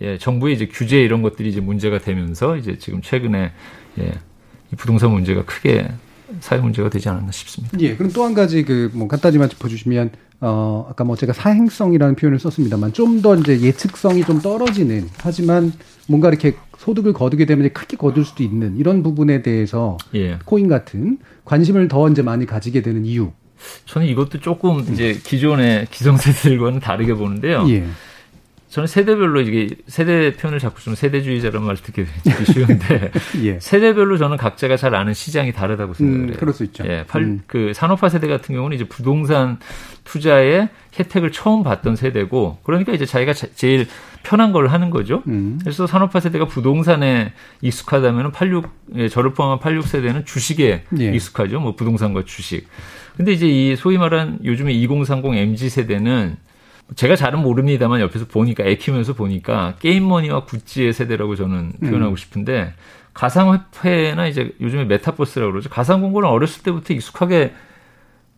예, 0.00 0.18
정부의 0.18 0.54
이제 0.54 0.66
규제 0.66 1.00
이런 1.00 1.22
것들이 1.22 1.48
이제 1.48 1.60
문제가 1.60 1.98
되면서 1.98 2.56
이제 2.56 2.78
지금 2.78 3.00
최근에 3.00 3.52
예, 3.98 4.12
이 4.72 4.76
부동산 4.76 5.10
문제가 5.10 5.44
크게 5.44 5.88
사회 6.40 6.58
문제가 6.60 6.88
되지 6.90 7.08
않았나 7.08 7.30
싶습니다. 7.32 7.78
예. 7.80 7.96
그럼 7.96 8.12
또 8.12 8.24
한 8.24 8.34
가지 8.34 8.62
그 8.64 8.90
뭐 8.94 9.08
간단히만 9.08 9.48
짚어주시면 9.50 10.10
어 10.40 10.86
아까 10.90 11.04
뭐 11.04 11.16
제가 11.16 11.32
사행성이라는 11.32 12.16
표현을 12.16 12.38
썼습니다만 12.38 12.92
좀 12.92 13.22
더 13.22 13.34
이제 13.36 13.60
예측성이 13.60 14.24
좀 14.24 14.40
떨어지는 14.40 15.08
하지만 15.18 15.72
뭔가 16.06 16.28
이렇게 16.28 16.54
소득을 16.78 17.12
거두게 17.12 17.46
되면 17.46 17.64
이제 17.64 17.72
크게 17.72 17.96
거둘 17.96 18.24
수도 18.24 18.42
있는 18.42 18.76
이런 18.76 19.02
부분에 19.02 19.42
대해서 19.42 19.96
예. 20.14 20.38
코인 20.44 20.68
같은 20.68 21.18
관심을 21.44 21.88
더 21.88 22.08
이제 22.08 22.20
많이 22.22 22.44
가지게 22.46 22.82
되는 22.82 23.04
이유. 23.06 23.30
저는 23.86 24.06
이것도 24.08 24.40
조금 24.40 24.80
이제 24.92 25.18
기존의 25.24 25.86
기성세대들과는 25.90 26.80
다르게 26.80 27.14
보는데요. 27.14 27.64
예. 27.70 27.84
저는 28.74 28.88
세대별로 28.88 29.40
이게 29.42 29.68
세대 29.86 30.32
표현을 30.32 30.58
자꾸 30.58 30.82
좀 30.82 30.96
세대주의자라는 30.96 31.64
말 31.64 31.76
듣기 31.76 32.06
쉬운데 32.52 33.12
예. 33.44 33.60
세대별로 33.60 34.18
저는 34.18 34.36
각자가 34.36 34.76
잘 34.76 34.96
아는 34.96 35.14
시장이 35.14 35.52
다르다고 35.52 35.94
생각을 35.94 36.20
음, 36.22 36.28
해요. 36.30 36.36
그럴 36.40 36.52
수 36.52 36.64
있죠. 36.64 36.82
예, 36.84 37.04
팔, 37.06 37.22
음. 37.22 37.42
그 37.46 37.72
산업화 37.72 38.08
세대 38.08 38.26
같은 38.26 38.52
경우는 38.52 38.74
이제 38.74 38.82
부동산 38.88 39.60
투자의 40.02 40.70
혜택을 40.98 41.30
처음 41.30 41.62
받던 41.62 41.94
세대고 41.94 42.58
그러니까 42.64 42.90
이제 42.92 43.06
자기가 43.06 43.32
자- 43.32 43.46
제일 43.54 43.86
편한 44.24 44.50
걸 44.50 44.66
하는 44.66 44.90
거죠. 44.90 45.22
음. 45.28 45.60
그래서 45.62 45.86
산업화 45.86 46.18
세대가 46.18 46.46
부동산에 46.46 47.32
익숙하다면 47.62 48.32
86 48.32 48.68
예, 48.96 49.08
저를 49.08 49.34
포함한 49.34 49.60
86 49.60 49.86
세대는 49.86 50.24
주식에 50.24 50.82
예. 50.98 51.14
익숙하죠. 51.14 51.60
뭐 51.60 51.76
부동산과 51.76 52.24
주식. 52.24 52.66
근데 53.16 53.30
이제 53.30 53.46
이 53.46 53.76
소위 53.76 53.98
말한 53.98 54.40
요즘에 54.44 54.72
2030 54.72 55.32
MZ 55.32 55.68
세대는 55.68 56.38
제가 56.96 57.16
잘은 57.16 57.40
모릅니다만 57.40 58.00
옆에서 58.00 58.26
보니까 58.26 58.64
애 58.64 58.76
키우면서 58.76 59.14
보니까 59.14 59.74
게임머니와 59.80 60.44
구찌의 60.44 60.92
세대라고 60.92 61.34
저는 61.34 61.72
표현하고 61.80 62.12
음. 62.12 62.16
싶은데 62.16 62.74
가상화폐나 63.14 64.26
이제 64.26 64.54
요즘에 64.60 64.84
메타버스라고 64.84 65.52
그러죠. 65.52 65.70
가상 65.70 66.00
공부는 66.02 66.28
어렸을 66.28 66.62
때부터 66.62 66.92
익숙하게 66.94 67.54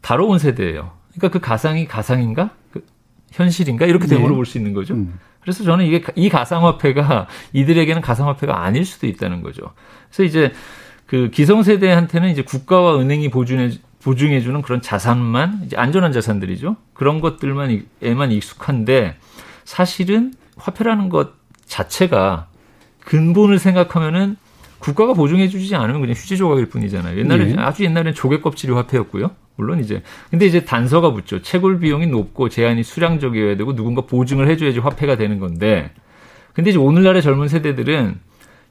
다뤄온 0.00 0.38
세대예요. 0.38 0.92
그러니까 1.14 1.28
그 1.28 1.40
가상이 1.40 1.87
가상인가? 1.88 2.50
그 2.72 2.85
현실인가? 3.32 3.87
이렇게 3.87 4.06
네. 4.06 4.16
되물어 4.16 4.35
볼수 4.35 4.59
있는 4.59 4.74
거죠. 4.74 4.94
음. 4.94 5.18
그래서 5.40 5.64
저는 5.64 5.85
이게 5.85 6.02
이 6.14 6.28
가상화폐가 6.28 7.26
이들에게는 7.52 8.02
가상화폐가 8.02 8.62
아닐 8.62 8.85
수도 8.85 9.06
있다는 9.06 9.42
거죠. 9.42 9.72
그래서 10.09 10.22
이제 10.24 10.52
그 11.06 11.30
기성세대한테는 11.30 12.30
이제 12.30 12.42
국가와 12.42 12.98
은행이 13.00 13.30
보증해 13.30 13.70
보증해주는 14.07 14.62
그런 14.62 14.81
자산만 14.81 15.62
이제 15.64 15.77
안전한 15.77 16.12
자산들이죠. 16.12 16.77
그런 16.95 17.21
것들만 17.21 17.87
에만 18.03 18.31
익숙한데 18.31 19.16
사실은 19.64 20.33
화폐라는 20.57 21.09
것 21.09 21.33
자체가 21.64 22.47
근본을 23.01 23.59
생각하면은 23.59 24.37
국가가 24.79 25.12
보증해주지 25.12 25.75
않으면 25.75 26.01
그냥 26.01 26.14
휴지 26.14 26.37
조각일 26.37 26.66
뿐이잖아요. 26.66 27.19
옛날에 27.19 27.47
네. 27.47 27.55
아주 27.59 27.83
옛날엔 27.83 28.14
조개 28.14 28.40
껍질이 28.40 28.73
화폐였고요. 28.75 29.33
물론 29.57 29.81
이제 29.81 30.05
근데 30.31 30.47
이제 30.47 30.64
단서가 30.64 31.12
붙죠. 31.12 31.42
채굴 31.42 31.81
비용이 31.81 32.07
높고 32.07 32.49
제한이 32.49 32.85
수량적이어야 32.85 33.57
되고 33.57 33.75
누군가 33.75 34.03
보증을 34.03 34.49
해줘야지 34.49 34.79
화폐가 34.79 35.16
되는 35.16 35.40
건데 35.40 35.90
근데 36.53 36.71
이제 36.71 36.79
오늘날의 36.79 37.23
젊은 37.23 37.49
세대들은 37.49 38.21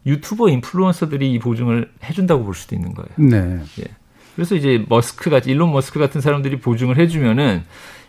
유튜버 0.05 0.47
인플루언서들이 0.47 1.33
이 1.33 1.39
보증을 1.39 1.91
해준다고 2.05 2.45
볼 2.45 2.53
수도 2.53 2.73
있는 2.75 2.93
거예요. 2.93 3.09
네. 3.17 3.59
예. 3.81 4.04
그래서 4.35 4.55
이제 4.55 4.83
머스크 4.89 5.29
같이 5.29 5.49
일론 5.51 5.71
머스크 5.71 5.99
같은 5.99 6.21
사람들이 6.21 6.59
보증을 6.59 6.97
해주면은 6.97 7.63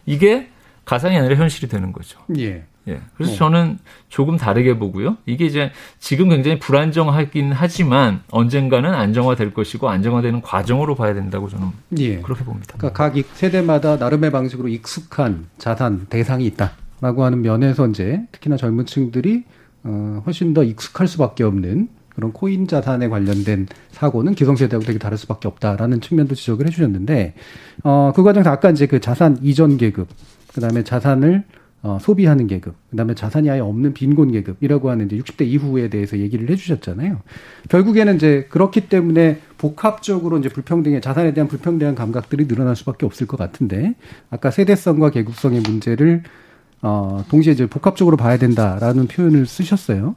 이게 0.06 0.48
가상이 0.84 1.16
아니라 1.16 1.36
현실이 1.36 1.68
되는 1.68 1.92
거죠. 1.92 2.18
예. 2.38 2.64
예. 2.88 3.00
그래서 3.16 3.32
어. 3.32 3.36
저는 3.36 3.78
조금 4.08 4.36
다르게 4.36 4.78
보고요. 4.78 5.16
이게 5.26 5.44
이제 5.46 5.72
지금 5.98 6.28
굉장히 6.28 6.60
불안정하긴 6.60 7.50
하지만 7.52 8.22
언젠가는 8.30 8.92
안정화될 8.94 9.52
것이고 9.54 9.88
안정화되는 9.88 10.40
과정으로 10.42 10.94
봐야 10.94 11.12
된다고 11.12 11.48
저는 11.48 11.66
예. 11.98 12.18
그렇게 12.20 12.44
봅니다. 12.44 12.74
그러니까 12.78 12.92
각 12.96 13.16
익- 13.16 13.26
세대마다 13.34 13.96
나름의 13.96 14.30
방식으로 14.30 14.68
익숙한 14.68 15.46
자산 15.58 16.06
대상이 16.08 16.46
있다라고 16.46 17.24
하는 17.24 17.42
면에서 17.42 17.88
이제 17.88 18.20
특히나 18.30 18.56
젊은 18.56 18.86
층들이 18.86 19.42
어, 19.82 20.22
훨씬 20.24 20.54
더 20.54 20.62
익숙할 20.62 21.08
수밖에 21.08 21.42
없는 21.42 21.88
그런 22.16 22.32
코인 22.32 22.66
자산에 22.66 23.08
관련된 23.08 23.68
사고는 23.92 24.34
기성세대하고 24.34 24.84
되게 24.84 24.98
다를 24.98 25.16
수밖에 25.18 25.46
없다라는 25.46 26.00
측면도 26.00 26.34
지적을 26.34 26.66
해주셨는데 26.66 27.34
어, 27.84 28.12
그 28.16 28.22
과정에서 28.22 28.50
아까 28.50 28.70
이제 28.70 28.86
그 28.86 29.00
자산 29.00 29.38
이전 29.42 29.76
계급 29.76 30.08
그다음에 30.52 30.82
자산을 30.82 31.44
어, 31.82 31.98
소비하는 32.00 32.48
계급, 32.48 32.74
그다음에 32.90 33.14
자산이 33.14 33.48
아예 33.48 33.60
없는 33.60 33.94
빈곤 33.94 34.32
계급이라고 34.32 34.90
하는 34.90 35.06
이제 35.06 35.18
60대 35.18 35.46
이후에 35.46 35.88
대해서 35.88 36.18
얘기를 36.18 36.50
해주셨잖아요. 36.50 37.20
결국에는 37.68 38.16
이제 38.16 38.46
그렇기 38.50 38.88
때문에 38.88 39.38
복합적으로 39.56 40.38
이제 40.38 40.48
불평등의 40.48 41.00
자산에 41.00 41.32
대한 41.32 41.46
불평등한 41.46 41.94
감각들이 41.94 42.48
늘어날 42.48 42.74
수밖에 42.74 43.06
없을 43.06 43.28
것 43.28 43.36
같은데 43.36 43.94
아까 44.30 44.50
세대성과 44.50 45.10
계급성의 45.10 45.60
문제를 45.60 46.24
어, 46.82 47.24
동시에 47.28 47.52
이제 47.52 47.66
복합적으로 47.66 48.16
봐야 48.16 48.36
된다라는 48.36 49.06
표현을 49.06 49.46
쓰셨어요. 49.46 50.16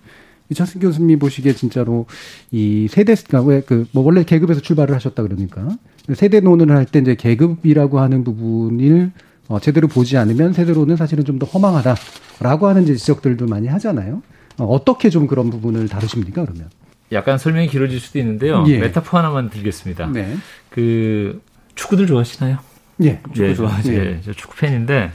이철승 0.49 0.81
교수님 0.81 1.19
보시기에 1.19 1.53
진짜로 1.53 2.05
이 2.51 2.88
세대, 2.89 3.15
그러니까 3.15 3.49
왜그뭐 3.49 4.03
원래 4.03 4.23
계급에서 4.23 4.62
출발을 4.62 4.95
하셨다 4.95 5.21
그러니까 5.23 5.67
세대 6.15 6.39
논을 6.39 6.71
할 6.75 6.85
때 6.85 6.99
이제 6.99 7.15
계급이라고 7.15 7.99
하는 7.99 8.23
부분을 8.23 9.12
어, 9.47 9.59
제대로 9.59 9.88
보지 9.88 10.17
않으면 10.17 10.53
세대로는 10.53 10.95
사실은 10.95 11.23
좀 11.25 11.39
더 11.39 11.45
허망하다라고 11.45 12.67
하는 12.67 12.85
지적들도 12.85 13.45
많이 13.47 13.67
하잖아요. 13.67 14.21
어, 14.57 14.65
어떻게 14.65 15.09
좀 15.09 15.25
그런 15.27 15.49
부분을 15.49 15.88
다루십니까 15.88 16.43
그러면? 16.45 16.69
약간 17.12 17.38
설명이 17.38 17.67
길어질 17.69 17.99
수도 17.99 18.19
있는데요. 18.19 18.63
예. 18.67 18.77
메타포 18.79 19.17
하나만 19.17 19.49
드리겠습니다. 19.49 20.07
네. 20.12 20.35
그 20.69 21.41
축구들 21.75 22.05
좋아하시나요? 22.07 22.57
예. 23.01 23.19
축구 23.33 23.55
좋아하죠. 23.55 23.93
예, 23.93 24.19
저 24.23 24.33
축구 24.33 24.57
팬인데 24.57 25.12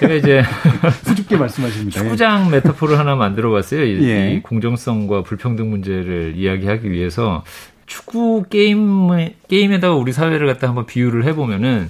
제가 0.00 0.14
이제 0.14 0.42
수줍게 1.04 1.36
말씀하십니다. 1.36 2.00
예. 2.00 2.02
축구장 2.04 2.50
메타포를 2.50 2.98
하나 2.98 3.14
만들어봤어요. 3.14 3.84
이, 3.84 4.08
예. 4.08 4.34
이 4.34 4.42
공정성과 4.42 5.22
불평등 5.22 5.70
문제를 5.70 6.34
이야기하기 6.36 6.90
위해서 6.90 7.44
축구 7.86 8.44
게임 8.48 9.08
게임에다가 9.48 9.94
우리 9.94 10.12
사회를 10.12 10.46
갖다 10.46 10.68
한번 10.68 10.86
비유를 10.86 11.24
해보면은 11.24 11.88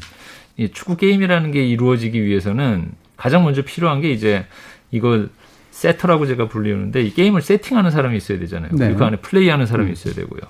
이 0.56 0.68
축구 0.70 0.96
게임이라는 0.96 1.52
게 1.52 1.66
이루어지기 1.66 2.22
위해서는 2.22 2.90
가장 3.16 3.44
먼저 3.44 3.62
필요한 3.62 4.00
게 4.00 4.10
이제 4.10 4.46
이걸 4.90 5.30
setter라고 5.70 6.26
제가 6.26 6.48
불리는데 6.48 7.02
이 7.02 7.14
게임을 7.14 7.42
세팅하는 7.42 7.90
사람이 7.90 8.16
있어야 8.16 8.38
되잖아요. 8.38 8.70
네. 8.72 8.94
그 8.94 9.04
안에 9.04 9.16
플레이하는 9.16 9.66
사람이 9.66 9.92
있어야 9.92 10.14
되고요. 10.14 10.40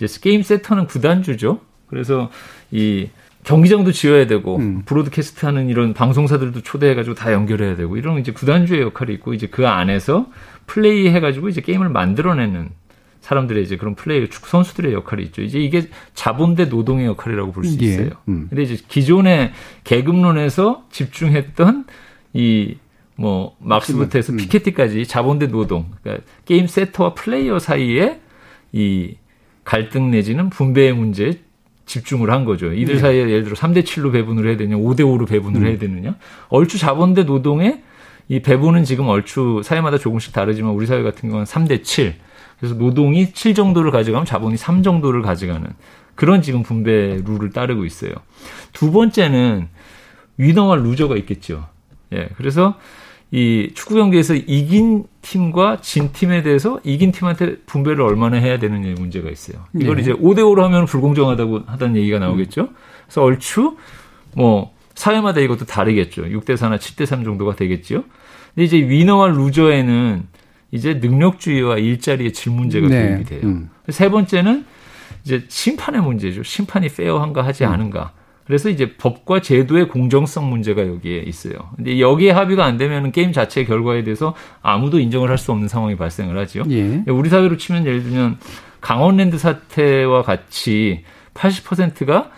이제 0.00 0.06
게임 0.20 0.42
setter는 0.42 0.86
구단주죠. 0.86 1.60
그래서 1.88 2.30
이 2.70 3.08
경기장도 3.44 3.92
지어야 3.92 4.26
되고 4.26 4.56
음. 4.56 4.82
broadcast 4.84 5.44
하는 5.46 5.68
이런 5.68 5.94
방송사들도 5.94 6.62
초대해 6.62 6.94
가지고 6.94 7.14
다 7.14 7.32
연결해야 7.32 7.76
되고 7.76 7.96
이런 7.96 8.18
이제 8.18 8.32
구단주의 8.32 8.80
역할이 8.82 9.12
있고 9.14 9.34
이제 9.34 9.48
그 9.48 9.66
안에서 9.66 10.26
플레이 10.66 11.08
해 11.08 11.20
가지고 11.20 11.48
이제 11.48 11.60
게임을 11.60 11.88
만들어내는 11.88 12.70
사람들의 13.20 13.62
이제 13.62 13.76
그런 13.76 13.94
플레이 13.94 14.28
축구 14.28 14.48
선수들의 14.48 14.92
역할이 14.92 15.22
있죠. 15.24 15.42
이제 15.42 15.58
이게 15.58 15.88
자본 16.14 16.54
대 16.54 16.64
노동의 16.64 17.06
역할이라고 17.06 17.52
볼 17.52 17.64
수 17.64 17.82
있어요. 17.82 18.06
예. 18.06 18.10
음. 18.28 18.46
근데 18.48 18.62
이제 18.62 18.76
기존의 18.88 19.52
계급론에서 19.84 20.84
집중했던 20.90 21.84
이 22.34 22.76
뭐 23.16 23.56
막스부터 23.60 24.18
해서 24.18 24.32
음. 24.32 24.38
피케티까지 24.38 25.06
자본 25.06 25.38
대 25.38 25.46
노동, 25.46 25.90
그러니까 26.02 26.24
게임 26.44 26.66
세터와 26.66 27.14
플레이어 27.14 27.58
사이에 27.58 28.20
이 28.72 29.16
갈등 29.64 30.10
내지는 30.10 30.50
분배의 30.50 30.92
문제에 30.94 31.34
집중을 31.86 32.30
한 32.30 32.44
거죠. 32.44 32.72
이들 32.72 32.94
네. 32.94 33.00
사이에 33.00 33.20
예를 33.20 33.44
들어 33.44 33.54
3대 33.54 33.82
7로 33.84 34.12
배분을 34.12 34.46
해야 34.46 34.56
되냐, 34.56 34.76
5대 34.76 35.00
5로 35.00 35.26
배분을 35.26 35.60
음. 35.60 35.66
해야 35.66 35.78
되느냐. 35.78 36.16
얼추 36.48 36.78
자본 36.78 37.14
대 37.14 37.24
노동의 37.24 37.82
이 38.28 38.40
배분은 38.40 38.84
지금 38.84 39.08
얼추 39.08 39.62
사회마다 39.64 39.98
조금씩 39.98 40.32
다르지만 40.32 40.72
우리 40.72 40.86
사회 40.86 41.02
같은 41.02 41.28
경우는 41.28 41.44
3대 41.44 41.84
7. 41.84 42.14
그래서 42.58 42.76
노동이 42.76 43.32
7 43.32 43.54
정도를 43.54 43.90
가져가면 43.90 44.24
자본이 44.24 44.56
3 44.56 44.82
정도를 44.82 45.22
가져가는 45.22 45.68
그런 46.14 46.42
지금 46.42 46.62
분배 46.62 47.20
룰을 47.24 47.50
따르고 47.50 47.84
있어요. 47.84 48.12
두 48.72 48.92
번째는 48.92 49.68
winner와 50.36 50.76
loser가 50.76 51.16
있겠죠. 51.16 51.66
예. 52.12 52.28
그래서 52.36 52.78
이 53.34 53.70
축구 53.74 53.94
경기에서 53.94 54.34
이긴 54.34 55.04
팀과 55.22 55.80
진 55.80 56.12
팀에 56.12 56.42
대해서 56.42 56.78
이긴 56.84 57.12
팀한테 57.12 57.56
분배를 57.64 58.02
얼마나 58.02 58.36
해야 58.36 58.58
되느냐의 58.58 58.94
문제가 58.94 59.30
있어요. 59.30 59.64
이걸 59.74 59.96
네. 59.96 60.02
이제 60.02 60.12
5대 60.12 60.40
5로 60.40 60.60
하면 60.60 60.84
불공정하다고 60.84 61.62
하다는 61.66 61.96
얘기가 61.96 62.18
나오겠죠. 62.18 62.68
그래서 63.06 63.22
얼추 63.22 63.78
뭐 64.36 64.74
사회마다 64.94 65.40
이것도 65.40 65.64
다르겠죠. 65.64 66.24
6대 66.24 66.56
4나 66.56 66.76
7대 66.76 67.06
3 67.06 67.24
정도가 67.24 67.56
되겠죠. 67.56 68.04
근데 68.54 68.64
이제 68.64 68.76
winner와 68.76 69.28
loser에는 69.28 70.24
이제 70.70 70.94
능력주의와 70.94 71.78
일자리의 71.78 72.34
질 72.34 72.52
문제가 72.52 72.88
네. 72.88 73.08
도입이 73.08 73.24
돼요. 73.24 73.40
음. 73.44 73.70
세 73.88 74.10
번째는 74.10 74.66
이제 75.24 75.46
심판의 75.48 76.02
문제죠. 76.02 76.42
심판이 76.42 76.88
페어한가 76.88 77.46
하지 77.46 77.64
음. 77.64 77.70
않은가. 77.70 78.12
그래서 78.52 78.68
이제 78.68 78.92
법과 78.98 79.40
제도의 79.40 79.88
공정성 79.88 80.50
문제가 80.50 80.86
여기에 80.86 81.20
있어요. 81.20 81.54
근데 81.74 81.98
여기에 81.98 82.32
합의가 82.32 82.66
안 82.66 82.76
되면 82.76 83.10
게임 83.10 83.32
자체의 83.32 83.66
결과에 83.66 84.04
대해서 84.04 84.34
아무도 84.60 85.00
인정을 85.00 85.30
할 85.30 85.38
수 85.38 85.52
없는 85.52 85.68
상황이 85.68 85.96
발생을 85.96 86.36
하죠. 86.40 86.64
예. 86.68 87.02
우리 87.06 87.30
사회로 87.30 87.56
치면 87.56 87.86
예를 87.86 88.02
들면 88.02 88.36
강원랜드 88.82 89.38
사태와 89.38 90.20
같이 90.20 91.02
80%가 91.32 92.30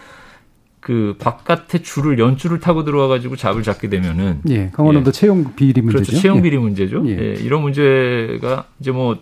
그 0.79 1.17
바깥에 1.19 1.83
줄을 1.83 2.21
연줄을 2.21 2.61
타고 2.61 2.85
들어와 2.85 3.09
가지고 3.09 3.35
잡을 3.35 3.65
잡게 3.65 3.89
되면은 3.89 4.43
예, 4.51 4.71
강원도 4.71 5.09
예. 5.09 5.13
채용 5.13 5.57
비리 5.57 5.83
문제죠. 5.83 6.05
그렇죠. 6.05 6.23
채용 6.23 6.43
비리 6.43 6.55
예. 6.55 6.61
문제죠. 6.61 7.03
예. 7.09 7.11
예. 7.11 7.35
이런 7.43 7.63
문제가 7.63 8.67
이제 8.79 8.93
뭐 8.93 9.19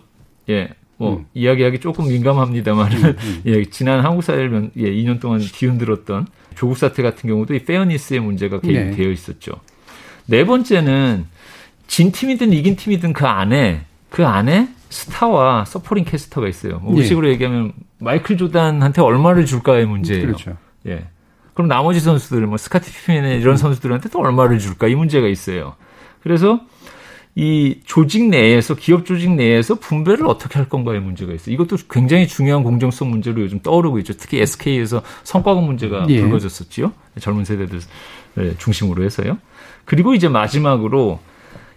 예. 0.47 0.69
뭐 0.97 1.17
음. 1.17 1.25
이야기하기 1.33 1.79
조금 1.79 2.07
민감합니다만은 2.07 2.97
음, 3.03 3.15
음. 3.17 3.41
예, 3.47 3.65
지난 3.65 4.05
한국 4.05 4.21
사회를 4.21 4.69
예, 4.77 4.91
2년 4.91 5.19
동안 5.19 5.39
뒤흔들었던 5.39 6.27
조국 6.55 6.77
사태 6.77 7.03
같은 7.03 7.29
경우도 7.29 7.53
이 7.55 7.65
fairness의 7.65 8.19
문제가 8.19 8.59
개입되어 8.59 9.05
네. 9.07 9.11
있었죠. 9.11 9.53
네 10.25 10.45
번째는 10.45 11.25
진 11.87 12.11
팀이든 12.11 12.53
이긴 12.53 12.75
팀이든 12.75 13.13
그 13.13 13.25
안에 13.25 13.85
그 14.09 14.25
안에 14.25 14.69
스타와 14.89 15.65
supporting 15.65 16.05
cast가 16.05 16.47
있어요. 16.47 16.79
뭐 16.79 16.93
우리 16.93 17.05
식으로 17.05 17.27
예. 17.27 17.31
얘기하면 17.31 17.73
마이클 17.99 18.37
조단한테 18.37 19.01
얼마를 19.01 19.45
줄까의 19.45 19.85
문제예요. 19.85 20.25
그렇죠. 20.27 20.57
예. 20.87 21.07
그럼 21.53 21.67
나머지 21.67 21.99
선수들, 21.99 22.45
뭐 22.47 22.57
스카티 22.57 22.91
피펜의 22.91 23.39
이런 23.39 23.57
선수들한테 23.57 24.09
또 24.09 24.19
얼마를 24.19 24.59
줄까 24.59 24.87
이 24.87 24.95
문제가 24.95 25.27
있어요. 25.27 25.75
그래서 26.21 26.61
이 27.35 27.79
조직 27.85 28.29
내에서 28.29 28.75
기업 28.75 29.05
조직 29.05 29.31
내에서 29.31 29.75
분배를 29.75 30.27
어떻게 30.27 30.59
할 30.59 30.69
건가의 30.69 31.01
문제가 31.01 31.33
있어요. 31.33 31.53
이것도 31.55 31.77
굉장히 31.89 32.27
중요한 32.27 32.63
공정성 32.63 33.09
문제로 33.09 33.41
요즘 33.41 33.59
떠오르고 33.59 33.97
있죠. 33.99 34.13
특히 34.13 34.39
SK에서 34.39 35.01
성과급 35.23 35.63
문제가 35.63 36.05
예. 36.09 36.21
불거졌었지요. 36.21 36.91
젊은 37.19 37.43
세대들 37.43 37.79
중심으로 38.59 39.03
해서요. 39.03 39.39
그리고 39.85 40.13
이제 40.13 40.27
마지막으로 40.27 41.19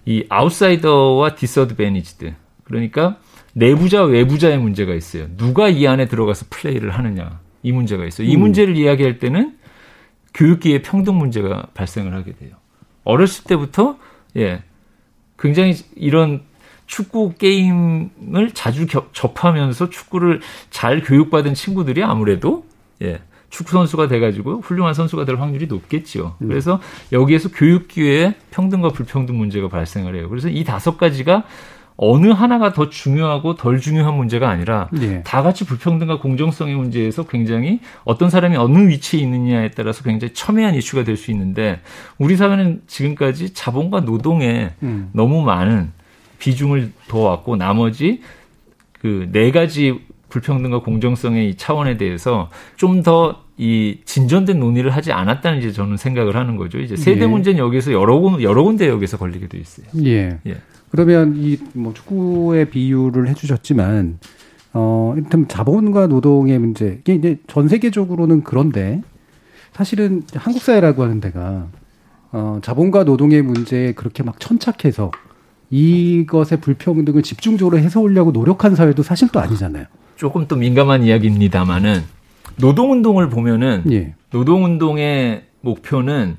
이 0.04 0.24
아웃사이더와 0.28 1.34
disadvantaged 1.34 2.34
그러니까 2.64 3.16
내부자 3.54 4.02
외부자의 4.04 4.58
문제가 4.58 4.94
있어요. 4.94 5.26
누가 5.38 5.68
이 5.70 5.86
안에 5.86 6.06
들어가서 6.06 6.46
플레이를 6.50 6.90
하느냐 6.90 7.40
이 7.62 7.72
문제가 7.72 8.04
있어요. 8.04 8.28
이 8.28 8.36
음. 8.36 8.40
문제를 8.40 8.76
이야기할 8.76 9.18
때는 9.18 9.56
교육계의 10.34 10.82
평등 10.82 11.16
문제가 11.16 11.68
발생을 11.72 12.14
하게 12.14 12.34
돼요. 12.34 12.50
어렸을 13.04 13.44
때부터 13.44 13.96
예 14.36 14.62
굉장히 15.38 15.74
이런 15.94 16.42
축구 16.86 17.34
게임을 17.34 18.52
자주 18.54 18.86
겨, 18.86 19.06
접하면서 19.12 19.90
축구를 19.90 20.40
잘 20.70 21.02
교육받은 21.02 21.54
친구들이 21.54 22.02
아무래도 22.02 22.64
예 23.02 23.20
축구 23.50 23.72
선수가 23.72 24.08
돼가지고 24.08 24.60
훌륭한 24.60 24.94
선수가 24.94 25.24
될 25.24 25.36
확률이 25.36 25.66
높겠지요. 25.66 26.36
음. 26.40 26.48
그래서 26.48 26.80
여기에서 27.12 27.48
교육 27.50 27.88
기회의 27.88 28.34
평등과 28.50 28.90
불평등 28.90 29.36
문제가 29.38 29.68
발생을 29.68 30.14
해요. 30.14 30.28
그래서 30.28 30.48
이 30.48 30.64
다섯 30.64 30.98
가지가 30.98 31.44
어느 31.98 32.28
하나가 32.28 32.72
더 32.72 32.90
중요하고 32.90 33.54
덜 33.54 33.80
중요한 33.80 34.14
문제가 34.16 34.50
아니라 34.50 34.88
네. 34.92 35.22
다 35.24 35.42
같이 35.42 35.64
불평등과 35.64 36.18
공정성의 36.18 36.74
문제에서 36.74 37.26
굉장히 37.26 37.80
어떤 38.04 38.28
사람이 38.28 38.56
어느 38.56 38.88
위치에 38.88 39.20
있느냐에 39.20 39.70
따라서 39.70 40.02
굉장히 40.04 40.34
첨예한 40.34 40.74
이슈가 40.74 41.04
될 41.04 41.16
수 41.16 41.30
있는데 41.30 41.80
우리 42.18 42.36
사회는 42.36 42.82
지금까지 42.86 43.54
자본과 43.54 44.00
노동에 44.00 44.72
음. 44.82 45.08
너무 45.12 45.42
많은 45.42 45.92
비중을 46.38 46.92
둬왔고 47.08 47.56
나머지 47.56 48.20
그 49.00 49.28
네 49.32 49.50
가지 49.50 49.98
불평등과 50.28 50.80
공정성의 50.80 51.48
이 51.48 51.54
차원에 51.54 51.96
대해서 51.96 52.50
좀더 52.76 53.42
이 53.56 54.00
진전된 54.04 54.58
논의를 54.60 54.90
하지 54.90 55.12
않았다는 55.12 55.60
이제 55.60 55.72
저는 55.72 55.96
생각을 55.96 56.36
하는 56.36 56.56
거죠. 56.56 56.78
이제 56.78 56.94
세대 56.96 57.22
예. 57.22 57.26
문제는 57.26 57.58
여기서 57.58 57.92
여러 57.92 58.18
군 58.18 58.42
여러 58.42 58.62
군데 58.64 58.86
여기서 58.88 59.16
걸리게 59.16 59.46
돼 59.48 59.56
있어요. 59.58 59.86
예. 60.04 60.38
예. 60.46 60.56
그러면 60.96 61.34
이 61.36 61.58
뭐 61.74 61.92
축구의 61.92 62.70
비유를 62.70 63.28
해주셨지만 63.28 64.18
어 64.72 65.14
일단 65.16 65.46
자본과 65.46 66.06
노동의 66.06 66.58
문제 66.58 66.98
이게 67.00 67.14
이제 67.14 67.38
전 67.46 67.68
세계적으로는 67.68 68.44
그런데 68.44 69.02
사실은 69.72 70.22
한국 70.34 70.62
사회라고 70.62 71.02
하는 71.02 71.20
데가 71.20 71.68
어 72.32 72.58
자본과 72.62 73.04
노동의 73.04 73.42
문제에 73.42 73.92
그렇게 73.92 74.22
막 74.22 74.40
천착해서 74.40 75.10
이것의 75.70 76.60
불평등을 76.62 77.22
집중적으로 77.22 77.78
해소하려고 77.78 78.30
노력한 78.30 78.74
사회도 78.74 79.02
사실 79.02 79.28
또 79.28 79.40
아니잖아요. 79.40 79.84
조금 80.16 80.46
또 80.48 80.56
민감한 80.56 81.02
이야기입니다만은 81.02 82.02
노동운동을 82.56 83.28
보면은 83.28 83.82
예. 83.90 84.14
노동운동의 84.30 85.44
목표는 85.60 86.36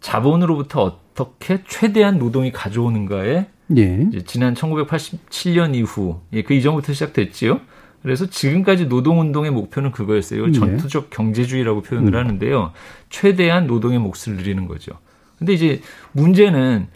자본으로부터 0.00 0.82
어떻게 1.14 1.62
최대한 1.68 2.18
노동이 2.18 2.50
가져오는가에 2.50 3.46
예. 3.76 4.08
지난 4.26 4.54
1987년 4.54 5.74
이후 5.74 6.20
예, 6.32 6.42
그 6.42 6.54
이전부터 6.54 6.92
시작됐지요. 6.92 7.60
그래서 8.02 8.26
지금까지 8.26 8.86
노동운동의 8.86 9.50
목표는 9.50 9.92
그거였어요. 9.92 10.48
예. 10.48 10.52
전투적 10.52 11.10
경제주의라고 11.10 11.82
표현을 11.82 12.14
음. 12.14 12.18
하는데요. 12.18 12.72
최대한 13.10 13.66
노동의 13.66 13.98
몫을 13.98 14.36
누리는 14.36 14.66
거죠. 14.66 14.92
근데 15.38 15.52
이제 15.52 15.80
문제는 16.12 16.88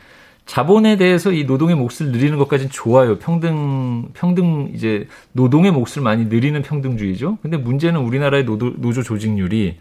자본에 0.47 0.97
대해서 0.97 1.33
이 1.33 1.45
노동의 1.45 1.75
몫을 1.75 2.13
누리는 2.13 2.37
것까지는 2.39 2.71
좋아요. 2.71 3.19
평등, 3.19 4.11
평등, 4.13 4.73
이제 4.75 5.09
노동의 5.33 5.73
몫을 5.73 6.03
많이 6.03 6.27
누리는 6.27 6.61
평등주의죠. 6.61 7.39
근데 7.41 7.57
문제는 7.57 8.01
우리나라의 8.01 8.45
노조, 8.45 8.75
노조 8.77 9.03
조직률이 9.03 9.79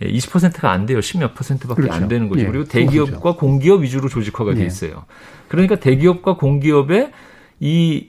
20%가 0.00 0.70
안 0.70 0.86
돼요. 0.86 0.98
10몇 0.98 1.34
퍼센트밖에 1.34 1.82
그렇죠. 1.82 1.94
안 1.94 2.08
되는 2.08 2.28
거죠. 2.28 2.42
예. 2.42 2.46
그리고 2.46 2.64
대기업과 2.64 3.18
그렇죠. 3.20 3.36
공기업 3.38 3.82
위주로 3.82 4.08
조직화가 4.08 4.54
돼 4.54 4.62
예. 4.62 4.66
있어요. 4.66 5.04
그러니까 5.48 5.76
대기업과 5.76 6.36
공기업의 6.36 7.12
이 7.60 8.08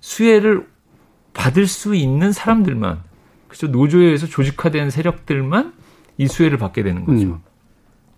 수혜를 0.00 0.66
받을 1.32 1.66
수 1.66 1.94
있는 1.94 2.30
사람들만 2.30 3.00
그죠 3.48 3.66
노조에 3.66 4.04
의해서 4.04 4.26
조직화된 4.26 4.90
세력들만 4.90 5.72
이 6.18 6.26
수혜를 6.28 6.58
받게 6.58 6.82
되는 6.82 7.04
거죠. 7.04 7.26
음. 7.26 7.38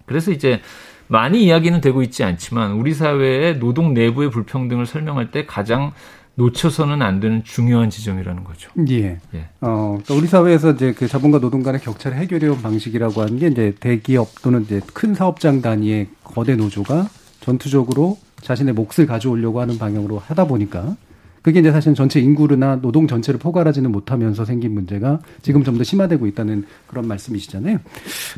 그래서 0.05 0.31
이제 0.31 0.61
많이 1.09 1.45
이야기는 1.45 1.81
되고 1.81 2.03
있지 2.03 2.25
않지만 2.25 2.73
우리 2.73 2.93
사회의 2.93 3.59
노동 3.59 3.95
내부의 3.95 4.31
불평등을 4.31 4.87
설명할 4.87 5.31
때 5.31 5.47
가장 5.47 5.93
놓쳐서는 6.37 7.03
안 7.03 7.19
되는 7.21 7.43
중요한 7.45 7.91
지점이라는 7.91 8.45
거죠. 8.45 8.71
예. 8.89 9.19
예. 9.35 9.49
어, 9.61 9.99
그러니까 10.05 10.15
우리 10.15 10.27
사회에서 10.27 10.73
이제 10.73 10.93
그 10.93 11.09
자본과 11.09 11.41
노동 11.41 11.63
간의 11.63 11.81
격차를 11.81 12.19
해결해온 12.19 12.63
방식이라고 12.63 13.23
하는 13.23 13.39
게 13.39 13.49
이제 13.49 13.75
대기업 13.81 14.43
또는 14.43 14.63
이제 14.63 14.81
큰 14.93 15.15
사업장 15.15 15.63
단위의 15.63 16.09
거대 16.23 16.55
노조가 16.55 17.09
전투적으로 17.41 18.19
자신의 18.43 18.75
몫을 18.75 19.07
가져오려고 19.07 19.61
하는 19.61 19.79
방향으로 19.79 20.19
하다 20.19 20.47
보니까 20.47 20.97
그게 21.43 21.61
이제 21.61 21.71
사실 21.71 21.95
전체 21.95 22.19
인구나 22.21 22.81
노동 22.83 23.07
전체를 23.07 23.39
포괄하지는 23.39 23.93
못하면서 23.93 24.45
생긴 24.45 24.73
문제가 24.73 25.21
지금 25.43 25.63
좀 25.63 25.79
더 25.79 25.85
심화되고 25.85 26.27
있다는 26.27 26.65
그런 26.89 27.07
말씀이시잖아요. 27.07 27.79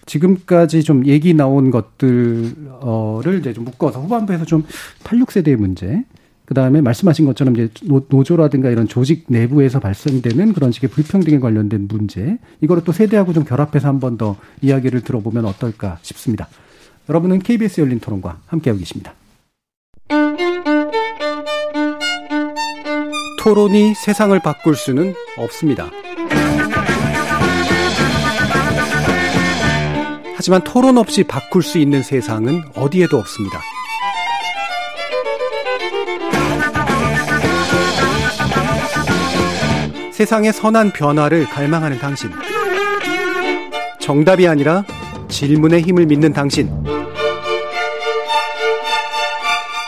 지금까지 0.05 0.83
좀 0.83 1.07
얘기 1.07 1.33
나온 1.33 1.71
것들을 1.71 3.39
이제 3.41 3.55
좀 3.55 3.65
묶어서 3.65 4.01
후반부에서 4.03 4.45
좀 4.45 4.63
86세대의 5.05 5.57
문제, 5.57 6.05
그 6.49 6.55
다음에 6.55 6.81
말씀하신 6.81 7.27
것처럼 7.27 7.55
이제 7.55 7.69
노조라든가 8.09 8.71
이런 8.71 8.89
조직 8.89 9.27
내부에서 9.29 9.81
발생되는 9.81 10.55
그런 10.55 10.73
식의 10.73 10.89
불평등에 10.89 11.41
관련된 11.41 11.89
문제, 11.89 12.39
이거를 12.63 12.85
또 12.85 12.93
세대하고 12.93 13.35
좀 13.35 13.45
결합해서 13.45 13.87
한 13.87 14.01
번 14.01 14.17
더 14.17 14.37
이야기를 14.63 15.03
들어보면 15.03 15.45
어떨까 15.45 15.99
싶습니다. 16.01 16.49
여러분은 17.11 17.41
KBS 17.41 17.83
열린 17.83 18.01
토론과 18.01 18.39
함께하고 18.47 18.79
계십니다. 18.79 19.13
토론이 23.41 23.93
세상을 23.95 24.39
바꿀 24.41 24.75
수는 24.75 25.13
없습니다. 25.37 25.91
하지만 30.35 30.65
토론 30.65 30.97
없이 30.97 31.25
바꿀 31.25 31.63
수 31.63 31.77
있는 31.77 32.03
세상은 32.03 32.63
어디에도 32.75 33.19
없습니다. 33.19 33.61
세상의 40.19 40.53
선한 40.53 40.91
변화를 40.95 41.45
갈망하는 41.45 42.01
당신. 42.01 42.29
정답이 44.01 44.49
아니라 44.49 44.83
질문의 45.29 45.83
힘을 45.83 46.07
믿는 46.07 46.33
당신. 46.33 46.69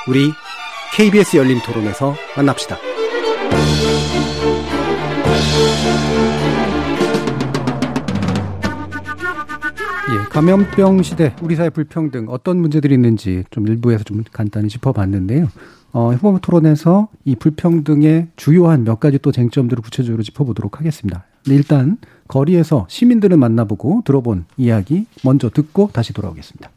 우리 0.06 0.30
KBS 0.94 1.36
열린 1.36 1.58
토론에서 1.58 2.14
만납시다. 2.36 2.78
예, 10.12 10.28
감염병 10.28 11.02
시대, 11.02 11.34
우리 11.42 11.56
사회 11.56 11.70
불평등, 11.70 12.26
어떤 12.28 12.58
문제들이 12.58 12.94
있는지 12.94 13.42
좀 13.50 13.66
일부에서 13.66 14.04
좀 14.04 14.22
간단히 14.32 14.68
짚어봤는데요. 14.68 15.48
어, 15.92 16.12
후보 16.12 16.38
토론에서 16.38 17.08
이 17.24 17.34
불평등의 17.34 18.28
주요한 18.36 18.84
몇 18.84 19.00
가지 19.00 19.18
또 19.18 19.32
쟁점들을 19.32 19.82
구체적으로 19.82 20.22
짚어보도록 20.22 20.78
하겠습니다. 20.78 21.24
일단 21.46 21.98
거리에서 22.28 22.86
시민들을 22.88 23.36
만나보고 23.36 24.02
들어본 24.04 24.44
이야기 24.56 25.06
먼저 25.24 25.50
듣고 25.50 25.90
다시 25.92 26.12
돌아오겠습니다. 26.12 26.70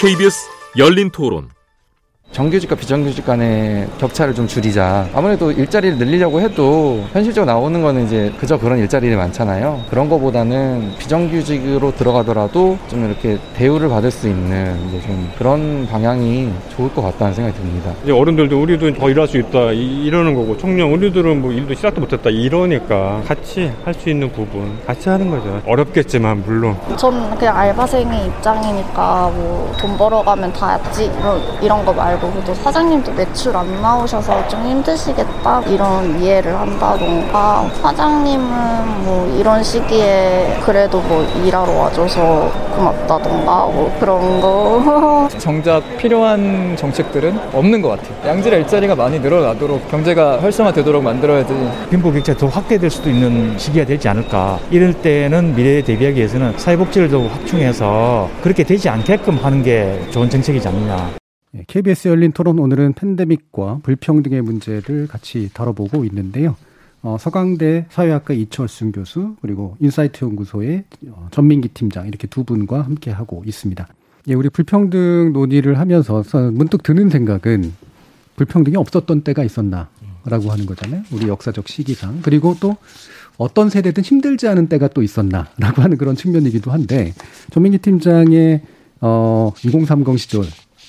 KBS 0.00 0.38
열린 0.78 1.10
토론. 1.10 1.48
정규직과 2.34 2.74
비정규직 2.74 3.24
간의 3.24 3.86
격차를 3.98 4.34
좀 4.34 4.48
줄이자. 4.48 5.06
아무래도 5.14 5.52
일자리를 5.52 5.98
늘리려고 5.98 6.40
해도 6.40 7.04
현실적으로 7.12 7.50
나오는 7.52 7.80
거는 7.80 8.06
이제 8.06 8.32
그저 8.40 8.58
그런 8.58 8.78
일자리들이 8.78 9.16
많잖아요. 9.16 9.82
그런 9.88 10.08
거보다는 10.08 10.94
비정규직으로 10.98 11.94
들어가더라도 11.94 12.76
좀 12.88 13.06
이렇게 13.06 13.38
대우를 13.56 13.88
받을 13.88 14.10
수 14.10 14.26
있는 14.28 14.76
이제 14.88 15.00
좀 15.06 15.30
그런 15.38 15.86
방향이 15.86 16.50
좋을 16.76 16.92
것 16.92 17.02
같다는 17.02 17.34
생각이 17.34 17.56
듭니다. 17.56 17.92
이제 18.02 18.10
어른들도 18.10 18.60
우리도 18.60 18.94
더 18.94 19.08
일할 19.08 19.28
수 19.28 19.38
있다 19.38 19.70
이, 19.70 20.10
러는 20.10 20.34
거고 20.34 20.56
청년 20.58 20.90
우리들은 20.90 21.40
뭐 21.40 21.52
일도 21.52 21.74
시작도 21.74 22.00
못했다 22.00 22.30
이러니까 22.30 23.22
같이 23.28 23.70
할 23.84 23.94
수 23.94 24.10
있는 24.10 24.28
부분 24.32 24.76
같이 24.84 25.08
하는 25.08 25.30
거죠. 25.30 25.62
어렵겠지만 25.64 26.42
물론. 26.44 26.76
전 26.96 27.32
그냥 27.38 27.56
알바생의 27.56 28.26
입장이니까 28.26 29.30
뭐 29.36 29.72
돈 29.78 29.96
벌어가면 29.96 30.52
다였지 30.52 31.04
이런 31.04 31.40
이런 31.62 31.84
거 31.84 31.92
말고 31.92 32.23
그래도 32.32 32.54
사장님도 32.54 33.12
매출 33.12 33.56
안 33.56 33.80
나오셔서 33.82 34.48
좀 34.48 34.64
힘드시겠다 34.66 35.62
이런 35.62 36.20
이해를 36.20 36.58
한다던가 36.58 37.68
사장님은 37.82 39.04
뭐 39.04 39.36
이런 39.38 39.62
시기에 39.62 40.60
그래도 40.64 41.00
뭐 41.00 41.22
일하러 41.44 41.72
와줘서 41.72 42.50
고맙다던가 42.76 43.66
뭐 43.66 43.96
그런 44.00 44.40
거. 44.40 45.28
정작 45.38 45.82
필요한 45.98 46.76
정책들은 46.76 47.38
없는 47.52 47.82
것 47.82 47.90
같아요. 47.90 48.14
양질의 48.30 48.60
일자리가 48.60 48.94
많이 48.94 49.18
늘어나도록 49.20 49.90
경제가 49.90 50.40
활성화되도록 50.40 51.02
만들어야지. 51.02 51.54
빈부 51.90 52.12
격차 52.12 52.34
더 52.34 52.46
확대될 52.46 52.90
수도 52.90 53.10
있는 53.10 53.56
시기가 53.58 53.84
되지 53.84 54.08
않을까. 54.08 54.58
이럴 54.70 54.92
때는 54.92 55.54
미래에 55.54 55.82
대비하기 55.82 56.16
위해서는 56.16 56.54
사회복지를 56.56 57.08
더 57.10 57.22
확충해서 57.26 58.28
그렇게 58.42 58.64
되지 58.64 58.88
않게끔 58.88 59.36
하는 59.36 59.62
게 59.62 60.00
좋은 60.10 60.28
정책이지 60.28 60.66
않느냐 60.68 61.23
KBS 61.66 62.08
예, 62.08 62.10
열린 62.10 62.32
토론 62.32 62.58
오늘은 62.58 62.94
팬데믹과 62.94 63.80
불평등의 63.82 64.42
문제를 64.42 65.06
같이 65.06 65.50
다뤄보고 65.54 66.04
있는데요. 66.06 66.56
어, 67.02 67.16
서강대 67.18 67.86
사회학과 67.90 68.34
이철승 68.34 68.92
교수 68.92 69.36
그리고 69.40 69.76
인사이트 69.78 70.24
연구소의 70.24 70.84
어, 71.10 71.28
전민기 71.30 71.68
팀장 71.68 72.08
이렇게 72.08 72.26
두 72.26 72.44
분과 72.44 72.82
함께 72.82 73.10
하고 73.10 73.42
있습니다. 73.46 73.86
예, 74.28 74.34
우리 74.34 74.48
불평등 74.48 75.32
논의를 75.32 75.78
하면서 75.78 76.24
문득 76.52 76.82
드는 76.82 77.10
생각은 77.10 77.72
불평등이 78.36 78.76
없었던 78.76 79.20
때가 79.22 79.44
있었나라고 79.44 80.50
하는 80.50 80.66
거잖아요. 80.66 81.02
우리 81.12 81.28
역사적 81.28 81.68
시기상 81.68 82.20
그리고 82.22 82.56
또 82.58 82.76
어떤 83.36 83.68
세대든 83.68 84.02
힘들지 84.02 84.48
않은 84.48 84.68
때가 84.68 84.88
또 84.88 85.02
있었나라고 85.02 85.82
하는 85.82 85.98
그런 85.98 86.16
측면이기도 86.16 86.72
한데 86.72 87.12
전민기 87.52 87.78
팀장의 87.78 88.62
어, 89.00 89.52
2030 89.62 90.18
시절 90.18 90.44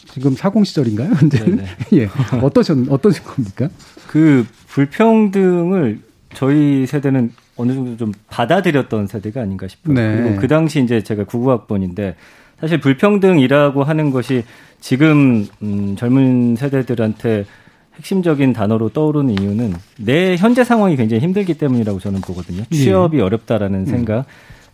지금 0.05 0.33
사공 0.33 0.63
시절인가요? 0.63 1.09
현재는 1.15 1.65
예 1.93 2.09
어떠셨 2.41 2.77
어떠신 2.89 3.23
겁니까? 3.23 3.69
그 4.07 4.45
불평등을 4.67 5.99
저희 6.33 6.85
세대는 6.85 7.31
어느 7.57 7.73
정도 7.73 7.97
좀 7.97 8.11
받아들였던 8.29 9.07
세대가 9.07 9.41
아닌가 9.41 9.67
싶어요. 9.67 9.93
네. 9.93 10.21
그리고 10.21 10.41
그 10.41 10.47
당시 10.47 10.83
이제 10.83 11.01
제가 11.01 11.23
99학번인데 11.23 12.15
사실 12.59 12.79
불평등이라고 12.79 13.83
하는 13.83 14.11
것이 14.11 14.43
지금 14.79 15.47
음, 15.61 15.95
젊은 15.97 16.55
세대들한테 16.55 17.45
핵심적인 17.95 18.53
단어로 18.53 18.89
떠오르는 18.89 19.39
이유는 19.41 19.73
내 19.99 20.35
현재 20.35 20.63
상황이 20.63 20.95
굉장히 20.95 21.21
힘들기 21.23 21.53
때문이라고 21.55 21.99
저는 21.99 22.21
보거든요. 22.21 22.63
예. 22.71 22.75
취업이 22.75 23.17
예. 23.17 23.21
어렵다라는 23.21 23.79
음. 23.81 23.85
생각. 23.85 24.25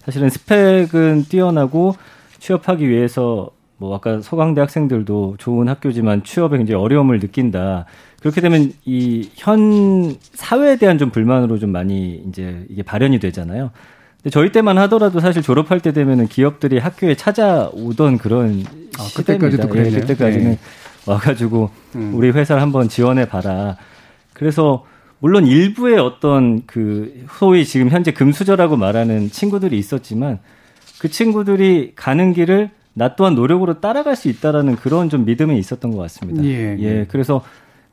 사실은 0.04 0.30
스펙은 0.30 1.26
뛰어나고 1.30 1.96
취업하기 2.40 2.90
위해서 2.90 3.52
뭐 3.82 3.96
아까 3.96 4.22
서강대 4.22 4.62
학생들도 4.62 5.38
좋은 5.40 5.68
학교지만 5.68 6.24
취업에 6.24 6.58
굉장히 6.58 6.80
어려움을 6.80 7.20
느낀다. 7.20 7.86
그렇게 8.20 8.40
되면 8.40 8.72
이 8.86 9.28
현 9.36 10.16
사회에 10.34 10.76
대한 10.76 11.00
좀 11.00 11.10
불만으로 11.10 11.58
좀 11.58 11.72
많이 11.72 12.22
이제 12.28 12.64
이게 12.70 12.84
발현이 12.84 13.18
되잖아요. 13.18 13.72
근데 14.18 14.30
저희 14.30 14.52
때만 14.52 14.78
하더라도 14.78 15.20
사실 15.20 15.42
졸업할 15.42 15.80
때 15.80 15.94
되면은 15.94 16.28
기업들이 16.28 16.78
학교에 16.78 17.16
찾아오던 17.16 18.20
그런 18.20 18.64
아, 19.00 19.08
그때까지도 19.16 19.76
예, 19.76 19.90
그때까지는 19.90 20.52
네. 20.52 20.60
와가지고 21.08 21.72
음. 21.96 22.12
우리 22.14 22.30
회사를 22.30 22.62
한번 22.62 22.88
지원해 22.88 23.28
봐라. 23.28 23.78
그래서 24.34 24.86
물론 25.18 25.48
일부의 25.48 25.98
어떤 25.98 26.68
그 26.68 27.26
소위 27.40 27.66
지금 27.66 27.90
현재 27.90 28.12
금수저라고 28.12 28.78
말하는 28.78 29.32
친구들이 29.32 29.76
있었지만 29.80 30.38
그 31.00 31.10
친구들이 31.10 31.94
가는 31.96 32.32
길을 32.32 32.70
나 32.94 33.16
또한 33.16 33.36
노력으로 33.36 33.80
따라갈 33.80 34.16
수 34.16 34.28
있다라는 34.30 34.76
그런 34.76 35.10
좀 35.10 35.26
믿음이 35.26 35.58
있었던 35.58 35.92
것 35.92 35.98
같습니다. 36.04 36.44
예, 36.44 36.78
예. 36.78 36.84
예 36.84 37.06
그래서 37.10 37.42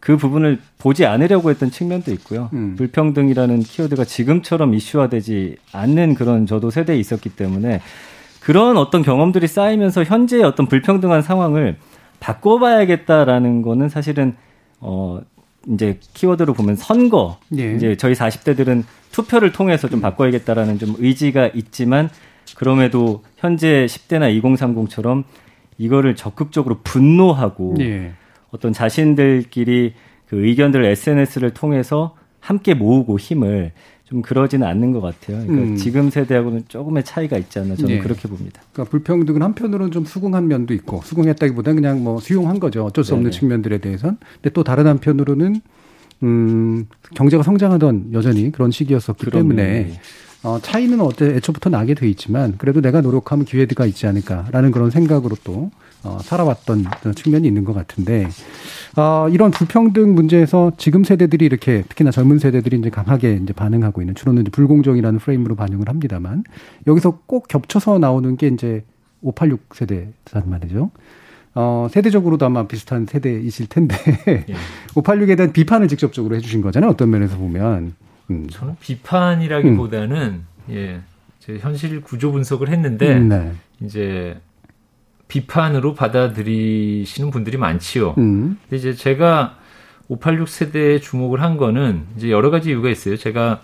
그 0.01 0.17
부분을 0.17 0.59
보지 0.79 1.07
않으려고 1.07 1.51
했던 1.51 1.71
측면도 1.71 2.13
있고요. 2.13 2.51
음. 2.53 2.75
불평등이라는 2.77 3.61
키워드가 3.61 4.05
지금처럼 4.05 4.75
이슈화되지 4.75 5.57
않는 5.73 6.15
그런 6.15 6.47
저도 6.47 6.71
세대에 6.71 6.97
있었기 6.97 7.31
때문에 7.31 7.81
그런 8.41 8.77
어떤 8.77 9.03
경험들이 9.03 9.47
쌓이면서 9.47 10.05
현재의 10.05 10.45
어떤 10.45 10.67
불평등한 10.67 11.23
상황을 11.23 11.77
바꿔봐야겠다라는 12.21 13.63
거는 13.63 13.89
사실은 13.89 14.35
어 14.81 15.21
이제 15.69 15.99
키워드로 16.15 16.55
보면 16.55 16.77
선거 16.77 17.39
예. 17.57 17.75
이제 17.75 17.97
저희 17.97 18.15
40대들은 18.15 18.85
투표를 19.13 19.53
통해서 19.53 19.89
좀 19.89 20.01
바꿔야겠다라는 20.01 20.79
좀 20.79 20.95
의지가 20.99 21.49
있지만 21.49 22.09
그럼에도 22.57 23.23
현재 23.37 23.87
10대나 23.87 24.41
2030처럼 24.41 25.25
이거를 25.79 26.17
적극적으로 26.17 26.79
분노하고 26.83 27.77
예. 27.81 28.13
어떤 28.51 28.73
자신들끼리 28.73 29.95
그 30.27 30.45
의견들을 30.45 30.85
SNS를 30.85 31.55
통해서 31.55 32.15
함께 32.41 32.75
모으고 32.75 33.19
힘을 33.19 33.73
좀 34.05 34.23
그러지는 34.23 34.67
않는 34.67 34.93
것 34.93 35.01
같아요. 35.03 35.45
그러니까 35.47 35.69
음. 35.69 35.77
지금 35.77 36.09
세대하고는 36.09 36.65
조금의 36.69 37.05
차이가 37.05 37.37
있지 37.37 37.59
않나 37.59 37.77
저는 37.77 37.97
예. 37.97 37.99
그렇게 37.99 38.27
봅니다. 38.27 38.63
그러니까 38.73 38.91
불평등은 38.91 39.43
한편으로는 39.43 39.93
좀 39.93 40.05
수긍한 40.07 40.49
면도 40.49 40.73
있고 40.75 41.03
수긍했다기보다는 41.05 41.83
그냥 41.83 42.03
뭐 42.03 42.19
수용한 42.19 42.59
거죠. 42.59 42.85
어쩔 42.87 43.05
수 43.05 43.13
없는 43.13 43.31
네네. 43.31 43.39
측면들에 43.39 43.79
대해선. 43.79 44.17
근데 44.35 44.51
또 44.51 44.65
다른 44.65 44.87
한편으로는 44.87 45.61
음 46.23 46.87
경제가 47.15 47.43
성장하던 47.43 48.15
여전히 48.15 48.51
그런 48.51 48.71
시기였었기 48.71 49.27
그럼요. 49.27 49.51
때문에 49.51 49.93
어, 50.43 50.59
차이는 50.61 51.01
어째 51.01 51.27
애초부터 51.37 51.69
나게 51.69 51.95
돼 51.95 52.09
있지만 52.09 52.55
그래도 52.59 52.81
내가 52.81 53.01
노력하면 53.01 53.45
기회가 53.45 53.87
있지 53.87 54.07
않을까라는 54.07 54.71
그런 54.71 54.91
생각으로 54.91 55.37
또 55.43 55.71
어, 56.05 56.19
살아왔던 56.23 56.85
측면이 57.17 57.49
있는 57.49 57.65
것 57.65 57.73
같은데 57.73 58.29
어, 58.97 59.29
이런 59.31 59.51
불평등 59.51 60.15
문제에서 60.15 60.73
지금 60.79 61.03
세대들이 61.03 61.45
이렇게 61.45 61.83
특히나 61.89 62.13
젊은 62.13 62.39
세대들이 62.39 62.79
이제 62.79 62.89
강하게 62.89 63.41
이제 63.43 63.53
반응하고 63.53 64.01
있는 64.01 64.15
주로는 64.15 64.43
이제 64.43 64.51
불공정이라는 64.51 65.19
프레임으로 65.19 65.57
반영을 65.57 65.89
합니다만 65.89 66.45
여기서 66.87 67.21
꼭 67.27 67.49
겹쳐서 67.49 67.99
나오는 67.99 68.37
게 68.37 68.47
이제 68.47 68.85
586 69.23 69.75
세대란 69.75 70.13
말이죠. 70.47 70.91
어, 71.55 71.89
세대적으로도 71.91 72.47
아마 72.47 72.69
비슷한 72.69 73.07
세대이실 73.07 73.67
텐데 73.67 73.97
예. 74.29 74.45
586에 74.95 75.37
대한 75.37 75.53
비판을 75.53 75.89
직접적으로 75.89 76.37
해주신 76.37 76.63
거잖아요. 76.63 76.91
어떤 76.91 77.11
면에서 77.11 77.37
보면. 77.37 77.95
음. 78.31 78.47
저는 78.51 78.77
비판이라기보다는 78.81 80.19
음. 80.19 80.47
예, 80.71 81.01
제 81.39 81.59
현실 81.59 82.01
구조 82.03 82.33
분석을 82.33 82.69
했는데 82.69 83.17
음, 83.17 83.29
네. 83.29 83.53
이제 83.81 84.39
비판으로 85.29 85.95
받아들이시는 85.95 87.31
분들이 87.31 87.57
많지요. 87.57 88.15
음. 88.19 88.59
근데 88.63 88.77
이제 88.77 88.95
제가 88.95 89.57
586 90.09 90.49
세대에 90.49 91.01
주목을 91.01 91.43
한 91.43 91.57
거는 91.57 92.05
이제 92.17 92.31
여러 92.31 92.51
가지 92.51 92.71
이유가 92.71 92.89
있어요. 92.89 93.17
제가 93.17 93.61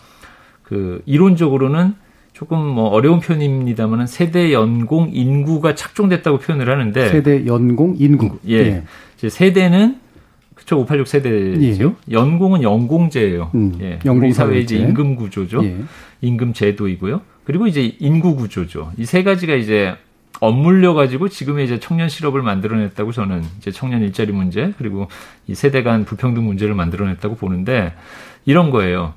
그 0.62 1.02
이론적으로는 1.06 1.94
조금 2.32 2.58
뭐 2.58 2.88
어려운 2.88 3.20
표현입니다만은 3.20 4.06
세대 4.06 4.52
연공 4.52 5.10
인구가 5.12 5.74
착종됐다고 5.74 6.38
표현을 6.38 6.68
하는데 6.68 7.08
세대 7.08 7.46
연공 7.46 7.94
인구 7.98 8.38
예, 8.48 8.56
예. 8.56 8.84
이제 9.16 9.28
세대는 9.28 10.00
그쵸 10.64 10.78
586 10.80 11.06
세대죠. 11.06 11.94
예. 12.08 12.12
연공은 12.14 12.62
연공제예요. 12.62 13.50
음, 13.54 13.78
예, 13.82 13.98
연공 14.06 14.32
사회 14.32 14.58
이제 14.58 14.76
임금 14.76 15.16
구조죠. 15.16 15.62
예. 15.64 15.76
임금 16.22 16.54
제도이고요. 16.54 17.20
그리고 17.44 17.66
이제 17.66 17.94
인구 18.00 18.34
구조죠. 18.34 18.90
이 18.96 19.04
세 19.04 19.22
가지가 19.22 19.54
이제 19.54 19.94
엇물려 20.40 20.94
가지고 20.94 21.28
지금의 21.28 21.66
이제 21.66 21.78
청년 21.78 22.08
실업을 22.08 22.40
만들어냈다고 22.42 23.12
저는 23.12 23.42
이제 23.58 23.70
청년 23.70 24.00
일자리 24.02 24.32
문제 24.32 24.72
그리고 24.78 25.08
이 25.46 25.54
세대 25.54 25.82
간 25.82 26.04
불평등 26.06 26.44
문제를 26.44 26.74
만들어냈다고 26.74 27.36
보는데 27.36 27.92
이런 28.46 28.70
거예요. 28.70 29.12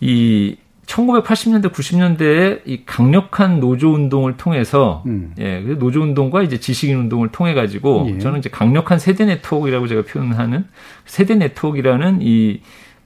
이 0.00 0.56
1980년대 0.90 1.72
90년대에 1.72 2.62
이 2.64 2.82
강력한 2.84 3.60
노조 3.60 3.92
운동을 3.92 4.36
통해서 4.36 5.02
음. 5.06 5.34
예, 5.38 5.62
그 5.62 5.78
노조 5.78 6.02
운동과 6.02 6.42
이제 6.42 6.58
지식인 6.58 6.96
운동을 6.96 7.28
통해 7.30 7.54
가지고 7.54 8.08
예. 8.10 8.18
저는 8.18 8.40
이제 8.40 8.50
강력한 8.50 8.98
세대 8.98 9.24
네트워크라고 9.24 9.86
제가 9.86 10.02
표현하는 10.02 10.66
세대 11.06 11.34
네트워크라는 11.34 12.18
이 12.22 12.60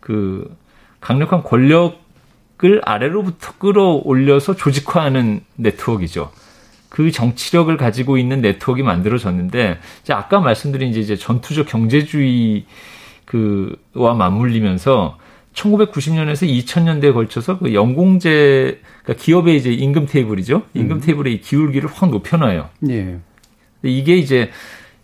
그 0.04 0.54
강력한 1.00 1.42
권력을 1.42 2.80
아래로부터 2.82 3.54
끌어올려서 3.58 4.54
조직화하는 4.54 5.40
네트워크이죠. 5.56 6.30
그 6.90 7.10
정치력을 7.10 7.74
가지고 7.78 8.18
있는 8.18 8.42
네트워크가 8.42 8.86
만들어졌는데 8.86 9.78
이제 10.02 10.12
아까 10.12 10.40
말씀드린 10.40 10.90
이제 10.94 11.16
전투적 11.16 11.66
경제주의 11.66 12.66
그와 13.24 14.12
맞물리면서 14.14 15.16
1990년에서 15.54 16.48
2000년대에 16.48 17.12
걸쳐서 17.12 17.58
그 17.58 17.74
연공제 17.74 18.80
그러니까 19.02 19.24
기업의 19.24 19.56
이제 19.56 19.72
임금 19.72 20.06
테이블이죠. 20.06 20.62
임금 20.74 20.96
음. 20.96 21.00
테이블의 21.00 21.40
기울기를 21.40 21.88
확 21.92 22.10
높여놔요. 22.10 22.68
예. 22.90 23.18
이게 23.82 24.16
이제 24.16 24.50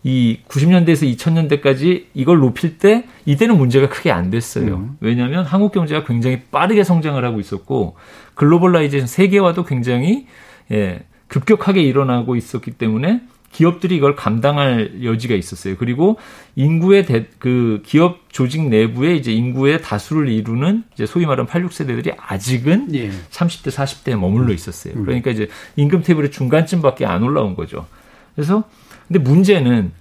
이 0.03 0.39
90년대에서 0.49 1.17
2000년대까지 1.17 2.07
이걸 2.15 2.39
높일 2.39 2.79
때 2.79 3.05
이때는 3.27 3.57
문제가 3.57 3.89
크게 3.89 4.11
안 4.11 4.31
됐어요. 4.31 4.77
음. 4.77 4.97
왜냐하면 5.01 5.45
한국 5.45 5.73
경제가 5.73 6.05
굉장히 6.05 6.41
빠르게 6.51 6.85
성장을 6.85 7.23
하고 7.25 7.39
있었고 7.39 7.97
globalization 8.35 9.07
세계화도 9.07 9.65
굉장히 9.65 10.27
예, 10.73 11.01
급격하게 11.29 11.83
일어나고 11.83 12.37
있었기 12.37 12.73
때문에 12.73 13.21
기업들이 13.53 13.97
이걸 13.97 14.15
감당할 14.15 15.05
여지가 15.05 15.35
있었어요. 15.35 15.77
그리고 15.77 16.19
인구의 16.55 17.05
대, 17.05 17.27
그 17.39 17.83
기업 17.85 18.31
조직 18.31 18.69
내부에 18.69 19.17
이제 19.17 19.33
인구의 19.33 19.83
다수를 19.83 20.29
이루는 20.29 20.85
이제 20.95 21.05
소위 21.05 21.27
말하는 21.27 21.51
86세대들이 21.51 22.15
아직은 22.17 22.95
예. 22.95 23.11
30대, 23.31 23.71
40대에 23.71 24.17
머물러 24.17 24.53
있었어요. 24.53 24.95
음. 24.95 25.05
그러니까 25.05 25.31
이제 25.31 25.49
임금 25.77 26.03
테이블의 26.03 26.31
중간쯤밖에 26.31 27.07
안 27.07 27.23
올라온 27.23 27.57
거죠. 27.57 27.87
그래서 28.35 28.65
근데 29.09 29.19
문제는 29.19 29.93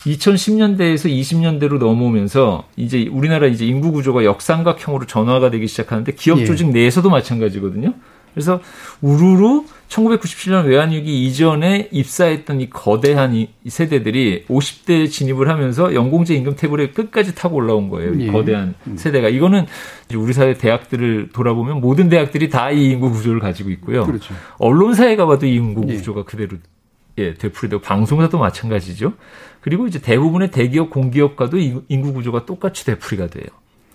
2010년대에서 0.00 1.08
20년대로 1.08 1.78
넘어오면서 1.78 2.64
이제 2.76 3.08
우리나라 3.10 3.46
이제 3.46 3.64
인구 3.64 3.92
구조가 3.92 4.24
역삼각형으로 4.24 5.06
전화가 5.06 5.50
되기 5.50 5.66
시작하는데 5.68 6.12
기업 6.12 6.40
예. 6.40 6.44
조직 6.44 6.70
내에서도 6.70 7.08
마찬가지거든요. 7.08 7.94
그래서 8.38 8.60
우르르 9.00 9.62
1997년 9.88 10.66
외환위기 10.66 11.26
이전에 11.26 11.88
입사했던 11.90 12.60
이 12.60 12.70
거대한 12.70 13.34
이 13.34 13.48
세대들이 13.66 14.44
50대에 14.48 15.10
진입을 15.10 15.48
하면서 15.48 15.94
연공제 15.94 16.34
임금 16.36 16.56
테이블에 16.56 16.90
끝까지 16.90 17.34
타고 17.34 17.56
올라온 17.56 17.88
거예요. 17.88 18.14
이 18.14 18.28
예. 18.28 18.30
거대한 18.30 18.74
음. 18.86 18.96
세대가. 18.96 19.28
이거는 19.28 19.66
우리 20.14 20.32
사회 20.32 20.54
대학들을 20.54 21.30
돌아보면 21.32 21.80
모든 21.80 22.08
대학들이 22.08 22.48
다 22.48 22.68
이 22.70 22.90
인구 22.90 23.10
구조를 23.10 23.40
가지고 23.40 23.70
있고요. 23.70 24.04
그렇죠. 24.04 24.34
언론사에 24.58 25.16
가봐도 25.16 25.46
이 25.46 25.54
인구 25.54 25.82
예. 25.88 25.96
구조가 25.96 26.20
예. 26.20 26.24
그대로 26.24 26.58
예, 27.16 27.34
되풀이되고 27.34 27.82
방송사도 27.82 28.38
마찬가지죠. 28.38 29.14
그리고 29.60 29.86
이제 29.86 29.98
대부분의 30.00 30.50
대기업 30.50 30.90
공기업과도 30.90 31.58
인구 31.88 32.12
구조가 32.12 32.46
똑같이 32.46 32.84
되풀이가 32.86 33.26
돼요. 33.28 33.46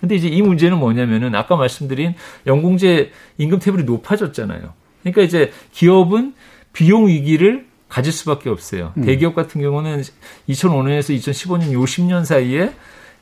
근데 0.03 0.15
이제 0.15 0.27
이 0.27 0.41
문제는 0.41 0.79
뭐냐면은 0.79 1.33
아까 1.33 1.55
말씀드린 1.55 2.13
연공제 2.45 3.11
임금 3.37 3.59
테이블이 3.59 3.85
높아졌잖아요. 3.85 4.73
그러니까 4.99 5.21
이제 5.21 5.53
기업은 5.71 6.33
비용 6.73 7.07
위기를 7.07 7.67
가질 7.87 8.11
수밖에 8.11 8.49
없어요. 8.49 8.91
음. 8.97 9.05
대기업 9.05 9.33
같은 9.33 9.61
경우는 9.61 10.01
2005년에서 10.49 11.17
2015년 11.17 11.71
요 11.71 11.79
10년 11.79 12.25
사이에 12.25 12.73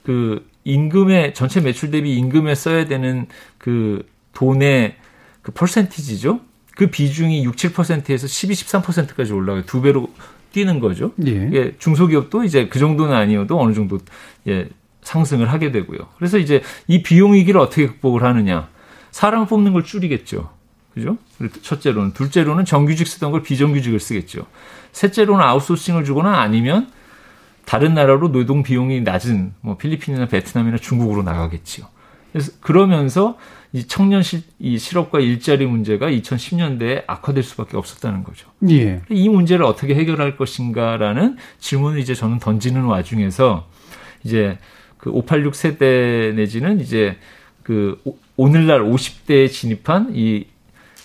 그 0.01 0.43
임금의 0.63 1.35
전체 1.35 1.61
매출 1.61 1.91
대비 1.91 2.15
임금에 2.15 2.55
써야 2.55 2.85
되는 2.85 3.27
그 3.59 4.03
돈의 4.33 4.95
그 5.43 5.51
퍼센티지죠. 5.51 6.39
그 6.75 6.87
비중이 6.87 7.43
6, 7.43 7.57
7%에서 7.57 8.25
12, 8.25 8.55
13%까지 8.55 9.33
올라가요. 9.33 9.67
두 9.67 9.83
배로 9.83 10.09
뛰는 10.51 10.79
거죠. 10.79 11.11
예. 11.27 11.47
예. 11.53 11.75
중소기업도 11.77 12.43
이제 12.43 12.69
그 12.69 12.79
정도는 12.79 13.15
아니어도 13.15 13.61
어느 13.61 13.75
정도 13.75 13.99
예, 14.47 14.67
상승을 15.01 15.51
하게 15.51 15.71
되고요. 15.71 15.99
그래서 16.17 16.37
이제 16.37 16.61
이 16.87 17.03
비용 17.03 17.33
위기를 17.33 17.59
어떻게 17.59 17.87
극복을 17.87 18.23
하느냐. 18.23 18.69
사람 19.11 19.45
뽑는 19.45 19.73
걸 19.73 19.83
줄이겠죠. 19.83 20.49
그죠? 20.93 21.17
첫째로는. 21.61 22.13
둘째로는 22.13 22.65
정규직 22.65 23.07
쓰던 23.07 23.31
걸 23.31 23.43
비정규직을 23.43 23.99
쓰겠죠. 23.99 24.45
셋째로는 24.91 25.43
아웃소싱을 25.43 26.03
주거나 26.03 26.41
아니면 26.41 26.91
다른 27.65 27.93
나라로 27.93 28.31
노동 28.31 28.63
비용이 28.63 29.01
낮은 29.01 29.53
뭐 29.61 29.77
필리핀이나 29.77 30.27
베트남이나 30.27 30.77
중국으로 30.77 31.23
나가겠지요. 31.23 31.85
그래서 32.31 32.51
그러면서 32.61 33.37
이 33.73 33.87
청년 33.87 34.21
실, 34.21 34.41
이 34.59 34.77
실업과 34.77 35.19
일자리 35.19 35.65
문제가 35.65 36.07
2010년대에 36.07 37.03
악화될 37.07 37.43
수밖에 37.43 37.77
없었다는 37.77 38.23
거죠. 38.23 38.49
예. 38.69 39.01
이 39.09 39.29
문제를 39.29 39.63
어떻게 39.63 39.95
해결할 39.95 40.35
것인가라는 40.35 41.37
질문을 41.59 41.99
이제 41.99 42.13
저는 42.13 42.39
던지는 42.39 42.83
와중에서 42.83 43.67
이제 44.23 44.57
그 45.01 45.09
586 45.09 45.55
세대 45.55 46.31
내지는 46.35 46.79
이제 46.79 47.17
그 47.63 48.01
오늘날 48.37 48.81
50대에 48.81 49.51
진입한 49.51 50.11
이 50.15 50.45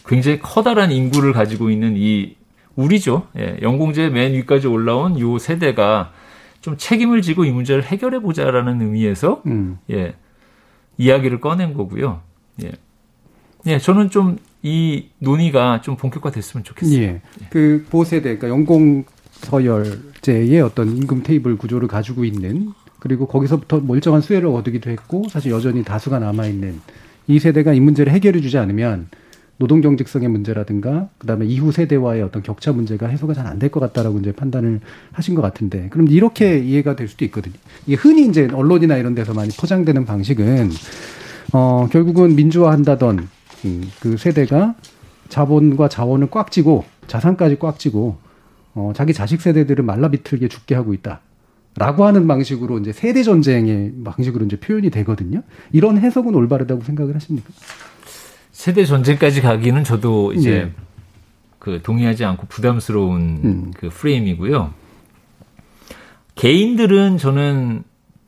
굉장히 0.07 0.38
커다란 0.38 0.92
인구를 0.92 1.32
가지고 1.32 1.70
있는 1.70 1.94
이 1.97 2.36
우리죠. 2.76 3.26
예, 3.38 3.59
연공제 3.62 4.11
맨 4.11 4.34
위까지 4.34 4.68
올라온 4.68 5.18
요 5.18 5.38
세대가 5.38 6.12
좀 6.61 6.76
책임을 6.76 7.22
지고 7.22 7.44
이 7.44 7.51
문제를 7.51 7.82
해결해 7.82 8.20
보자라는 8.20 8.82
의미에서 8.82 9.42
음. 9.47 9.78
예, 9.90 10.14
이야기를 10.99 11.40
꺼낸 11.40 11.74
거고요. 11.74 12.20
예. 12.62 12.72
예, 13.66 13.78
저는 13.78 14.11
좀 14.11 14.38
이 14.66 15.11
논의가 15.20 15.80
좀 15.80 15.97
본격화됐으면 15.97 16.64
좋겠어요. 16.64 17.01
예. 17.01 17.20
그 17.51 17.86
보세대, 17.88 18.36
그러니까 18.36 18.49
연공 18.49 19.05
서열제의 19.30 20.61
어떤 20.61 20.97
임금 20.97 21.22
테이블 21.22 21.57
구조를 21.57 21.86
가지고 21.86 22.24
있는 22.24 22.72
그리고 23.07 23.26
거기서부터 23.28 23.78
멀쩡한 23.78 24.20
수혜를 24.20 24.48
얻기도 24.48 24.90
했고 24.90 25.22
사실 25.30 25.52
여전히 25.52 25.84
다수가 25.84 26.18
남아 26.18 26.46
있는 26.48 26.80
이 27.28 27.38
세대가 27.38 27.72
이 27.72 27.78
문제를 27.78 28.12
해결해 28.12 28.40
주지 28.40 28.59
않으면 28.59 29.07
노동 29.59 29.80
경직성의 29.80 30.28
문제라든가 30.28 31.09
그다음에 31.18 31.46
이후 31.46 31.70
세대와의 31.70 32.20
어떤 32.22 32.42
격차 32.42 32.72
문제가 32.72 33.07
해소가 33.07 33.32
잘 33.32 33.46
안 33.46 33.61
될 33.61 33.70
것 33.70 33.78
같다라고 33.78 34.18
이제 34.18 34.32
판단을 34.32 34.80
하신 35.12 35.36
것 35.36 35.42
같은데 35.42 35.86
그럼 35.90 36.09
이렇게 36.09 36.59
이해가 36.59 36.96
될 36.96 37.07
수도 37.07 37.24
있거든요. 37.26 37.54
이게 37.86 37.94
흔히 37.94 38.26
이제 38.26 38.48
언론이나 38.52 38.96
이런 38.96 39.14
데서 39.14 39.32
많이 39.34 39.50
포장되는 39.57 40.04
방식은 40.04 40.70
어 41.52 41.86
결국은 41.92 42.34
민주화한다던 42.34 43.28
음, 43.66 43.90
그 44.00 44.16
세대가 44.16 44.74
자본과 45.28 45.88
자원을 45.88 46.28
꽉 46.30 46.50
쥐고 46.50 46.84
자산까지 47.07 47.59
꽉 47.61 47.78
쥐고 47.78 48.16
어 48.74 48.92
자기 48.96 49.14
자식 49.14 49.40
세대들을 49.40 49.84
말라비틀게 49.84 50.48
죽게 50.48 50.74
하고 50.74 50.92
있다. 50.92 51.20
라고 51.76 52.06
하는 52.06 52.26
방식으로 52.26 52.78
이제 52.78 52.92
세대 52.92 53.22
전쟁의 53.22 53.92
방식으로 54.04 54.46
이제 54.46 54.56
표현이 54.56 54.90
되거든요. 54.90 55.42
이런 55.72 55.98
해석은 55.98 56.34
올바르다고 56.34 56.82
생각을 56.82 57.14
하십니까? 57.14 57.50
세대 58.50 58.84
전쟁까지 58.86 59.42
가기는 59.42 59.84
저도 59.84 60.32
이제 60.32 60.50
네. 60.50 60.72
그 61.58 61.82
동의하지 61.82 62.24
않고 62.24 62.46
부담스러운 62.46 63.20
음. 63.44 63.70
그 63.76 63.90
프레임이고요. 63.90 64.72
개인들은 66.36 67.18
저는 67.18 67.82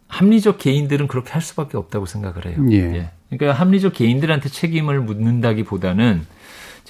합리적 0.09 0.59
개인들은 0.59 1.07
그렇게 1.09 1.33
할 1.33 1.41
수밖에 1.41 1.77
없다고 1.77 2.07
생각을 2.07 2.47
해요. 2.47 2.57
예. 2.71 3.11
그러니까 3.31 3.59
합리적 3.59 3.93
개인들한테 3.95 4.49
책임을 4.49 5.01
묻는다기보다는 5.01 6.27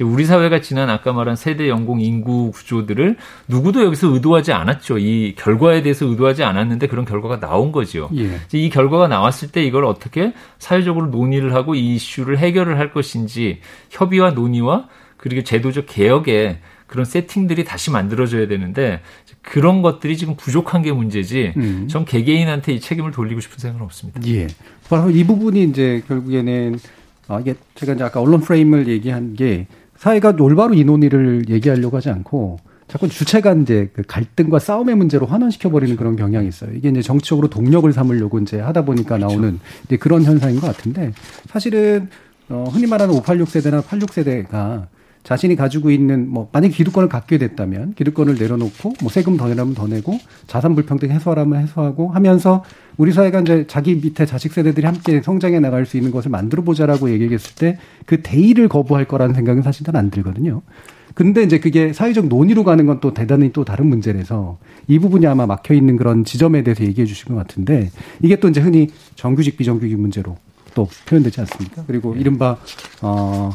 우리 0.04 0.24
사회가 0.24 0.60
지난 0.60 0.90
아까 0.90 1.12
말한 1.12 1.36
세대 1.36 1.68
연공 1.68 2.00
인구 2.00 2.50
구조들을 2.52 3.16
누구도 3.48 3.84
여기서 3.84 4.12
의도하지 4.14 4.52
않았죠. 4.52 4.98
이 4.98 5.34
결과에 5.36 5.82
대해서 5.82 6.06
의도하지 6.06 6.44
않았는데 6.44 6.86
그런 6.86 7.04
결과가 7.04 7.40
나온 7.40 7.72
거죠. 7.72 8.08
예. 8.16 8.40
이 8.52 8.70
결과가 8.70 9.08
나왔을 9.08 9.50
때 9.50 9.64
이걸 9.64 9.84
어떻게 9.84 10.32
사회적으로 10.58 11.06
논의를 11.06 11.54
하고 11.54 11.74
이 11.74 11.96
이슈를 11.96 12.38
해결을 12.38 12.78
할 12.78 12.92
것인지 12.92 13.60
협의와 13.90 14.30
논의와 14.30 14.88
그리고 15.16 15.42
제도적 15.42 15.86
개혁에 15.88 16.60
그런 16.86 17.04
세팅들이 17.04 17.64
다시 17.64 17.90
만들어져야 17.90 18.48
되는데 18.48 19.00
그런 19.42 19.82
것들이 19.82 20.16
지금 20.16 20.36
부족한 20.36 20.82
게 20.82 20.92
문제지. 20.92 21.52
음. 21.56 21.86
전 21.88 22.04
개개인한테 22.04 22.72
이 22.72 22.80
책임을 22.80 23.12
돌리고 23.12 23.40
싶은 23.40 23.58
생각은 23.58 23.84
없습니다. 23.84 24.20
예. 24.26 24.46
바로 24.88 25.10
이 25.10 25.24
부분이 25.24 25.64
이제 25.64 26.02
결국에는 26.08 26.78
아, 27.28 27.40
이게 27.40 27.54
제가 27.74 27.92
이제 27.92 28.04
아까 28.04 28.20
언론 28.20 28.40
프레임을 28.40 28.88
얘기한 28.88 29.34
게 29.34 29.66
사회가 29.98 30.34
올바로 30.40 30.74
이 30.74 30.84
논의를 30.84 31.48
얘기하려고 31.48 31.96
하지 31.96 32.08
않고 32.08 32.58
자꾸 32.86 33.08
주체가 33.08 33.52
이제 33.54 33.90
그 33.92 34.02
갈등과 34.06 34.58
싸움의 34.58 34.94
문제로 34.94 35.26
환원시켜 35.26 35.70
버리는 35.70 35.94
그런 35.96 36.16
경향이 36.16 36.48
있어요. 36.48 36.72
이게 36.72 36.88
이제 36.88 37.02
정치적으로 37.02 37.48
동력을 37.48 37.92
삼으려고 37.92 38.38
이제 38.38 38.58
하다 38.60 38.84
보니까 38.86 39.18
나오는 39.18 39.60
이제 39.84 39.96
그런 39.96 40.22
현상인 40.22 40.58
것 40.58 40.68
같은데 40.68 41.12
사실은 41.48 42.08
어 42.48 42.64
흔히 42.72 42.86
말하는 42.86 43.14
586 43.14 43.48
세대나 43.50 43.82
86 43.82 44.14
세대가 44.14 44.88
자신이 45.28 45.56
가지고 45.56 45.90
있는 45.90 46.26
뭐 46.26 46.48
만약 46.52 46.68
에 46.68 46.70
기득권을 46.70 47.10
갖게 47.10 47.36
됐다면 47.36 47.92
기득권을 47.92 48.36
내려놓고 48.36 48.94
뭐 49.02 49.10
세금 49.10 49.36
더 49.36 49.46
내라면 49.46 49.74
더 49.74 49.86
내고 49.86 50.18
자산 50.46 50.74
불평등 50.74 51.10
해소하라면 51.10 51.60
해소하고 51.64 52.08
하면서 52.08 52.64
우리 52.96 53.12
사회가 53.12 53.40
이제 53.40 53.66
자기 53.68 53.94
밑에 53.96 54.24
자식 54.24 54.54
세대들이 54.54 54.86
함께 54.86 55.20
성장해 55.20 55.60
나갈 55.60 55.84
수 55.84 55.98
있는 55.98 56.12
것을 56.12 56.30
만들어 56.30 56.62
보자라고 56.62 57.10
얘기했을 57.10 57.54
때 57.56 57.78
그 58.06 58.22
대의를 58.22 58.68
거부할 58.68 59.04
거라는 59.04 59.34
생각은 59.34 59.60
사실 59.62 59.84
잘 59.84 59.94
안 59.96 60.10
들거든요. 60.10 60.62
근데 61.14 61.42
이제 61.42 61.58
그게 61.58 61.92
사회적 61.92 62.28
논의로 62.28 62.64
가는 62.64 62.86
건 62.86 63.00
또 63.02 63.12
대단히 63.12 63.52
또 63.52 63.64
다른 63.66 63.86
문제라서 63.86 64.56
이 64.86 64.98
부분이 64.98 65.26
아마 65.26 65.44
막혀 65.44 65.74
있는 65.74 65.96
그런 65.98 66.24
지점에 66.24 66.62
대해서 66.62 66.84
얘기해 66.84 67.06
주신 67.06 67.34
것 67.34 67.34
같은데 67.34 67.90
이게 68.22 68.36
또 68.36 68.48
이제 68.48 68.62
흔히 68.62 68.88
정규직 69.14 69.58
비정규직 69.58 69.98
문제로 70.00 70.36
또 70.74 70.88
표현되지 71.06 71.40
않습니까? 71.42 71.84
그리고 71.86 72.14
이른바 72.14 72.56
어 73.02 73.50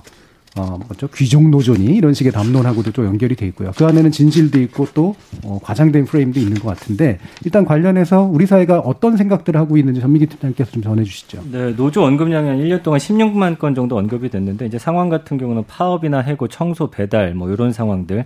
어, 0.55 0.77
뭐죠? 0.87 1.07
귀족 1.15 1.49
노조니 1.49 1.85
이런 1.95 2.13
식의 2.13 2.31
담론하고도 2.31 2.91
또 2.91 3.05
연결이 3.05 3.35
돼 3.35 3.47
있고요. 3.47 3.71
그 3.75 3.85
안에는 3.85 4.11
진실도 4.11 4.61
있고 4.61 4.87
또 4.93 5.15
어, 5.43 5.59
과장된 5.63 6.05
프레임도 6.05 6.39
있는 6.39 6.55
것 6.59 6.69
같은데 6.69 7.17
일단 7.43 7.65
관련해서 7.65 8.21
우리 8.21 8.45
사회가 8.45 8.79
어떤 8.79 9.17
생각들을 9.17 9.59
하고 9.59 9.77
있는지 9.77 9.99
전민기 9.99 10.27
팀장님께서 10.27 10.71
좀 10.71 10.83
전해주시죠. 10.83 11.43
네, 11.51 11.75
노조 11.75 12.03
언급량이 12.03 12.47
한 12.47 12.59
1년 12.59 12.83
동안 12.83 12.99
16만 12.99 13.57
건 13.57 13.73
정도 13.73 13.97
언급이 13.97 14.29
됐는데 14.29 14.67
이제 14.67 14.77
상황 14.77 15.09
같은 15.09 15.37
경우는 15.37 15.63
파업이나 15.67 16.19
해고, 16.19 16.47
청소, 16.47 16.91
배달 16.91 17.33
뭐 17.33 17.49
이런 17.49 17.73
상황들 17.73 18.23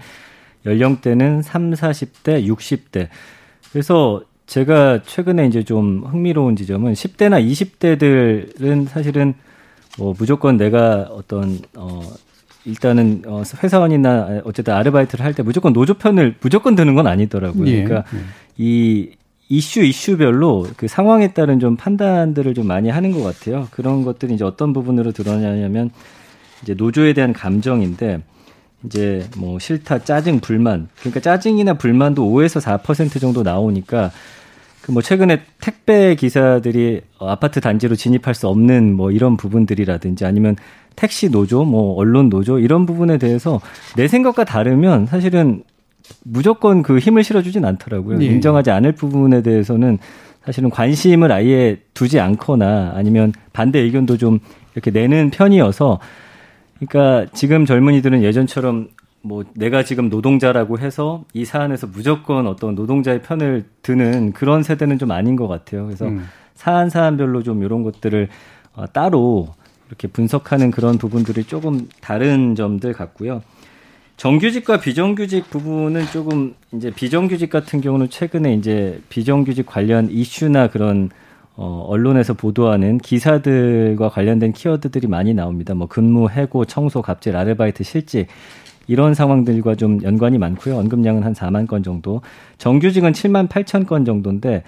연령대는 0.65 1.41
3, 1.43 1.71
40대, 1.71 2.45
60대. 2.45 3.07
그래서 3.71 4.21
제가 4.47 5.01
최근에 5.03 5.47
이제 5.47 5.63
좀 5.63 6.03
흥미로운 6.05 6.55
지점은 6.55 6.93
10대나 6.93 7.45
20대들은 7.45 8.88
사실은 8.88 9.34
뭐 9.98 10.14
무조건 10.18 10.58
내가 10.58 11.08
어떤 11.12 11.60
어 11.76 12.02
일단은 12.66 13.24
어 13.26 13.43
회사원이나 13.64 14.41
어쨌든 14.43 14.74
아르바이트를 14.74 15.24
할 15.26 15.34
때 15.34 15.43
무조건 15.43 15.74
노조 15.74 15.93
편을 15.95 16.36
무조건 16.41 16.76
드는 16.76 16.95
건 16.95 17.08
아니더라고요. 17.08 17.68
예. 17.68 17.84
그러니까 17.84 18.10
이 18.58 19.12
이슈 19.50 19.82
이슈별로 19.82 20.68
그 20.76 20.88
상황에 20.88 21.34
따른 21.34 21.60
좀 21.60 21.78
판단들을 21.78 22.54
좀 22.54 22.68
많이 22.68 22.89
하는 22.89 23.12
것 23.12 23.24
같아요. 23.24 23.68
그런 23.72 24.04
것들이 24.04 24.34
이제 24.34 24.43
어떤 24.43 24.74
부분으로 24.74 25.14
드러나냐면 25.14 25.89
이제 26.62 26.74
노조에 26.74 27.14
대한 27.14 27.32
감정인데 27.34 28.22
이제 28.86 29.28
뭐 29.38 29.58
싫다, 29.58 30.04
짜증, 30.04 30.39
불만. 30.39 30.89
그러니까 31.00 31.20
짜증이나 31.22 31.76
불만도 31.76 32.24
5에서 32.30 32.62
4% 32.62 33.20
정도 33.22 33.41
나오니까 33.43 34.12
그 34.88 34.94
뭐 34.94 35.02
최근에 35.02 35.42
택배 35.60 36.16
기사들이 36.16 37.02
어, 37.20 37.28
아파트 37.28 37.60
단지로 37.60 37.96
진입할 37.98 38.34
수 38.34 38.48
없는 38.48 38.94
뭐 38.94 39.12
이런 39.12 39.36
부분들이라든지 39.36 40.24
아니면 40.24 40.56
택시 40.96 41.30
노조, 41.30 41.66
뭐 41.66 41.94
언론 41.96 42.30
노조 42.30 42.58
이런 42.58 42.86
부분에 42.86 43.18
대해서 43.18 43.60
내 43.98 44.08
생각과 44.08 44.46
다르면 44.46 45.06
사실은 45.08 45.64
무조건 46.24 46.84
그 46.84 47.00
힘을 47.00 47.26
실어주진 47.26 47.66
않더라고요. 47.66 48.22
예. 48.22 48.26
인정하지 48.28 48.72
않을 48.72 48.94
부분에 48.94 49.42
대해서는 49.42 49.98
사실은 50.46 50.70
관심을 50.70 51.34
아예 51.34 51.82
두지 51.94 52.22
않거나 52.22 52.94
아니면 52.96 53.34
반대 53.52 53.80
의견도 53.80 54.16
좀 54.16 54.40
이렇게 54.74 54.90
내는 54.92 55.32
편이어서 55.32 56.00
그러니까 56.80 57.30
지금 57.34 57.66
젊은이들은 57.66 58.24
예전처럼 58.24 58.88
뭐 59.28 59.43
내가 59.55 59.84
지금 59.84 60.09
노동자라고 60.09 60.80
해서 60.80 61.25
이 61.34 61.43
사안에서 61.43 61.88
무조건 61.88 62.47
어떤 62.47 62.75
노동자의 62.75 63.21
편을 63.21 63.65
드는 63.82 64.32
그런 64.32 64.63
세대는 64.63 64.97
좀 64.99 65.11
아닌 65.11 65.36
것 65.36 65.47
같아요. 65.47 65.86
그래서 65.86 66.05
음. 66.05 66.25
사안 66.55 66.89
사안별로 66.89 67.43
좀 67.43 67.61
이런 67.63 67.84
것들을 67.84 68.30
어, 68.75 68.86
따로 68.88 69.49
이렇게 69.88 70.07
분석하는 70.07 70.71
그런 70.71 70.97
부분들이 70.97 71.43
조금 71.43 71.88
다른 72.01 72.55
점들 72.55 72.93
같고요. 72.93 73.41
정규직과 74.15 74.80
비정규직 74.80 75.49
부분은 75.49 76.05
조금 76.07 76.55
이제 76.73 76.89
비정규직 76.89 77.49
같은 77.49 77.82
경우는 77.82 78.09
최근에 78.09 78.53
이제 78.53 78.99
비정규직 79.09 79.65
관련 79.65 80.09
이슈나 80.09 80.69
그런 80.69 81.09
어, 81.55 81.86
언론에서 81.88 82.34
보도하는 82.34 82.97
기사들과 82.99 84.09
관련된 84.09 84.53
키워드들이 84.53 85.07
많이 85.07 85.34
나옵니다. 85.34 85.73
뭐 85.73 85.88
근무, 85.88 86.30
해고, 86.30 86.65
청소, 86.65 87.01
갑질, 87.01 87.36
아르바이트, 87.36 87.84
실직 87.84 88.28
이런 88.88 89.14
상황들과 89.14 89.76
좀 89.76 90.02
연관이 90.04 90.38
많고요. 90.38 90.78
언급량은 90.78 91.24
한 91.24 91.34
4만 91.34 91.68
건 91.68 91.84
정도. 91.84 92.22
정규직은 92.58 93.12
7만 93.12 93.50
8천 93.50 93.86
건 93.86 94.06
정도인데 94.06 94.64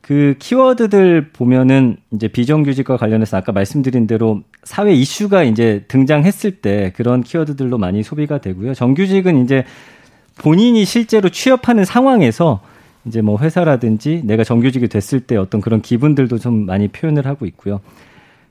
그 0.00 0.34
키워드들 0.38 1.30
보면은 1.32 1.96
이제 2.10 2.28
비정규직과 2.28 2.98
관련해서 2.98 3.38
아까 3.38 3.52
말씀드린 3.52 4.06
대로 4.06 4.42
사회 4.62 4.92
이슈가 4.92 5.44
이제 5.44 5.84
등장했을 5.88 6.60
때 6.60 6.92
그런 6.94 7.22
키워드들로 7.22 7.78
많이 7.78 8.02
소비가 8.02 8.38
되고요. 8.38 8.74
정규직은 8.74 9.42
이제 9.42 9.64
본인이 10.36 10.84
실제로 10.84 11.30
취업하는 11.30 11.86
상황에서 11.86 12.60
이제 13.06 13.22
뭐 13.22 13.38
회사라든지 13.38 14.22
내가 14.24 14.44
정규직이 14.44 14.88
됐을 14.88 15.20
때 15.20 15.36
어떤 15.36 15.60
그런 15.62 15.80
기분들도 15.80 16.38
좀 16.38 16.66
많이 16.66 16.88
표현을 16.88 17.26
하고 17.26 17.46
있고요. 17.46 17.80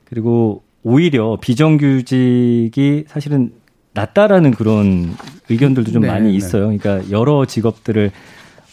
그리고 0.04 0.62
오히려 0.82 1.38
비정규직이 1.40 3.04
사실은 3.06 3.52
낫다라는 3.94 4.50
그런 4.52 5.14
의견들도 5.48 5.92
좀 5.92 6.02
네, 6.02 6.08
많이 6.08 6.30
네. 6.30 6.34
있어요. 6.34 6.64
그러니까 6.64 7.00
여러 7.10 7.44
직업들을 7.46 8.10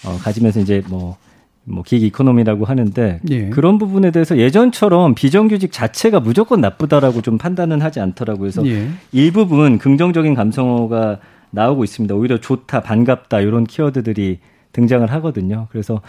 어, 0.06 0.18
가지면서 0.22 0.60
이제 0.60 0.82
뭐, 0.90 1.18
뭐, 1.64 1.84
기획 1.84 2.04
이코노미라고 2.04 2.66
하는데 2.66 3.20
예. 3.30 3.50
그런 3.50 3.78
부분에 3.78 4.10
대해서 4.12 4.38
예전처럼 4.38 5.14
비정규직 5.14 5.72
자체가 5.72 6.20
무조건 6.20 6.60
나쁘다라고 6.60 7.22
좀 7.22 7.38
판단은 7.38 7.82
하지 7.82 8.00
않더라고요. 8.00 8.42
그래서 8.52 8.66
예. 8.68 8.88
일부분 9.12 9.78
긍정적인 9.78 10.34
감성어가 10.34 11.20
나오고 11.52 11.84
있습니다. 11.84 12.16
오히려 12.16 12.40
좋다, 12.40 12.82
반갑다 12.82 13.42
이런 13.42 13.66
키워드들이 13.66 14.40
등장을 14.72 15.10
하거든요. 15.12 15.68
그래서 15.70 16.02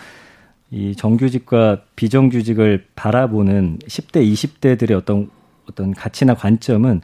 이 0.71 0.97
정규직과 0.97 1.83
비정규직을 1.97 2.87
바라보는 2.95 3.81
10대, 3.87 4.27
20대들의 4.33 4.97
어떤 4.97 5.29
어떤 5.69 5.93
가치나 5.93 6.35
관점은 6.35 7.03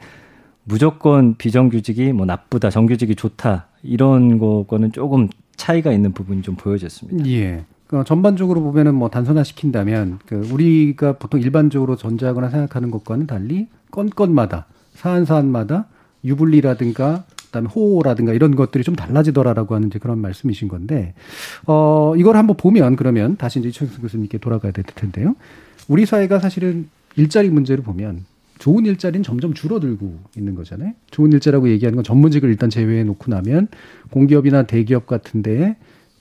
무조건 0.69 1.35
비정규직이 1.35 2.13
뭐 2.13 2.25
나쁘다, 2.27 2.69
정규직이 2.69 3.15
좋다 3.15 3.67
이런 3.81 4.37
거과는 4.37 4.91
조금 4.91 5.27
차이가 5.55 5.91
있는 5.91 6.13
부분이 6.13 6.43
좀 6.43 6.55
보여졌습니다. 6.55 7.27
예. 7.29 7.65
그 7.87 8.03
전반적으로 8.05 8.61
보면은 8.61 8.93
뭐 8.93 9.09
단순화시킨다면 9.09 10.19
그 10.27 10.47
우리가 10.53 11.13
보통 11.13 11.41
일반적으로 11.41 11.95
전제하거나 11.95 12.49
생각하는 12.49 12.91
것과는 12.91 13.25
달리 13.25 13.67
건건마다 13.89 14.67
사안 14.93 15.25
사안마다 15.25 15.87
유불리라든가 16.23 17.23
그다음에 17.47 17.67
호호라든가 17.67 18.33
이런 18.33 18.55
것들이 18.55 18.83
좀 18.83 18.95
달라지더라라고 18.95 19.73
하는 19.73 19.89
그런 19.89 20.19
말씀이신 20.19 20.67
건데 20.67 21.15
어 21.65 22.13
이걸 22.15 22.37
한번 22.37 22.57
보면 22.57 22.95
그러면 22.95 23.37
다시 23.37 23.57
이제 23.57 23.69
이철수 23.69 24.01
교수님께 24.01 24.37
돌아가야 24.37 24.71
될 24.71 24.85
텐데요. 24.85 25.35
우리 25.87 26.05
사회가 26.05 26.37
사실은 26.37 26.89
일자리 27.15 27.49
문제를 27.49 27.83
보면 27.83 28.25
좋은 28.59 28.85
일자리는 28.85 29.23
점점 29.23 29.53
줄어들고 29.53 30.19
있는 30.37 30.53
거잖아요. 30.53 30.93
좋은 31.09 31.31
일자리라고 31.33 31.69
얘기하는 31.69 31.95
건 31.95 32.03
전문직을 32.03 32.49
일단 32.49 32.69
제외해 32.69 33.03
놓고 33.03 33.31
나면 33.31 33.69
공기업이나 34.11 34.63
대기업 34.63 35.07
같은 35.07 35.41
데에 35.41 35.77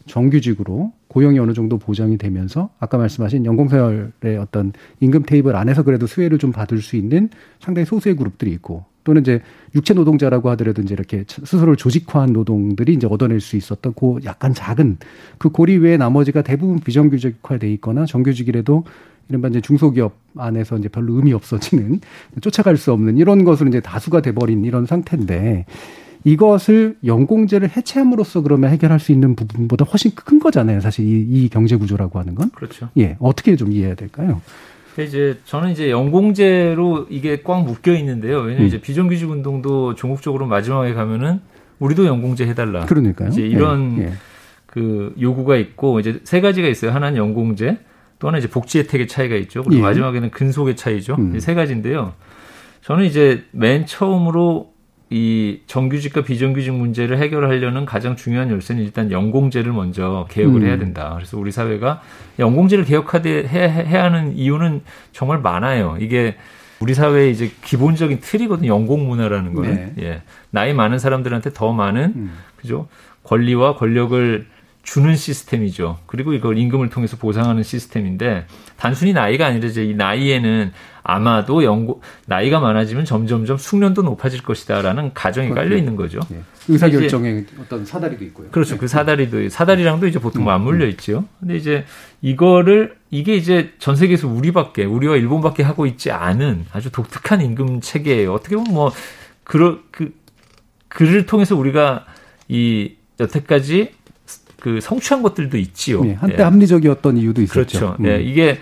정규직으로 0.07 0.93
고용이 1.09 1.39
어느 1.39 1.53
정도 1.53 1.79
보장이 1.79 2.17
되면서 2.17 2.71
아까 2.79 2.97
말씀하신 2.97 3.45
연공서열의 3.45 4.39
어떤 4.41 4.73
임금 5.01 5.25
테이블 5.25 5.57
안에서 5.57 5.83
그래도 5.83 6.07
수혜를 6.07 6.39
좀 6.39 6.53
받을 6.53 6.81
수 6.81 6.97
있는 6.97 7.29
상당히 7.61 7.85
소수의 7.85 8.17
그룹들이 8.17 8.53
있고 8.53 8.85
또는 9.09 9.23
이제 9.23 9.41
육체 9.75 9.95
노동자라고 9.95 10.51
하더라도 10.51 10.83
이제 10.83 10.93
이렇게 10.93 11.25
스스로를 11.27 11.77
조직화한 11.77 12.35
노동들이 12.35 12.93
이제 12.93 13.07
얻어낼 13.07 13.41
수 13.41 13.57
있었던 13.57 13.95
그 13.99 14.19
약간 14.27 14.53
작은 14.53 14.99
그 15.39 15.49
고리 15.49 15.79
외에 15.79 15.97
나머지가 15.97 16.43
대부분 16.43 16.79
비정규직화돼 16.79 17.73
있거나 17.73 18.05
정규직이라도 18.05 18.85
이른바 19.31 19.49
이제 19.49 19.63
중소기업 19.63 20.13
안에서 20.37 20.77
이제 20.77 20.89
별로 20.91 21.15
의미 21.15 21.33
없어지는 21.33 22.01
쫓아갈 22.43 22.77
수 22.77 22.93
없는 22.93 23.17
이런 23.17 23.45
것으로 23.45 23.71
이제 23.71 23.81
다수가 23.81 24.21
돼버린 24.21 24.67
이런 24.67 24.85
상태인데 24.85 25.65
이것을 26.25 26.99
연공제를 27.03 27.75
해체함으로써 27.75 28.43
그러면 28.43 28.71
해결할 28.73 29.01
수 29.01 29.13
있는 29.13 29.35
부분보다 29.37 29.87
훨씬 29.87 30.11
큰 30.15 30.39
거잖아요. 30.39 30.83
사실 30.83 31.07
이, 31.07 31.45
이 31.45 31.49
경제 31.49 31.77
구조라고 31.77 32.19
하는 32.19 32.35
건. 32.35 32.51
그렇죠. 32.51 32.91
예. 32.99 33.17
어떻게 33.21 33.57
좀 33.57 33.73
이해해야 33.73 33.95
될까요? 33.95 34.43
이제 35.03 35.39
저는 35.45 35.71
이제 35.71 35.91
연공제로 35.91 37.07
이게 37.11 37.43
꽉 37.43 37.65
묶여 37.65 37.93
있는데요. 37.95 38.41
왜냐면 38.41 38.63
음. 38.63 38.67
이제 38.67 38.81
비정규직 38.81 39.31
운동도 39.31 39.95
종국적으로 39.95 40.47
마지막에 40.47 40.95
가면은 40.95 41.41
우리도 41.79 42.07
연공제 42.07 42.47
해달라. 42.47 42.87
그러니까요. 42.87 43.29
이제 43.29 43.43
이런 43.43 43.99
예, 43.99 44.03
예. 44.05 44.13
그 44.67 45.15
요구가 45.21 45.57
있고 45.57 46.01
이제 46.01 46.21
세 46.25 46.41
가지가 46.41 46.69
있어요. 46.69 46.91
하나는 46.91 47.17
연공제, 47.17 47.79
또 48.19 48.29
하나 48.29 48.39
이제 48.39 48.49
복지 48.49 48.79
혜택의 48.81 49.09
차이가 49.09 49.37
있죠. 49.37 49.63
그리고 49.63 49.79
예. 49.79 49.83
마지막에는 49.83 50.31
근속의 50.31 50.77
차이죠. 50.77 51.17
음. 51.19 51.37
이세 51.37 51.55
가지인데요. 51.55 52.15
저는 52.83 53.05
이제 53.05 53.45
맨 53.53 53.87
처음으로 53.87 54.73
이 55.11 55.61
정규직과 55.67 56.23
비정규직 56.23 56.75
문제를 56.75 57.19
해결하려는 57.19 57.87
가장 57.87 58.15
중요한 58.15 58.51
열쇠는 58.51 58.83
일단 58.83 59.11
연공제를 59.11 59.73
먼저 59.73 60.27
개혁을 60.31 60.63
음. 60.63 60.67
해야 60.67 60.79
된다. 60.79 61.13
그래서 61.15 61.39
우리 61.39 61.51
사회가 61.51 62.03
연공제를 62.39 62.85
개혁하되 62.85 63.49
해야, 63.49 64.05
하는 64.05 64.37
이유는 64.37 64.83
정말 65.13 65.39
많아요. 65.39 65.97
이게 66.01 66.37
우리 66.81 66.95
사회의 66.95 67.33
이제 67.33 67.51
기본적인 67.65 68.21
틀이거든요. 68.21 68.69
연공 68.69 69.09
문화라는 69.09 69.55
거는. 69.55 69.95
네. 69.97 70.05
예. 70.05 70.23
나이 70.51 70.75
많은 70.75 70.99
사람들한테 70.99 71.53
더 71.55 71.73
많은 71.73 72.13
음. 72.15 72.33
그죠? 72.57 72.89
권리와 73.25 73.77
권력을 73.77 74.47
주는 74.83 75.17
시스템이죠. 75.17 75.99
그리고 76.07 76.33
이걸 76.33 76.57
임금을 76.57 76.89
통해서 76.89 77.19
보상하는 77.19 77.63
시스템인데 77.63 78.47
단순히 78.77 79.13
나이가 79.13 79.47
아니라 79.47 79.69
이제 79.69 79.85
이 79.85 79.95
나이에는 79.95 80.73
아마도 81.09 81.65
연고 81.65 82.03
나이가 82.27 82.61
많아지면 82.61 83.07
점점점 83.07 83.57
숙련도 83.57 84.03
높아질 84.03 84.43
것이다라는 84.43 85.15
가정이 85.15 85.55
깔려 85.55 85.75
있는 85.75 85.97
거죠. 85.97 86.21
예. 86.31 86.43
의사 86.69 86.91
결정에 86.91 87.47
어떤 87.59 87.87
사다리도 87.87 88.25
있고요. 88.27 88.51
그렇죠. 88.51 88.75
네. 88.75 88.81
그 88.81 88.89
사다리도 88.89 89.49
사다리랑도 89.49 90.07
이제 90.07 90.19
보통 90.19 90.43
음, 90.43 90.45
맞물려 90.45 90.87
있지요. 90.89 91.25
근데 91.41 91.57
이제 91.57 91.87
이거를 92.21 92.97
이게 93.11 93.37
이제 93.37 93.73
전 93.79 93.97
세계에서 93.97 94.29
우리밖에 94.29 94.85
우리와 94.85 95.17
일본밖에 95.17 95.63
하고 95.63 95.87
있지 95.87 96.11
않은 96.11 96.67
아주 96.73 96.93
독특한 96.93 97.41
임금 97.41 97.81
체계예요. 97.81 98.35
어떻게 98.35 98.57
보면 98.57 98.75
뭐 98.75 98.93
그러 99.45 99.79
그 99.91 100.13
그를 100.89 101.25
통해서 101.25 101.57
우리가 101.57 102.05
이 102.49 102.97
여태까지 103.19 103.93
그 104.61 104.83
성취한 104.83 105.23
것들도 105.23 105.57
있지요. 105.57 106.07
예, 106.07 106.13
한때 106.13 106.37
예. 106.41 106.43
합리적이었던 106.43 107.17
이유도 107.17 107.41
있었죠. 107.41 107.79
그렇죠. 107.79 107.97
음. 107.99 108.07
예, 108.07 108.21
이게 108.21 108.59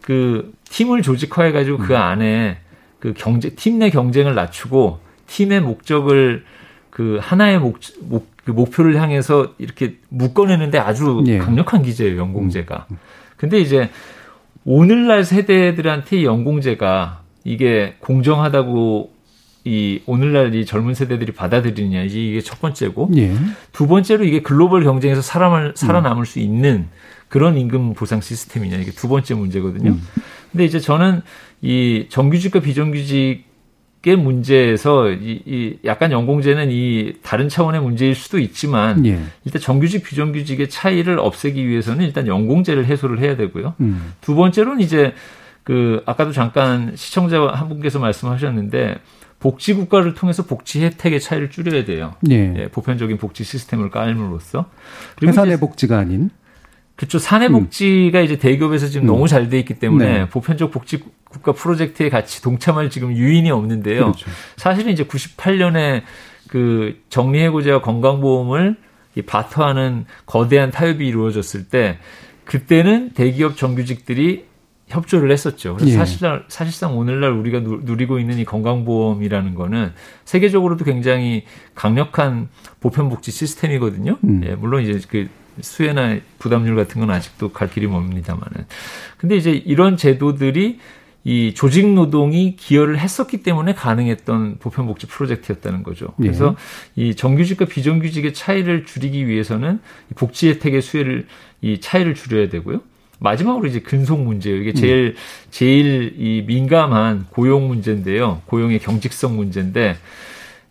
그 0.00 0.54
팀을 0.72 1.02
조직화해 1.02 1.52
가지고 1.52 1.78
그 1.78 1.96
안에 1.96 2.58
그 2.98 3.12
경제 3.16 3.50
팀 3.50 3.78
내 3.78 3.90
경쟁을 3.90 4.34
낮추고 4.34 5.00
팀의 5.26 5.60
목적을 5.60 6.44
그 6.90 7.18
하나의 7.20 7.58
목, 7.58 7.78
목, 8.00 8.30
그 8.44 8.50
목표를 8.50 9.00
향해서 9.00 9.52
이렇게 9.58 9.96
묶어내는데 10.08 10.78
아주 10.78 11.22
예. 11.26 11.38
강력한 11.38 11.82
기제예요, 11.82 12.18
연공제가. 12.18 12.86
근데 13.36 13.58
이제 13.60 13.90
오늘날 14.64 15.24
세대들한테 15.24 16.20
이 16.20 16.24
연공제가 16.24 17.20
이게 17.44 17.96
공정하다고 18.00 19.12
이 19.64 20.00
오늘날 20.06 20.54
이 20.54 20.64
젊은 20.66 20.94
세대들이 20.94 21.32
받아들이느냐 21.32 22.02
이게 22.02 22.40
첫 22.40 22.60
번째고 22.60 23.10
예. 23.16 23.32
두 23.72 23.86
번째로 23.86 24.24
이게 24.24 24.42
글로벌 24.42 24.84
경쟁에서 24.84 25.22
살아남을, 25.22 25.72
살아남을 25.76 26.26
수 26.26 26.38
있는 26.40 26.88
그런 27.32 27.56
임금 27.56 27.94
보상 27.94 28.20
시스템이냐 28.20 28.76
이게 28.76 28.90
두 28.90 29.08
번째 29.08 29.32
문제거든요. 29.32 29.96
근데 30.50 30.66
이제 30.66 30.78
저는 30.78 31.22
이 31.62 32.04
정규직과 32.10 32.60
비정규직의 32.60 34.16
문제에서 34.18 35.10
이, 35.10 35.40
이 35.46 35.78
약간 35.86 36.12
연공제는 36.12 36.70
이 36.70 37.14
다른 37.22 37.48
차원의 37.48 37.80
문제일 37.80 38.14
수도 38.14 38.38
있지만 38.38 39.06
예. 39.06 39.18
일단 39.46 39.62
정규직 39.62 40.04
비정규직의 40.04 40.68
차이를 40.68 41.18
없애기 41.18 41.66
위해서는 41.66 42.04
일단 42.04 42.26
연공제를 42.26 42.84
해소를 42.84 43.18
해야 43.20 43.34
되고요. 43.34 43.76
음. 43.80 44.12
두 44.20 44.34
번째로는 44.34 44.80
이제 44.80 45.14
그 45.64 46.02
아까도 46.04 46.32
잠깐 46.32 46.92
시청자 46.96 47.40
한 47.46 47.70
분께서 47.70 47.98
말씀하셨는데 47.98 48.96
복지 49.40 49.72
국가를 49.72 50.12
통해서 50.12 50.44
복지 50.44 50.84
혜택의 50.84 51.18
차이를 51.18 51.48
줄여야 51.48 51.86
돼요. 51.86 52.12
예. 52.28 52.68
보편적인 52.70 53.16
복지 53.16 53.42
시스템을 53.42 53.88
깔므로써 53.88 54.66
그리고 55.16 55.30
회사내 55.30 55.52
이제 55.52 55.60
복지가 55.60 55.96
아닌 55.96 56.28
그렇죠. 57.02 57.18
사내 57.18 57.48
복지가 57.48 58.20
이제 58.20 58.38
대기업에서 58.38 58.86
지금 58.86 59.06
음. 59.06 59.14
너무 59.14 59.26
잘 59.26 59.50
돼 59.50 59.58
있기 59.58 59.74
때문에 59.74 60.06
네. 60.06 60.28
보편적 60.28 60.70
복지 60.70 61.00
국가 61.24 61.50
프로젝트에 61.50 62.08
같이 62.10 62.40
동참할 62.42 62.90
지금 62.90 63.16
유인이 63.16 63.50
없는데요. 63.50 64.02
그렇죠. 64.02 64.30
사실은 64.56 64.92
이제 64.92 65.04
98년에 65.04 66.02
그 66.48 67.00
정리해고제와 67.08 67.82
건강보험을 67.82 68.76
이 69.16 69.22
바터하는 69.22 70.04
거대한 70.26 70.70
타협이 70.70 71.04
이루어졌을 71.04 71.68
때 71.68 71.98
그때는 72.44 73.10
대기업 73.14 73.56
정규직들이 73.56 74.44
협조를 74.86 75.32
했었죠. 75.32 75.74
그래서 75.74 75.92
예. 75.92 75.96
사실, 75.96 76.20
사실상 76.48 76.96
오늘날 76.96 77.32
우리가 77.32 77.60
누, 77.60 77.80
누리고 77.82 78.20
있는 78.20 78.38
이 78.38 78.44
건강보험이라는 78.44 79.54
거는 79.56 79.92
세계적으로도 80.24 80.84
굉장히 80.84 81.44
강력한 81.74 82.48
보편복지 82.78 83.32
시스템이거든요. 83.32 84.18
음. 84.22 84.42
예, 84.44 84.54
물론 84.54 84.82
이제 84.82 85.00
그 85.08 85.28
수혜나 85.60 86.18
부담률 86.38 86.76
같은 86.76 87.00
건 87.00 87.10
아직도 87.10 87.52
갈 87.52 87.70
길이 87.70 87.86
멉니다만은. 87.86 88.66
근데 89.18 89.36
이제 89.36 89.50
이런 89.50 89.96
제도들이 89.96 90.78
이 91.24 91.54
조직 91.54 91.86
노동이 91.86 92.56
기여를 92.56 92.98
했었기 92.98 93.42
때문에 93.44 93.74
가능했던 93.74 94.58
보편복지 94.58 95.06
프로젝트였다는 95.06 95.84
거죠. 95.84 96.08
그래서 96.16 96.56
이 96.96 97.14
정규직과 97.14 97.66
비정규직의 97.66 98.34
차이를 98.34 98.86
줄이기 98.86 99.28
위해서는 99.28 99.80
이 100.10 100.14
복지 100.14 100.48
혜택의 100.48 100.82
수혜를 100.82 101.26
이 101.60 101.80
차이를 101.80 102.14
줄여야 102.14 102.48
되고요. 102.48 102.80
마지막으로 103.20 103.68
이제 103.68 103.78
근속 103.78 104.20
문제예요. 104.20 104.60
이게 104.60 104.72
제일 104.72 105.14
제일 105.50 106.14
이 106.18 106.42
민감한 106.44 107.26
고용 107.30 107.68
문제인데요. 107.68 108.42
고용의 108.46 108.80
경직성 108.80 109.36
문제인데 109.36 109.96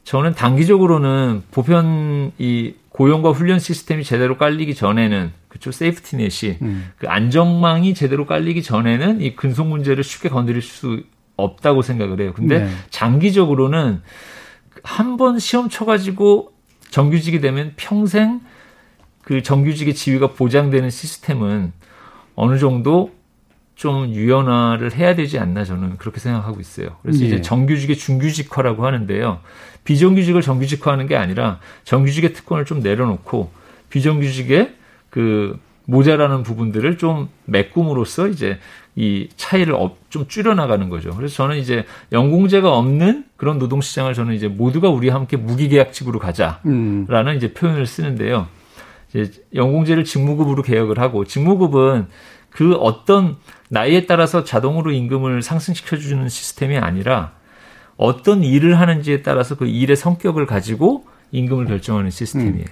저는 0.04 0.34
단기적으로는 0.34 1.44
보편 1.52 2.32
이 2.38 2.74
고용과 2.90 3.32
훈련 3.32 3.60
시스템이 3.60 4.04
제대로 4.04 4.38
깔리기 4.38 4.76
전에는 4.76 5.32
그쵸 5.48 5.72
세이프티넷이 5.72 6.58
음. 6.62 6.92
그 6.98 7.08
안정망이 7.08 7.94
제대로 7.94 8.26
깔리기 8.26 8.64
전에는 8.64 9.22
이 9.22 9.36
근속 9.36 9.68
문제를 9.68 10.04
쉽게 10.04 10.30
건드릴 10.30 10.62
수 10.62 11.04
없다고 11.38 11.82
생각을 11.82 12.20
해요. 12.20 12.34
근데 12.36 12.60
네. 12.66 12.70
장기적으로는 12.90 14.02
한 14.84 15.18
번 15.18 15.38
시험 15.40 15.70
쳐가지고 15.70 16.54
정규직이 16.90 17.40
되면 17.40 17.74
평생 17.76 18.42
그 19.24 19.44
정규직의 19.44 19.94
지위가 19.94 20.28
보장되는 20.34 20.90
시스템은 20.90 21.72
어느 22.36 22.58
정도 22.58 23.12
좀 23.82 24.10
유연화를 24.10 24.94
해야 24.94 25.16
되지 25.16 25.40
않나 25.40 25.64
저는 25.66 25.98
그렇게 25.98 26.20
생각하고 26.20 26.60
있어요. 26.62 26.98
그래서 27.02 27.24
예. 27.24 27.26
이제 27.26 27.42
정규직의 27.42 27.98
중규직화라고 27.98 28.86
하는데요. 28.86 29.40
비정규직을 29.86 30.44
정규직화하는 30.44 31.08
게 31.08 31.16
아니라 31.16 31.58
정규직의 31.84 32.34
특권을 32.34 32.66
좀 32.66 32.82
내려놓고 32.82 33.50
비정규직의 33.90 34.76
그 35.10 35.60
모자라는 35.86 36.44
부분들을 36.44 37.00
좀 37.00 37.30
메꿈으로써 37.46 38.28
이제 38.28 38.60
이 38.96 39.30
차이를 39.36 39.74
업- 39.74 39.98
좀 40.12 40.28
줄여나가는 40.28 40.88
거죠. 40.90 41.10
그래서 41.16 41.34
저는 41.38 41.58
이제 41.58 41.84
연공제가 42.12 42.78
없는 42.78 43.26
그런 43.36 43.58
노동시장을 43.58 44.14
저는 44.14 44.36
이제 44.36 44.48
모두가 44.48 44.90
우리와 44.90 45.16
함께 45.16 45.38
무기계약직으로 45.38 46.20
가자라는 46.20 46.62
음. 46.68 47.08
이제 47.36 47.52
표현을 47.52 47.88
쓰는데요. 47.88 48.46
이제 49.14 49.32
연공제를 49.54 50.04
직무급으로 50.04 50.64
개혁을 50.64 51.00
하고 51.00 51.26
직무급은 51.26 52.08
그 52.50 52.74
어떤 52.76 53.38
나이에 53.70 54.06
따라서 54.06 54.44
자동으로 54.44 54.92
임금을 54.92 55.42
상승시켜 55.42 55.98
주는 55.98 56.28
시스템이 56.28 56.78
아니라 56.78 57.34
어떤 57.98 58.44
일을 58.44 58.80
하는지에 58.80 59.22
따라서 59.22 59.56
그 59.56 59.68
일의 59.68 59.96
성격을 59.96 60.46
가지고 60.46 61.06
임금을 61.32 61.66
결정하는 61.66 62.10
시스템이에요. 62.10 62.66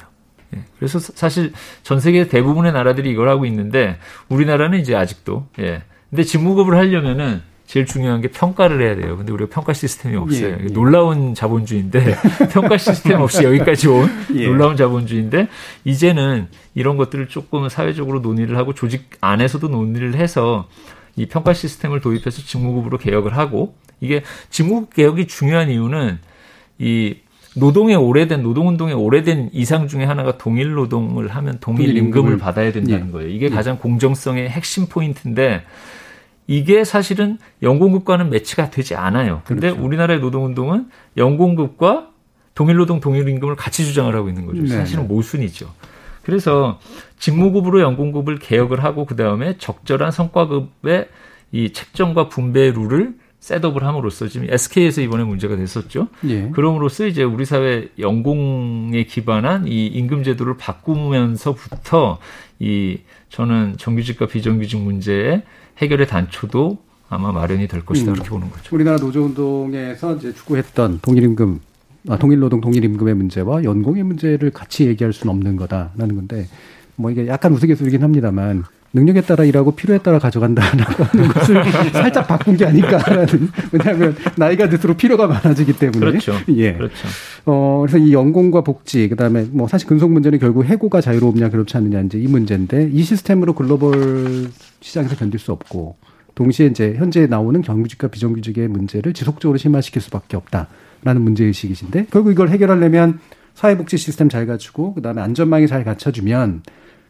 예, 0.55 0.63
그래서 0.77 0.99
사- 0.99 1.13
사실 1.15 1.53
전 1.83 1.99
세계 1.99 2.27
대부분의 2.27 2.73
나라들이 2.73 3.11
이걸 3.11 3.29
하고 3.29 3.45
있는데 3.45 3.99
우리나라는 4.29 4.79
이제 4.79 4.95
아직도 4.95 5.47
예. 5.59 5.83
근데 6.09 6.23
직무급을 6.23 6.75
하려면은 6.75 7.41
제일 7.69 7.85
중요한 7.85 8.19
게 8.19 8.29
평가를 8.29 8.81
해야 8.81 8.95
돼요. 8.95 9.15
근데 9.15 9.31
우리가 9.31 9.51
평가 9.53 9.73
시스템이 9.73 10.15
없어요. 10.15 10.47
예, 10.47 10.57
예. 10.59 10.73
놀라운 10.73 11.35
자본주의인데 11.35 12.15
평가 12.51 12.79
시스템 12.79 13.21
없이 13.21 13.43
여기까지 13.43 13.87
온 13.87 14.09
예. 14.33 14.47
놀라운 14.47 14.75
자본주의인데 14.75 15.47
이제는 15.85 16.47
이런 16.73 16.97
것들을 16.97 17.27
조금 17.27 17.69
사회적으로 17.69 18.21
논의를 18.21 18.57
하고 18.57 18.73
조직 18.73 19.11
안에서도 19.21 19.67
논의를 19.67 20.15
해서 20.15 20.67
이 21.15 21.27
평가 21.27 21.53
시스템을 21.53 22.01
도입해서 22.01 22.41
직무급으로 22.41 22.97
개혁을 22.97 23.37
하고 23.37 23.75
이게 24.01 24.23
직무급 24.49 24.95
개혁이 24.95 25.27
중요한 25.27 25.69
이유는 25.69 26.17
이 26.79 27.17
노동의 27.55 27.97
오래된 27.97 28.41
노동운동의 28.41 28.95
오래된 28.95 29.51
이상 29.53 29.87
중에 29.87 30.05
하나가 30.05 30.39
동일 30.39 30.73
노동을 30.73 31.27
하면 31.27 31.59
동일, 31.59 31.85
동일 31.85 31.97
임금을 31.97 32.17
임금을 32.31 32.37
받아야 32.39 32.71
된다는 32.71 33.09
예. 33.09 33.11
거예요. 33.11 33.29
이게 33.29 33.45
예. 33.45 33.49
가장 33.49 33.77
공정성의 33.77 34.49
핵심 34.49 34.87
포인트인데 34.87 35.61
이게 36.49 36.83
사실은 36.83 37.37
연공급과는 37.61 38.31
매치가 38.31 38.71
되지 38.71 38.95
않아요. 38.95 39.43
근데 39.45 39.69
그렇죠. 39.69 39.85
우리나라의 39.85 40.19
노동운동은 40.19 40.87
연공급과 41.15 42.09
동일 42.55 42.77
노동 42.77 42.99
동일 42.99 43.29
임금을 43.29 43.55
같이 43.55 43.85
주장을 43.85 44.13
하고 44.15 44.29
있는 44.29 44.47
거죠. 44.47 44.63
네, 44.63 44.69
사실은 44.69 45.03
네. 45.03 45.13
모순이죠. 45.13 45.71
그래서 46.23 46.79
직무급으로 47.19 47.81
연공급을 47.81 48.39
개혁을 48.39 48.83
하고 48.83 49.05
그 49.05 49.15
다음에 49.15 49.59
적절한 49.59 50.09
성과급의 50.09 51.09
이 51.51 51.71
책정과 51.71 52.29
분배 52.29 52.71
룰을 52.71 53.13
셋업을 53.41 53.83
함으로써 53.83 54.27
지금 54.27 54.47
SK에서 54.49 55.01
이번에 55.01 55.25
문제가 55.25 55.55
됐었죠. 55.55 56.07
예. 56.27 56.49
그럼으로써 56.49 57.05
이제 57.05 57.21
우리 57.21 57.45
사회 57.45 57.89
연공에 57.99 59.03
기반한 59.03 59.67
이 59.67 59.85
임금 59.85 60.23
제도를 60.23 60.57
바꾸면서부터 60.57 62.17
이 62.57 63.01
저는 63.29 63.75
정규직과 63.77 64.25
비정규직 64.25 64.79
문제의 64.81 65.43
해결의 65.81 66.07
단초도 66.07 66.77
아마 67.09 67.31
마련이 67.31 67.67
될 67.67 67.85
것이다 67.85 68.11
음. 68.11 68.13
그렇게 68.13 68.29
보는 68.29 68.49
거죠. 68.51 68.75
우리나라 68.75 68.97
노조 68.97 69.23
운동에서 69.23 70.15
이제 70.15 70.33
추구했던 70.33 70.99
동일임금, 71.01 71.59
아, 72.09 72.17
동일노동 72.17 72.61
동일임금의 72.61 73.15
문제와 73.15 73.63
연공의 73.63 74.03
문제를 74.03 74.51
같이 74.51 74.85
얘기할 74.85 75.11
수는 75.11 75.33
없는 75.33 75.55
거다라는 75.55 76.15
건데, 76.15 76.47
뭐 76.95 77.09
이게 77.09 77.27
약간 77.27 77.53
우스갯소리긴 77.53 78.03
합니다만, 78.03 78.63
능력에 78.93 79.21
따라 79.21 79.43
일하고 79.43 79.71
필요에 79.71 79.99
따라 79.99 80.19
가져간다라고 80.19 81.03
하는 81.03 81.27
것을 81.33 81.63
살짝 81.91 82.27
바꾼 82.27 82.57
게 82.57 82.65
아닐까라는, 82.65 83.27
왜냐하면 83.71 84.15
나이가 84.35 84.67
들수록 84.67 84.97
필요가 84.97 85.27
많아지기 85.27 85.73
때문에. 85.73 85.99
그렇죠. 85.99 86.33
예. 86.49 86.73
그렇죠. 86.73 87.07
어, 87.45 87.83
그래서 87.85 87.97
이 87.97 88.13
연공과 88.13 88.61
복지, 88.61 89.07
그 89.09 89.15
다음에 89.15 89.45
뭐 89.51 89.67
사실 89.67 89.87
근속 89.87 90.11
문제는 90.11 90.39
결국 90.39 90.65
해고가 90.65 91.01
자유롭냐 91.01 91.49
그렇지 91.49 91.77
않느냐 91.77 92.01
이제 92.01 92.17
이 92.17 92.27
문제인데 92.27 92.89
이 92.91 93.03
시스템으로 93.03 93.53
글로벌 93.53 94.49
시장에서 94.81 95.15
견딜 95.15 95.39
수 95.39 95.51
없고 95.51 95.97
동시에 96.35 96.67
이제 96.67 96.95
현재 96.97 97.27
나오는 97.27 97.61
정규직과 97.61 98.07
비정규직의 98.07 98.69
문제를 98.69 99.13
지속적으로 99.13 99.57
심화시킬 99.57 100.01
수밖에 100.01 100.37
없다라는 100.37 101.21
문제 101.21 101.43
의식이신데 101.43 102.07
결국 102.11 102.31
이걸 102.31 102.49
해결하려면 102.49 103.19
사회복지 103.55 103.97
시스템 103.97 104.29
잘 104.29 104.45
갖추고 104.45 104.93
그 104.93 105.01
다음에 105.01 105.21
안전망이 105.21 105.67
잘 105.67 105.83
갖춰주면 105.83 106.61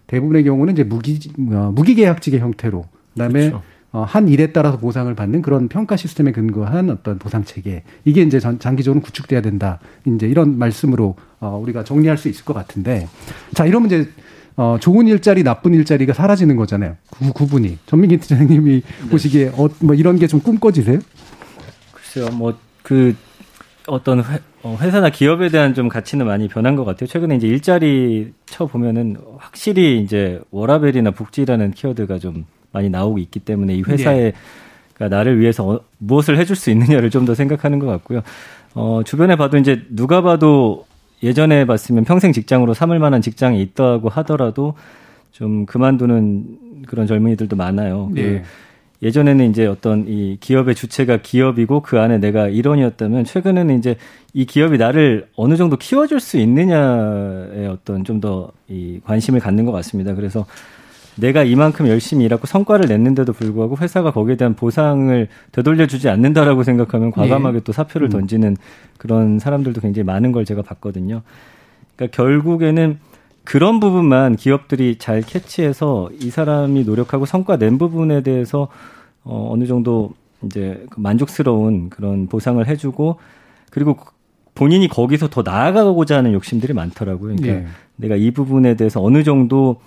대부분의 0.09 0.43
경우는 0.43 0.73
이제 0.73 0.83
무기, 0.83 1.19
어, 1.51 1.71
무기계약직의 1.75 2.39
형태로 2.39 2.85
그다음에 3.13 3.49
그렇죠. 3.49 3.61
어, 3.91 4.03
한 4.03 4.27
일에 4.27 4.51
따라서 4.51 4.77
보상을 4.77 5.13
받는 5.15 5.41
그런 5.41 5.67
평가 5.67 5.95
시스템에 5.95 6.31
근거한 6.31 6.89
어떤 6.89 7.17
보상 7.17 7.43
체계. 7.43 7.83
이게 8.05 8.21
이제 8.21 8.39
전, 8.39 8.59
장기적으로 8.59 9.01
구축돼야 9.01 9.41
된다. 9.41 9.79
이제 10.05 10.27
이런 10.27 10.57
말씀으로 10.59 11.15
어, 11.39 11.59
우리가 11.61 11.83
정리할 11.83 12.17
수 12.17 12.27
있을 12.29 12.45
것 12.45 12.53
같은데. 12.53 13.07
자 13.53 13.65
이러면 13.65 13.87
이제 13.87 14.09
어, 14.55 14.77
좋은 14.79 15.07
일자리 15.07 15.43
나쁜 15.43 15.73
일자리가 15.73 16.13
사라지는 16.13 16.55
거잖아요. 16.55 16.97
구, 17.09 17.31
구분이. 17.33 17.77
전민기 17.85 18.17
팀장님이 18.17 18.83
보시기에 19.09 19.53
어, 19.55 19.69
뭐 19.79 19.95
이런 19.95 20.17
게 20.19 20.27
좀 20.27 20.39
꿈꿔지세요? 20.41 20.99
글쎄요, 21.93 22.29
뭐 22.35 22.53
그 22.83 23.15
어떤 23.87 24.19
회, 24.19 24.39
어, 24.63 24.77
회사나 24.79 25.09
기업에 25.09 25.49
대한 25.49 25.73
좀 25.73 25.89
가치는 25.89 26.25
많이 26.25 26.47
변한 26.47 26.75
것 26.75 26.85
같아요. 26.85 27.07
최근에 27.07 27.35
이제 27.35 27.47
일자리 27.47 28.33
쳐 28.45 28.65
보면은 28.65 29.17
확실히 29.37 29.99
이제 30.01 30.39
워라벨이나 30.51 31.11
복지라는 31.11 31.71
키워드가 31.71 32.19
좀 32.19 32.45
많이 32.71 32.89
나오고 32.89 33.17
있기 33.19 33.39
때문에 33.39 33.73
이 33.75 33.81
회사에 33.81 34.33
가 34.97 35.07
나를 35.07 35.39
위해서 35.39 35.67
어, 35.67 35.79
무엇을 35.97 36.37
해줄 36.37 36.55
수 36.55 36.69
있느냐를 36.71 37.09
좀 37.09 37.25
더 37.25 37.33
생각하는 37.33 37.79
것 37.79 37.87
같고요. 37.87 38.21
어, 38.75 39.01
주변에 39.05 39.35
봐도 39.35 39.57
이제 39.57 39.81
누가 39.89 40.21
봐도 40.21 40.85
예전에 41.23 41.65
봤으면 41.65 42.03
평생 42.03 42.31
직장으로 42.31 42.73
삼을 42.73 42.99
만한 42.99 43.21
직장이 43.21 43.61
있다고 43.61 44.09
하더라도 44.09 44.75
좀 45.31 45.65
그만두는 45.65 46.83
그런 46.87 47.07
젊은이들도 47.07 47.55
많아요. 47.55 48.09
그 48.13 48.41
예. 49.01 49.07
예전에는 49.07 49.49
이제 49.49 49.65
어떤 49.65 50.05
이 50.07 50.37
기업의 50.39 50.75
주체가 50.75 51.17
기업이고 51.17 51.81
그 51.81 51.99
안에 51.99 52.17
내가 52.17 52.47
일원이었다면 52.47 53.25
최근에는 53.25 53.77
이제 53.79 53.95
이 54.33 54.45
기업이 54.45 54.77
나를 54.77 55.27
어느 55.35 55.55
정도 55.55 55.77
키워줄 55.77 56.19
수 56.19 56.37
있느냐에 56.37 57.67
어떤 57.67 58.03
좀 58.03 58.19
더 58.19 58.51
이 58.69 58.99
관심을 59.03 59.39
갖는 59.39 59.65
것 59.65 59.71
같습니다. 59.71 60.13
그래서 60.13 60.45
내가 61.15 61.43
이만큼 61.43 61.87
열심히 61.87 62.23
일하고 62.25 62.47
성과를 62.47 62.87
냈는데도 62.87 63.33
불구하고 63.33 63.75
회사가 63.77 64.11
거기에 64.11 64.35
대한 64.37 64.53
보상을 64.55 65.27
되돌려주지 65.51 66.07
않는다라고 66.07 66.63
생각하면 66.63 67.11
과감하게 67.11 67.57
예. 67.57 67.61
또 67.61 67.73
사표를 67.73 68.07
음. 68.07 68.11
던지는 68.11 68.55
그런 68.97 69.39
사람들도 69.39 69.81
굉장히 69.81 70.05
많은 70.05 70.31
걸 70.31 70.45
제가 70.45 70.61
봤거든요. 70.61 71.21
그러니까 71.95 72.15
결국에는 72.15 72.99
그런 73.43 73.79
부분만 73.79 74.35
기업들이 74.35 74.97
잘 74.97 75.21
캐치해서 75.21 76.09
이 76.21 76.29
사람이 76.29 76.83
노력하고 76.83 77.25
성과 77.25 77.57
낸 77.57 77.77
부분에 77.77 78.21
대해서 78.21 78.67
어, 79.23 79.49
어느 79.51 79.65
정도 79.65 80.13
이제 80.43 80.85
그 80.89 80.99
만족스러운 80.99 81.89
그런 81.89 82.27
보상을 82.27 82.65
해주고 82.65 83.17
그리고 83.71 83.97
본인이 84.55 84.87
거기서 84.87 85.29
더 85.29 85.41
나아가고자 85.41 86.17
하는 86.17 86.33
욕심들이 86.33 86.73
많더라고요. 86.73 87.35
그러니까 87.35 87.47
예. 87.47 87.67
내가 87.95 88.15
이 88.15 88.31
부분에 88.31 88.75
대해서 88.75 89.01
어느 89.01 89.23
정도 89.23 89.81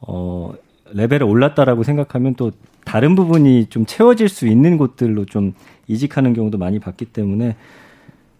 어 0.00 0.52
레벨에 0.92 1.22
올랐다라고 1.22 1.82
생각하면 1.82 2.34
또 2.34 2.52
다른 2.84 3.14
부분이 3.14 3.66
좀 3.66 3.84
채워질 3.86 4.28
수 4.28 4.46
있는 4.46 4.78
곳들로 4.78 5.26
좀 5.26 5.54
이직하는 5.86 6.32
경우도 6.32 6.58
많이 6.58 6.78
봤기 6.78 7.06
때문에 7.06 7.56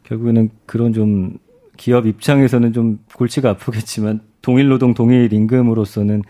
결국에는 0.05 0.51
그런 0.67 0.93
좀 0.93 1.39
기업 1.77 2.07
입장에서는 2.07 2.73
좀 2.73 2.99
골치가 3.15 3.51
아프겠지만 3.51 4.21
동일 4.43 4.69
노동 4.69 4.95
동일 4.95 5.33
임금으로서는 5.33 6.23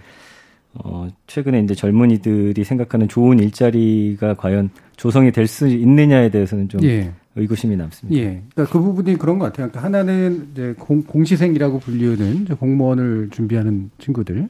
어 0.74 1.09
최근에 1.26 1.61
이제 1.61 1.74
젊은이들이 1.74 2.62
생각하는 2.62 3.09
좋은 3.09 3.38
일자리가 3.38 4.34
과연 4.34 4.70
조성이 4.96 5.32
될 5.32 5.46
수 5.46 5.66
있느냐에 5.66 6.30
대해서는 6.30 6.68
좀 6.68 6.82
예. 6.84 7.12
의구심이 7.36 7.76
남습니다. 7.76 8.20
예. 8.20 8.42
그러니까 8.54 8.72
그 8.72 8.80
부분이 8.80 9.16
그런 9.16 9.38
것 9.38 9.46
같아요. 9.46 9.68
그러니까 9.68 9.82
하나는 9.82 10.48
이제 10.52 10.74
공, 10.78 11.02
공시생이라고 11.02 11.78
불리는 11.80 12.42
이제 12.42 12.54
공무원을 12.54 13.30
준비하는 13.30 13.90
친구들, 13.98 14.48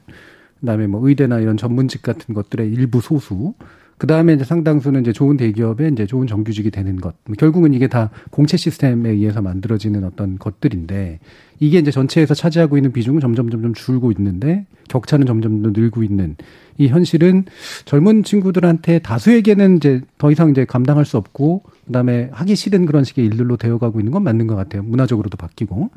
그다음에 0.59 0.87
뭐 0.87 1.07
의대나 1.07 1.39
이런 1.39 1.55
전문직 1.55 2.01
같은 2.01 2.33
것들의 2.33 2.67
일부 2.69 2.99
소수, 2.99 3.53
그 3.99 4.07
다음에 4.07 4.33
이제 4.33 4.45
상당수는 4.45 5.01
이제 5.01 5.11
좋은 5.11 5.35
대기업에 5.35 5.89
이제 5.89 6.05
좋은 6.05 6.25
정규직이 6.25 6.71
되는 6.71 6.95
것. 6.95 7.13
결국은 7.37 7.73
이게 7.73 7.87
다 7.87 8.09
공채 8.31 8.55
시스템에 8.55 9.09
의해서 9.09 9.41
만들어지는 9.41 10.05
어떤 10.05 10.39
것들인데 10.39 11.19
이게 11.59 11.79
이제 11.79 11.91
전체에서 11.91 12.33
차지하고 12.33 12.77
있는 12.77 12.93
비중은 12.93 13.19
점점 13.19 13.49
점점 13.49 13.73
줄고 13.73 14.13
있는데 14.13 14.65
격차는 14.87 15.27
점점 15.27 15.61
더 15.61 15.71
늘고 15.71 16.03
있는 16.03 16.37
이 16.77 16.87
현실은 16.87 17.43
젊은 17.83 18.23
친구들한테 18.23 18.99
다수에게는 18.99 19.77
이제 19.77 20.01
더 20.17 20.31
이상 20.31 20.49
이제 20.49 20.63
감당할 20.63 21.03
수 21.03 21.17
없고 21.17 21.63
그다음에 21.89 22.29
하기 22.31 22.55
싫은 22.55 22.85
그런 22.85 23.03
식의 23.03 23.25
일들로 23.25 23.57
되어가고 23.57 23.99
있는 23.99 24.11
건 24.11 24.23
맞는 24.23 24.45
것 24.45 24.55
같아요. 24.55 24.83
문화적으로도 24.83 25.37
바뀌고. 25.37 25.89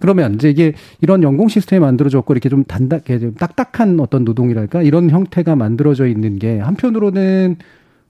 그러면 0.00 0.34
이제 0.34 0.48
이게 0.48 0.72
이런 1.02 1.22
연공 1.22 1.48
시스템이 1.48 1.80
만들어졌고 1.80 2.32
이렇게 2.32 2.48
좀 2.48 2.64
단단, 2.64 3.02
좀 3.04 3.34
딱딱한 3.34 4.00
어떤 4.00 4.24
노동이랄까 4.24 4.82
이런 4.82 5.10
형태가 5.10 5.54
만들어져 5.54 6.06
있는 6.06 6.38
게 6.38 6.58
한편으로는 6.58 7.56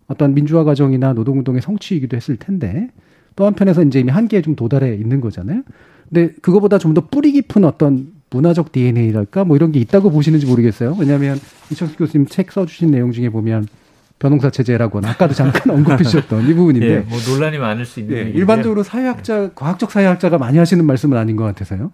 어떤 0.06 0.34
민주화 0.34 0.62
과정이나 0.62 1.12
노동운동의 1.14 1.62
성취이기도 1.62 2.16
했을 2.16 2.36
텐데 2.36 2.90
또 3.34 3.44
한편에서 3.44 3.82
이제 3.82 3.98
이미 3.98 4.12
한계에 4.12 4.40
좀 4.40 4.54
도달해 4.54 4.94
있는 4.94 5.20
거잖아요. 5.20 5.62
근데 6.08 6.32
그거보다 6.40 6.78
좀 6.78 6.94
더 6.94 7.00
뿌리 7.00 7.32
깊은 7.32 7.64
어떤 7.64 8.12
문화적 8.30 8.70
DNA랄까 8.70 9.44
뭐 9.44 9.56
이런 9.56 9.72
게 9.72 9.80
있다고 9.80 10.10
보시는지 10.10 10.46
모르겠어요. 10.46 10.96
왜냐하면 10.98 11.38
이철수 11.72 11.96
교수님 11.96 12.26
책 12.28 12.52
써주신 12.52 12.92
내용 12.92 13.10
중에 13.10 13.30
보면 13.30 13.66
변호사 14.18 14.50
체제라거나 14.50 15.10
아까도 15.10 15.34
잠깐 15.34 15.70
언급해 15.76 16.02
주셨던 16.02 16.48
이 16.48 16.54
부분인데 16.54 16.88
예, 16.88 16.98
뭐 17.00 17.18
논란이 17.28 17.58
많을 17.58 17.84
수 17.84 18.00
있는 18.00 18.14
예, 18.14 18.18
얘기인데 18.20 18.38
일반적으로 18.38 18.82
사회학자, 18.82 19.50
과학적 19.54 19.90
사회학자가 19.90 20.38
많이 20.38 20.58
하시는 20.58 20.84
말씀은 20.84 21.16
아닌 21.18 21.36
것 21.36 21.44
같아서요. 21.44 21.90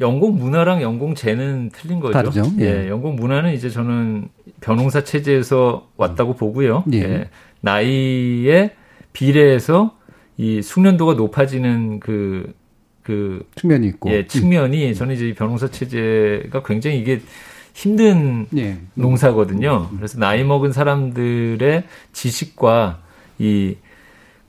연공 0.00 0.36
문화랑 0.36 0.82
연공제는 0.82 1.70
틀린 1.72 2.00
거죠. 2.00 2.12
다르죠. 2.12 2.44
예. 2.58 2.84
예, 2.84 2.88
연공 2.88 3.16
문화는 3.16 3.52
이제 3.52 3.70
저는 3.70 4.28
변호사 4.60 5.04
체제에서 5.04 5.88
왔다고 5.96 6.34
보고요. 6.34 6.84
예. 6.92 6.98
예. 6.98 7.30
나이에 7.60 8.72
비례해서 9.12 9.96
이 10.36 10.62
숙련도가 10.62 11.14
높아지는 11.14 12.00
그, 12.00 12.52
그, 13.02 13.46
측면이 13.54 13.86
있고. 13.88 14.10
예, 14.10 14.26
측면이 14.26 14.94
저는 14.94 15.14
이제 15.14 15.28
이 15.28 15.34
변호사 15.34 15.70
체제가 15.70 16.64
굉장히 16.64 16.98
이게 16.98 17.20
힘든 17.74 18.46
예. 18.56 18.78
농사거든요. 18.94 19.90
그래서 19.96 20.18
나이 20.18 20.42
먹은 20.44 20.72
사람들의 20.72 21.84
지식과 22.12 23.00
이 23.38 23.76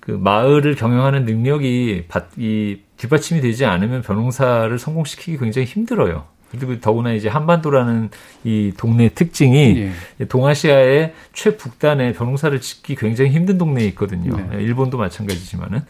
그 0.05 0.11
마을을 0.11 0.76
경영하는 0.76 1.26
능력이 1.26 2.05
받, 2.07 2.28
이 2.38 2.80
뒷받침이 2.97 3.41
되지 3.41 3.65
않으면 3.65 4.03
변호사를 4.03 4.78
성공시키기 4.78 5.39
굉장히 5.39 5.65
힘들어요. 5.65 6.26
그리고 6.51 6.80
더구나 6.80 7.11
이제 7.11 7.28
한반도라는 7.28 8.11
이 8.43 8.71
동네 8.78 9.09
특징이 9.09 9.91
예. 10.19 10.26
동아시아의 10.26 11.13
최북단에 11.34 12.13
벼농사를 12.13 12.61
짓기 12.61 12.95
굉장히 12.95 13.32
힘든 13.32 13.57
동네에 13.57 13.88
있거든요. 13.88 14.38
네. 14.38 14.49
예, 14.53 14.61
일본도 14.61 14.99
마찬가지지만은. 14.99 15.82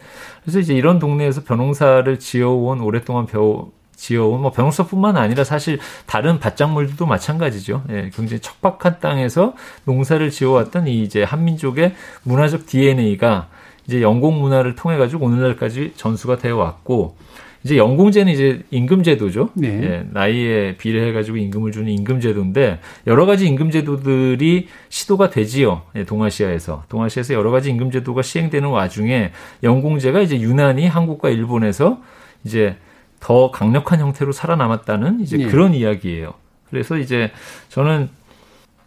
그래서 0.42 0.60
이제 0.60 0.74
이런 0.74 0.98
동네에서 0.98 1.44
벼농사를 1.44 2.18
지어온 2.18 2.80
오랫동안 2.80 3.26
벼 3.26 3.68
지어온 3.96 4.42
뭐 4.42 4.52
벼농사뿐만 4.52 5.16
아니라 5.16 5.42
사실 5.42 5.78
다른 6.06 6.38
밭작물들도 6.38 7.04
마찬가지죠. 7.06 7.82
예, 7.90 8.10
굉장히 8.14 8.40
척박한 8.40 9.00
땅에서 9.00 9.54
농사를 9.84 10.30
지어왔던 10.30 10.86
이 10.86 11.02
이제 11.02 11.22
한민족의 11.24 11.94
문화적 12.22 12.66
DNA가 12.66 13.48
이제 13.86 14.02
영공 14.02 14.40
문화를 14.40 14.74
통해 14.74 14.96
가지고 14.98 15.26
오늘날까지 15.26 15.94
전수가 15.96 16.38
되어 16.38 16.56
왔고 16.56 17.16
이제 17.64 17.76
연공제는 17.78 18.32
이제 18.32 18.62
임금제도죠. 18.70 19.50
네. 19.54 19.68
예, 19.68 20.06
나이에 20.12 20.76
비례해 20.76 21.12
가지고 21.12 21.36
임금을 21.38 21.72
주는 21.72 21.90
임금제도인데 21.90 22.78
여러 23.08 23.26
가지 23.26 23.48
임금제도들이 23.48 24.68
시도가 24.88 25.30
되지요. 25.30 25.82
예, 25.96 26.04
동아시아에서 26.04 26.84
동아시아에서 26.88 27.34
여러 27.34 27.50
가지 27.50 27.70
임금제도가 27.70 28.22
시행되는 28.22 28.68
와중에 28.68 29.32
연공제가 29.64 30.20
이제 30.20 30.38
유난히 30.38 30.86
한국과 30.86 31.30
일본에서 31.30 31.98
이제 32.44 32.76
더 33.20 33.50
강력한 33.50 34.00
형태로 34.00 34.32
살아남았다는 34.32 35.20
이제 35.20 35.38
예. 35.38 35.46
그런 35.46 35.74
이야기예요. 35.74 36.34
그래서 36.70 36.98
이제 36.98 37.30
저는 37.68 38.08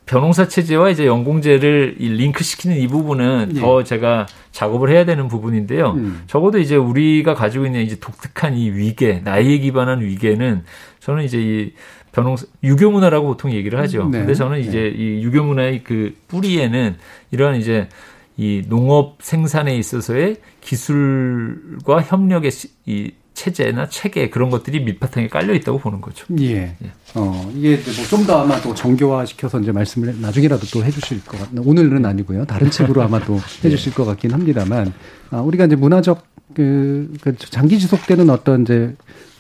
변홍사 0.05 0.47
체제와 0.47 0.89
이제 0.89 1.05
연공제를 1.05 1.97
이 1.99 2.09
링크시키는 2.09 2.77
이 2.77 2.87
부분은 2.87 3.51
예. 3.55 3.59
더 3.59 3.83
제가 3.83 4.25
작업을 4.51 4.89
해야 4.89 5.05
되는 5.05 5.27
부분인데요. 5.27 5.91
음. 5.91 6.23
적어도 6.27 6.57
이제 6.59 6.75
우리가 6.75 7.35
가지고 7.35 7.65
있는 7.67 7.81
이제 7.81 7.99
독특한 7.99 8.55
이 8.55 8.71
위계, 8.71 9.21
나이에 9.23 9.59
기반한 9.59 10.01
위계는 10.01 10.63
저는 10.99 11.23
이제 11.25 11.39
이 11.39 11.73
변홍사 12.11 12.47
유교 12.63 12.89
문화라고 12.89 13.27
보통 13.27 13.51
얘기를 13.51 13.79
하죠. 13.79 14.09
네. 14.09 14.19
근데 14.19 14.33
저는 14.33 14.59
이제 14.61 14.87
이 14.95 15.21
유교 15.23 15.43
문화의 15.43 15.83
그 15.83 16.15
뿌리에는 16.27 16.95
이러한 17.31 17.57
이제 17.57 17.87
이 18.35 18.63
농업 18.67 19.17
생산에 19.21 19.77
있어서의 19.77 20.37
기술과 20.61 22.01
협력의 22.01 22.51
시- 22.51 22.69
이 22.85 23.11
체제나 23.43 23.87
체계 23.89 24.29
그런 24.29 24.49
것들이 24.49 24.81
밑바탕에 24.83 25.29
깔려 25.29 25.53
있다고 25.53 25.79
보는 25.79 26.01
거죠. 26.01 26.25
예. 26.41 26.75
어, 27.15 27.49
이게 27.55 27.77
뭐 27.77 28.05
좀 28.09 28.25
더 28.25 28.41
아마 28.41 28.59
또 28.61 28.75
정교화 28.75 29.25
시켜서 29.25 29.59
이제 29.59 29.71
말씀을 29.71 30.19
나중에라도 30.19 30.67
또 30.73 30.83
해주실 30.83 31.23
것 31.23 31.39
같, 31.39 31.47
오늘은 31.57 32.05
아니고요. 32.05 32.45
다른 32.45 32.69
책으로 32.69 33.01
아마 33.01 33.19
또 33.23 33.39
해주실 33.63 33.93
것 33.93 34.03
같긴 34.05 34.31
합니다만, 34.33 34.93
아, 35.31 35.39
우리가 35.39 35.65
이제 35.65 35.75
문화적 35.77 36.21
그, 36.53 37.13
그 37.21 37.35
장기 37.37 37.79
지속되는 37.79 38.29
어떤 38.29 38.63
이제 38.63 38.93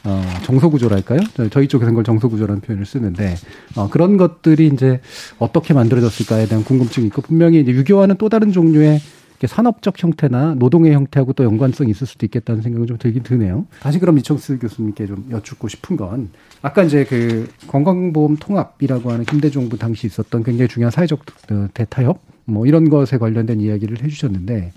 어, 0.05 0.23
정서 0.43 0.69
구조랄까요? 0.69 1.19
저- 1.35 1.49
저희 1.49 1.67
쪽에서는 1.67 1.93
그걸 1.93 2.05
정서 2.05 2.29
구조라는 2.29 2.61
표현을 2.61 2.85
쓰는데, 2.85 3.35
어, 3.75 3.89
그런 3.89 4.15
것들이 4.15 4.67
이제 4.73 5.01
어떻게 5.39 5.73
만들어졌을까에 5.73 6.47
대한 6.47 6.63
궁금증이 6.63 7.07
있고, 7.07 7.21
분명히 7.21 7.59
이제 7.59 7.71
유교와는 7.73 8.15
또 8.17 8.29
다른 8.29 8.53
종류의 8.53 9.01
산업적 9.47 10.01
형태나 10.01 10.55
노동의 10.55 10.93
형태하고 10.93 11.33
또 11.33 11.43
연관성이 11.43 11.91
있을 11.91 12.07
수도 12.07 12.25
있겠다는 12.25 12.61
생각이 12.61 12.85
좀 12.87 12.97
들긴 12.97 13.23
드네요. 13.23 13.65
다시 13.79 13.99
그럼 13.99 14.17
이청수 14.17 14.59
교수님께 14.59 15.07
좀 15.07 15.27
여쭙고 15.31 15.67
싶은 15.67 15.95
건 15.97 16.29
아까 16.61 16.83
이제 16.83 17.05
그 17.05 17.49
건강보험 17.67 18.37
통합이라고 18.37 19.11
하는 19.11 19.25
김대중부 19.25 19.77
당시 19.77 20.07
있었던 20.07 20.43
굉장히 20.43 20.67
중요한 20.67 20.91
사회적 20.91 21.19
어, 21.51 21.67
대타협 21.73 22.19
뭐 22.45 22.65
이런 22.65 22.89
것에 22.89 23.17
관련된 23.17 23.61
이야기를 23.61 24.03
해주셨는데 24.03 24.73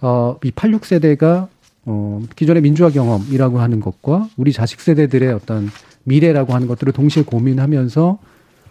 어, 0.00 0.36
이 0.44 0.50
86세대가 0.50 1.48
어, 1.84 2.22
기존의 2.36 2.62
민주화 2.62 2.90
경험이라고 2.90 3.60
하는 3.60 3.80
것과 3.80 4.28
우리 4.36 4.52
자식 4.52 4.80
세대들의 4.80 5.32
어떤 5.32 5.70
미래라고 6.04 6.54
하는 6.54 6.66
것들을 6.66 6.92
동시에 6.92 7.22
고민하면서 7.24 8.18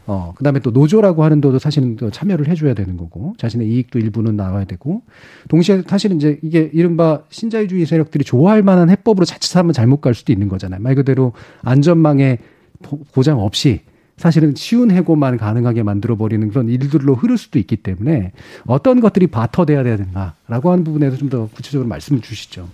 어, 0.10 0.34
그 0.38 0.44
다음에 0.44 0.60
또 0.62 0.72
노조라고 0.72 1.24
하는 1.26 1.42
데도 1.42 1.60
사실은 1.60 1.98
또 1.98 2.10
참여를 2.10 2.48
해줘야 2.48 2.74
되는 2.74 2.96
거고, 2.96 3.36
자신의 3.38 3.68
이익도 3.68 4.00
일부는 4.00 4.38
나와야 4.38 4.64
되고, 4.64 5.02
동시에 5.50 5.84
사실은 5.86 6.16
이제 6.16 6.40
이게 6.42 6.70
이른바 6.74 7.24
신자유주의 7.30 7.86
세력들이 7.86 8.24
좋아할 8.24 8.64
만한 8.64 8.90
해법으로 8.90 9.26
자칫하면 9.26 9.74
잘못 9.74 10.00
갈 10.00 10.14
수도 10.14 10.32
있는 10.32 10.48
거잖아요. 10.48 10.82
말 10.82 10.96
그대로 10.96 11.34
안전망에 11.64 12.38
보- 12.82 13.04
보장 13.14 13.40
없이 13.42 13.82
사실은 14.16 14.54
쉬운 14.56 14.90
해고만 14.92 15.38
가능하게 15.38 15.84
만들어버리는 15.84 16.48
그런 16.50 16.70
일들로 16.70 17.14
흐를 17.14 17.38
수도 17.38 17.60
있기 17.60 17.76
때문에 17.76 18.32
어떤 18.66 19.00
것들이 19.02 19.28
바터돼야 19.28 19.84
되는가라고 19.84 20.72
하는 20.72 20.84
부분에서 20.86 21.18
좀 21.18 21.30
더 21.30 21.48
구체적으로 21.54 21.88
말씀을 21.90 22.22
주시죠. 22.22 22.68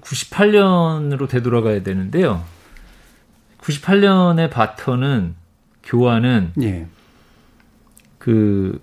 98년으로 0.00 1.28
되돌아가야 1.28 1.82
되는데요. 1.82 2.42
98년의 3.60 4.50
바터는 4.50 5.34
교환은 5.84 6.52
예. 6.62 6.86
그 8.18 8.80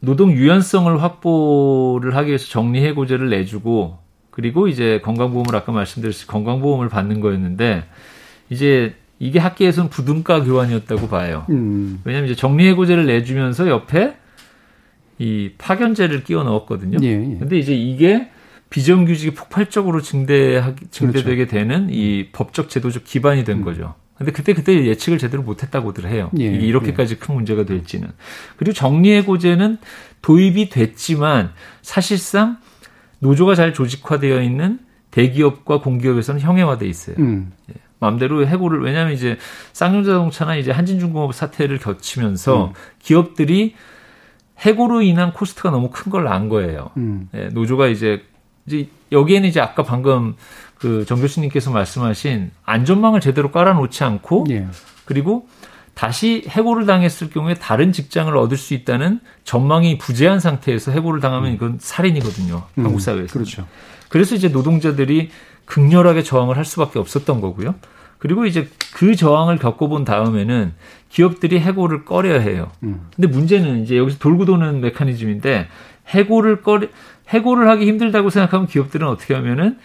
노동 0.00 0.32
유연성을 0.32 1.02
확보를 1.02 2.16
하기 2.16 2.28
위해서 2.28 2.46
정리해고제를 2.46 3.28
내주고 3.30 3.98
그리고 4.30 4.68
이제 4.68 5.00
건강보험을 5.02 5.54
아까 5.54 5.72
말씀드렸듯이 5.72 6.26
건강보험을 6.26 6.88
받는 6.88 7.20
거였는데 7.20 7.84
이제 8.48 8.94
이게 9.18 9.38
학계에서는 9.38 9.90
부등가 9.90 10.42
교환이었다고 10.42 11.08
봐요. 11.08 11.44
음. 11.50 12.00
왜냐하면 12.04 12.30
이제 12.30 12.34
정리해고제를 12.34 13.06
내주면서 13.06 13.68
옆에 13.68 14.16
이 15.18 15.50
파견제를 15.58 16.24
끼워 16.24 16.42
넣었거든요. 16.44 16.98
예, 17.02 17.08
예. 17.08 17.38
근데 17.38 17.58
이제 17.58 17.74
이게 17.74 18.30
비정규직이 18.70 19.34
폭발적으로 19.34 20.00
증대하기, 20.00 20.86
증대되게 20.90 21.46
되는 21.46 21.88
이 21.90 22.28
법적 22.32 22.70
제도적 22.70 23.04
기반이 23.04 23.44
된 23.44 23.62
거죠. 23.62 23.94
근데 24.20 24.32
그때 24.32 24.52
그때 24.52 24.86
예측을 24.86 25.16
제대로 25.16 25.42
못했다고들 25.42 26.06
해요. 26.06 26.30
예, 26.38 26.44
이게 26.44 26.66
이렇게까지 26.66 27.18
큰 27.18 27.34
문제가 27.36 27.64
될지는. 27.64 28.10
그리고 28.58 28.74
정리해고제는 28.74 29.78
도입이 30.20 30.68
됐지만 30.68 31.52
사실상 31.80 32.58
노조가 33.20 33.54
잘 33.54 33.72
조직화되어 33.72 34.42
있는 34.42 34.78
대기업과 35.10 35.80
공기업에서는 35.80 36.38
형해화돼 36.38 36.86
있어요. 36.86 37.16
음. 37.18 37.52
마음대로 37.98 38.46
해고를 38.46 38.82
왜냐하면 38.82 39.14
이제 39.14 39.38
쌍용자동차나 39.72 40.56
이제 40.56 40.70
한진중공업 40.70 41.34
사태를 41.34 41.78
겹치면서 41.78 42.66
음. 42.66 42.72
기업들이 42.98 43.74
해고로 44.58 45.00
인한 45.00 45.32
코스트가 45.32 45.70
너무 45.70 45.88
큰 45.88 46.10
걸 46.10 46.28
안 46.28 46.50
거예요. 46.50 46.90
음. 46.98 47.30
예, 47.34 47.46
노조가 47.46 47.86
이제 47.88 48.22
이제 48.66 48.86
여기에는 49.12 49.48
이제 49.48 49.60
아까 49.62 49.82
방금 49.82 50.34
그 50.80 51.04
정 51.06 51.20
교수님께서 51.20 51.70
말씀하신 51.70 52.50
안전망을 52.64 53.20
제대로 53.20 53.50
깔아놓지 53.50 54.02
않고 54.02 54.46
예. 54.50 54.66
그리고 55.04 55.46
다시 55.94 56.42
해고를 56.48 56.86
당했을 56.86 57.28
경우에 57.28 57.54
다른 57.54 57.92
직장을 57.92 58.34
얻을 58.34 58.56
수 58.56 58.72
있다는 58.72 59.20
전망이 59.44 59.98
부재한 59.98 60.40
상태에서 60.40 60.92
해고를 60.92 61.20
당하면 61.20 61.52
이건 61.52 61.76
살인이거든요. 61.78 62.62
음, 62.78 62.84
한국 62.84 63.00
사회에서. 63.00 63.32
그렇죠. 63.32 63.66
그래서 64.08 64.34
이제 64.34 64.48
노동자들이 64.48 65.30
극렬하게 65.66 66.22
저항을 66.22 66.56
할 66.56 66.64
수밖에 66.64 66.98
없었던 66.98 67.40
거고요. 67.40 67.74
그리고 68.18 68.46
이제 68.46 68.68
그 68.94 69.14
저항을 69.16 69.58
겪어본 69.58 70.04
다음에는 70.04 70.72
기업들이 71.10 71.60
해고를 71.60 72.04
꺼려야 72.04 72.40
해요. 72.40 72.70
음. 72.82 73.06
근데 73.14 73.28
문제는 73.28 73.82
이제 73.82 73.98
여기서 73.98 74.18
돌고 74.18 74.46
도는 74.46 74.80
메커니즘인데 74.80 75.68
해고를 76.08 76.62
꺼려 76.62 76.88
해고를 77.28 77.68
하기 77.68 77.86
힘들다고 77.86 78.30
생각하면 78.30 78.66
기업들은 78.66 79.06
어떻게 79.06 79.34
하면은 79.34 79.78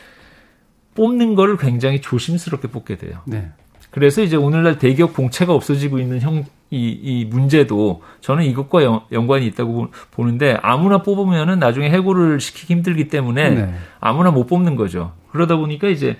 뽑는 0.95 1.35
거를 1.35 1.57
굉장히 1.57 2.01
조심스럽게 2.01 2.69
뽑게 2.69 2.97
돼요. 2.97 3.19
네. 3.25 3.49
그래서 3.91 4.21
이제 4.21 4.35
오늘날 4.35 4.77
대기업 4.79 5.13
공채가 5.13 5.53
없어지고 5.53 5.99
있는 5.99 6.19
형, 6.19 6.43
이, 6.71 6.89
이 7.01 7.25
문제도 7.25 8.01
저는 8.21 8.43
이것과 8.45 8.83
연, 8.83 8.99
연관이 9.11 9.45
있다고 9.47 9.73
보- 9.73 9.87
보는데 10.11 10.57
아무나 10.61 11.01
뽑으면은 11.03 11.59
나중에 11.59 11.89
해고를 11.89 12.39
시키기 12.41 12.73
힘들기 12.73 13.07
때문에 13.07 13.49
네. 13.51 13.73
아무나 13.99 14.31
못 14.31 14.47
뽑는 14.47 14.75
거죠. 14.75 15.13
그러다 15.31 15.55
보니까 15.57 15.87
이제 15.87 16.17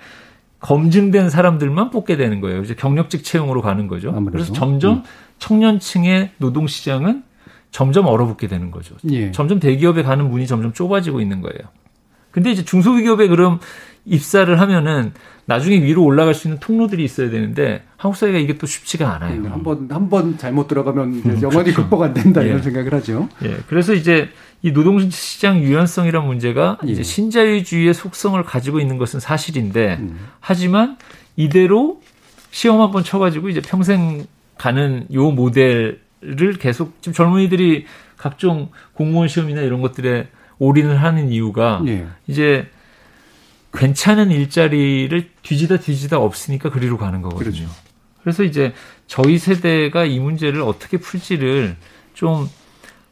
검증된 0.60 1.28
사람들만 1.28 1.90
뽑게 1.90 2.16
되는 2.16 2.40
거예요. 2.40 2.62
이제 2.62 2.74
경력직 2.74 3.24
채용으로 3.24 3.60
가는 3.60 3.88
거죠. 3.88 4.08
아무래도. 4.10 4.30
그래서 4.32 4.52
점점 4.54 5.02
청년층의 5.38 6.30
노동 6.38 6.66
시장은 6.66 7.24
점점 7.70 8.06
얼어붙게 8.06 8.46
되는 8.46 8.70
거죠. 8.70 8.94
예. 9.10 9.32
점점 9.32 9.60
대기업에 9.60 10.02
가는 10.02 10.30
문이 10.30 10.46
점점 10.46 10.72
좁아지고 10.72 11.20
있는 11.20 11.42
거예요. 11.42 11.58
근데 12.30 12.50
이제 12.50 12.64
중소기업에 12.64 13.28
그럼 13.28 13.60
입사를 14.06 14.58
하면은 14.60 15.12
나중에 15.46 15.76
위로 15.82 16.04
올라갈 16.04 16.32
수 16.34 16.46
있는 16.48 16.58
통로들이 16.60 17.04
있어야 17.04 17.28
되는데 17.30 17.82
한국 17.96 18.16
사회가 18.16 18.38
이게 18.38 18.56
또 18.58 18.66
쉽지가 18.66 19.14
않아요. 19.16 19.40
음, 19.40 19.52
한번 19.52 19.88
한 19.90 20.08
번 20.08 20.38
잘못 20.38 20.68
들어가면 20.68 21.14
이제 21.16 21.42
영원히 21.42 21.72
극복 21.74 22.02
안 22.02 22.14
된다 22.14 22.42
이런 22.42 22.58
예. 22.58 22.62
생각을 22.62 22.94
하죠. 22.94 23.28
예, 23.44 23.56
그래서 23.68 23.94
이제 23.94 24.28
이 24.62 24.72
노동시장 24.72 25.60
유연성이란 25.60 26.24
문제가 26.26 26.78
예. 26.86 26.92
이제 26.92 27.02
신자유주의의 27.02 27.94
속성을 27.94 28.40
가지고 28.44 28.80
있는 28.80 28.96
것은 28.98 29.20
사실인데 29.20 29.96
음. 30.00 30.18
하지만 30.40 30.96
이대로 31.36 32.00
시험 32.50 32.80
한 32.80 32.90
번 32.92 33.04
쳐가지고 33.04 33.48
이제 33.48 33.60
평생 33.60 34.24
가는 34.58 35.06
요 35.12 35.30
모델을 35.32 35.98
계속 36.58 36.94
지금 37.02 37.12
젊은이들이 37.12 37.86
각종 38.16 38.70
공무원 38.94 39.28
시험이나 39.28 39.60
이런 39.60 39.80
것들에 39.82 40.28
올인을 40.58 41.02
하는 41.02 41.30
이유가 41.30 41.82
예. 41.86 42.06
이제 42.26 42.68
괜찮은 43.76 44.30
일자리를 44.30 45.30
뒤지다 45.42 45.78
뒤지다 45.78 46.18
없으니까 46.18 46.70
그리로 46.70 46.96
가는 46.96 47.22
거거든요. 47.22 47.52
그렇죠. 47.52 47.70
그래서 48.22 48.42
이제 48.42 48.72
저희 49.06 49.38
세대가 49.38 50.04
이 50.04 50.18
문제를 50.18 50.62
어떻게 50.62 50.96
풀지를 50.96 51.76
좀 52.14 52.48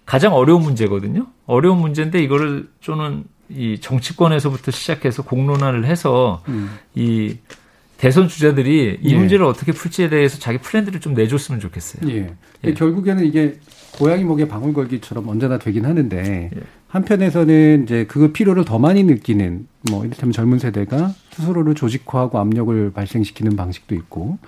가장 0.07 0.35
어려운 0.35 0.63
문제거든요. 0.63 1.27
어려운 1.47 1.79
문제인데 1.79 2.23
이거를 2.23 2.69
저는 2.81 3.25
이 3.49 3.79
정치권에서부터 3.81 4.71
시작해서 4.71 5.23
공론화를 5.23 5.85
해서 5.87 6.43
음. 6.49 6.79
이 6.95 7.37
대선 7.97 8.29
주자들이 8.29 8.99
이 9.03 9.13
예. 9.13 9.17
문제를 9.17 9.45
어떻게 9.47 9.73
풀지에 9.73 10.09
대해서 10.09 10.39
자기 10.39 10.59
플랜들을 10.59 11.01
좀 11.01 11.15
내줬으면 11.15 11.61
좋겠어요. 11.61 12.11
예. 12.11 12.35
근데 12.61 12.75
결국에는 12.75 13.25
이게 13.25 13.59
고양이 13.93 14.25
목에 14.25 14.49
방울 14.49 14.75
걸기처럼 14.75 15.29
언제나 15.29 15.59
되긴 15.59 15.85
하는데 15.85 16.51
예. 16.55 16.61
한편에서는 16.95 17.83
이제 17.83 18.07
그 18.07 18.31
필요를 18.31 18.65
더 18.65 18.79
많이 18.79 19.03
느끼는 19.03 19.67
뭐 19.91 20.05
이를테면 20.05 20.33
젊은 20.33 20.61
세대가 20.61 21.13
스스로를 21.33 21.75
조직화하고 21.75 22.39
압력을 22.39 22.93
발생시키는 22.93 23.57
방식도 23.57 23.97
있고 23.97 24.39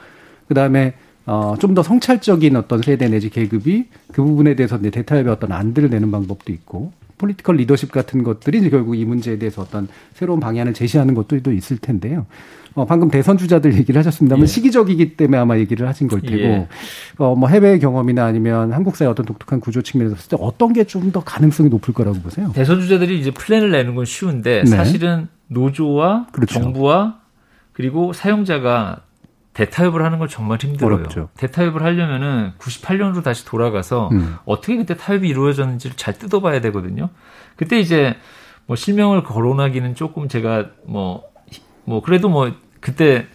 그다음에 0.47 0.94
어, 1.26 1.57
좀 1.59 1.74
더 1.74 1.82
성찰적인 1.82 2.55
어떤 2.55 2.82
세대 2.82 3.09
내지 3.09 3.30
계급이 3.30 3.88
그 4.12 4.22
부분에 4.22 4.55
대해서 4.55 4.76
이제 4.76 4.90
대타협의 4.90 5.32
어떤 5.32 5.51
안들을 5.51 5.90
내는 5.90 6.12
방법도 6.12 6.53
있고 6.53 6.92
political 7.18 7.57
리더십 7.57 7.90
같은 7.90 8.22
것들이 8.22 8.59
이제 8.59 8.70
결국 8.70 8.94
이 8.94 9.05
문제에 9.05 9.38
대해서 9.38 9.62
어떤 9.62 9.88
새로운 10.14 10.38
방향을 10.38 10.72
제시하는 10.72 11.14
것도 11.14 11.51
있을 11.51 11.78
텐데요. 11.78 12.26
어, 12.76 12.84
방금 12.84 13.10
대선 13.10 13.38
주자들 13.38 13.74
얘기를 13.74 13.98
하셨습니다만 13.98 14.42
예. 14.42 14.46
시기적이기 14.46 15.16
때문에 15.16 15.38
아마 15.38 15.56
얘기를 15.58 15.88
하신 15.88 16.08
걸 16.08 16.20
테고 16.20 16.36
예. 16.36 16.68
어, 17.18 17.34
뭐 17.34 17.48
해외 17.48 17.78
경험이나 17.78 18.24
아니면 18.24 18.72
한국 18.72 18.96
사회 18.96 19.08
어떤 19.08 19.24
독특한 19.26 19.60
구조 19.60 19.80
측면에서 19.82 20.14
봤을 20.14 20.28
때 20.30 20.36
어떤 20.38 20.72
게 20.72 20.84
좀 20.84 21.10
더 21.10 21.20
가능성이 21.24 21.68
높을 21.70 21.94
거라고 21.94 22.18
보세요? 22.20 22.50
대선 22.54 22.80
주자들이 22.80 23.18
이제 23.18 23.30
플랜을 23.30 23.70
내는 23.70 23.94
건 23.94 24.04
쉬운데 24.04 24.60
네. 24.64 24.66
사실은 24.66 25.28
노조와 25.48 26.26
그렇죠. 26.32 26.60
정부와 26.60 27.18
그리고 27.72 28.12
사용자가 28.12 29.00
대타협을 29.54 30.04
하는 30.04 30.18
건 30.18 30.28
정말 30.28 30.58
힘들어요. 30.60 30.96
어렵죠. 30.96 31.28
대타협을 31.38 31.82
하려면은 31.82 32.52
98년으로 32.58 33.22
다시 33.24 33.46
돌아가서 33.46 34.10
음. 34.12 34.36
어떻게 34.44 34.76
그때 34.76 34.94
타협이 34.96 35.26
이루어졌는지를 35.28 35.96
잘 35.96 36.12
뜯어봐야 36.18 36.60
되거든요. 36.60 37.08
그때 37.56 37.78
이제 37.80 38.14
뭐 38.66 38.76
실명을 38.76 39.22
거론하기는 39.22 39.94
조금 39.94 40.28
제가 40.28 40.66
뭐, 40.86 41.22
뭐 41.84 42.02
그래도 42.02 42.28
뭐 42.28 42.52
그때 42.87 43.26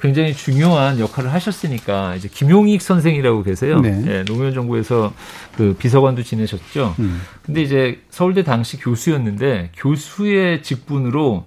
굉장히 0.00 0.32
중요한 0.32 0.98
역할을 0.98 1.30
하셨으니까 1.34 2.14
이제 2.14 2.26
김용익 2.32 2.80
선생이라고 2.80 3.42
계세요. 3.42 3.80
네. 3.80 4.02
예, 4.06 4.24
노무현 4.24 4.54
정부에서 4.54 5.12
그 5.56 5.74
비서관도 5.78 6.22
지내셨죠. 6.22 6.94
음. 7.00 7.20
근데 7.42 7.60
이제 7.60 8.00
서울대 8.08 8.44
당시 8.44 8.78
교수였는데 8.78 9.72
교수의 9.76 10.62
직분으로 10.62 11.44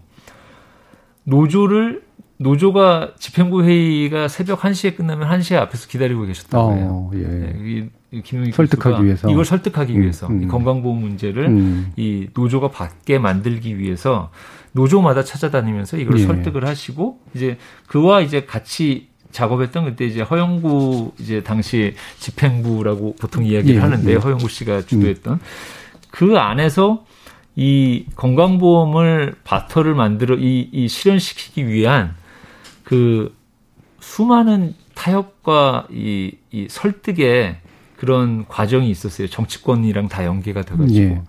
노조를 1.23 2.03
노조가 2.37 3.13
집행부 3.17 3.63
회의가 3.63 4.27
새벽 4.27 4.59
1시에 4.61 4.95
끝나면 4.95 5.29
1시에 5.29 5.57
앞에서 5.57 5.87
기다리고 5.87 6.25
거예요. 6.59 6.87
어, 6.89 7.11
예. 7.13 7.19
네, 7.19 7.55
이, 7.59 7.89
이 8.11 8.21
김용익 8.21 8.53
설득하기 8.53 9.05
위해서. 9.05 9.31
이걸 9.31 9.45
설득하기 9.45 9.95
음, 9.95 10.01
위해서 10.01 10.27
음. 10.27 10.43
이 10.43 10.47
건강보험 10.47 10.99
문제를 10.99 11.45
음. 11.47 11.91
이 11.95 12.27
노조가 12.33 12.69
받게 12.69 13.17
만들기 13.19 13.79
위해서 13.79 14.29
노조마다 14.73 15.23
찾아다니면서 15.23 15.97
이걸 15.97 16.19
예. 16.19 16.25
설득을 16.25 16.67
하시고 16.67 17.19
이제 17.33 17.57
그와 17.87 18.21
이제 18.21 18.45
같이 18.45 19.09
작업했던 19.31 19.85
그때 19.85 20.05
이제 20.05 20.21
허영구 20.21 21.13
이제 21.19 21.41
당시 21.43 21.95
집행부라고 22.19 23.15
보통 23.19 23.45
이야기를 23.45 23.75
예, 23.75 23.79
하는데 23.79 24.11
예. 24.11 24.15
허영구 24.15 24.49
씨가 24.49 24.81
주도했던 24.85 25.39
그 26.09 26.37
안에서 26.37 27.05
이 27.55 28.05
건강보험을 28.15 29.35
바터를 29.43 29.93
만들어 29.93 30.35
이, 30.35 30.69
이 30.71 30.87
실현시키기 30.87 31.67
위한 31.67 32.15
그 32.83 33.35
수많은 33.99 34.73
타협과 34.95 35.87
이, 35.91 36.33
이 36.51 36.67
설득의 36.69 37.57
그런 37.97 38.47
과정이 38.47 38.89
있었어요. 38.89 39.27
정치권이랑 39.27 40.07
다 40.07 40.25
연계가 40.25 40.63
돼가지고. 40.63 40.99
예. 40.99 41.21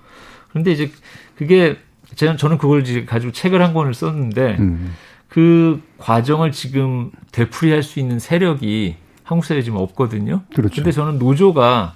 그런데 0.51 0.73
이제 0.73 0.91
그게 1.37 1.77
저는 2.15 2.37
저는 2.37 2.59
그걸 2.59 2.83
가지고 3.07 3.33
책을 3.33 3.63
한 3.63 3.75
권을 3.75 3.95
썼는데 3.95 4.57
음. 4.59 4.95
그 5.29 5.81
과정을 5.99 6.53
지금 6.53 7.11
되풀이할 7.33 7.83
수 7.83 7.99
있는 8.01 8.19
세력이 8.19 8.97
한국 9.25 9.45
사회에 9.45 9.63
지금 9.63 9.79
없거든요. 9.79 10.43
그렇죠. 10.55 10.75
근데 10.77 10.93
저는 10.93 11.19
노조가 11.19 11.95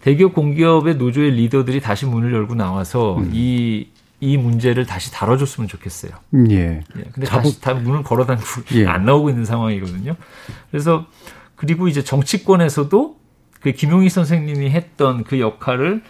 대기업 0.00 0.32
공기업의 0.34 0.96
노조의 0.96 1.32
리더들이 1.32 1.80
다시 1.80 2.06
문을 2.06 2.32
열고 2.32 2.54
나와서 2.54 3.18
음. 3.18 3.30
이, 3.32 3.88
이 4.20 4.36
문제를 4.36 4.86
다시 4.86 5.12
다뤄줬으면 5.12 5.68
좋겠어요. 5.68 6.12
음, 6.34 6.50
예. 6.50 6.82
예, 6.96 7.02
근데 7.12 7.26
자본- 7.26 7.42
다시 7.44 7.60
다 7.60 7.74
문을 7.74 8.02
걸어다니고 8.02 8.46
예. 8.76 8.86
안 8.88 9.04
나오고 9.04 9.30
있는 9.30 9.44
상황이거든요. 9.44 10.16
그래서 10.70 11.06
그리고 11.56 11.88
이제 11.88 12.02
정치권에서도 12.02 13.16
그 13.60 13.72
김용희 13.72 14.08
선생님이 14.08 14.70
했던 14.70 15.22
그 15.24 15.38
역할을 15.38 16.02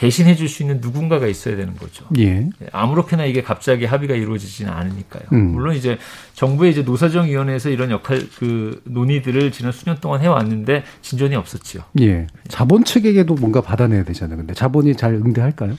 대신해 0.00 0.34
줄 0.34 0.48
수 0.48 0.62
있는 0.62 0.80
누군가가 0.80 1.26
있어야 1.26 1.56
되는 1.56 1.76
거죠. 1.76 2.06
예. 2.16 2.48
예, 2.62 2.66
아무렇게나 2.72 3.26
이게 3.26 3.42
갑자기 3.42 3.84
합의가 3.84 4.14
이루어지지는 4.14 4.72
않으니까요. 4.72 5.24
음. 5.34 5.52
물론 5.52 5.76
이제 5.76 5.98
정부의 6.32 6.70
이제 6.72 6.80
노사정위원회에서 6.82 7.68
이런 7.68 7.90
역할 7.90 8.26
그 8.38 8.80
논의들을 8.84 9.52
지난 9.52 9.72
수년 9.72 9.98
동안 10.00 10.22
해왔는데 10.22 10.84
진전이 11.02 11.36
없었지요. 11.36 11.82
예. 12.00 12.26
자본 12.48 12.82
측에게도 12.84 13.34
뭔가 13.34 13.60
받아내야 13.60 14.04
되잖아요. 14.04 14.38
근데 14.38 14.54
자본이 14.54 14.96
잘 14.96 15.12
응대할까요? 15.12 15.76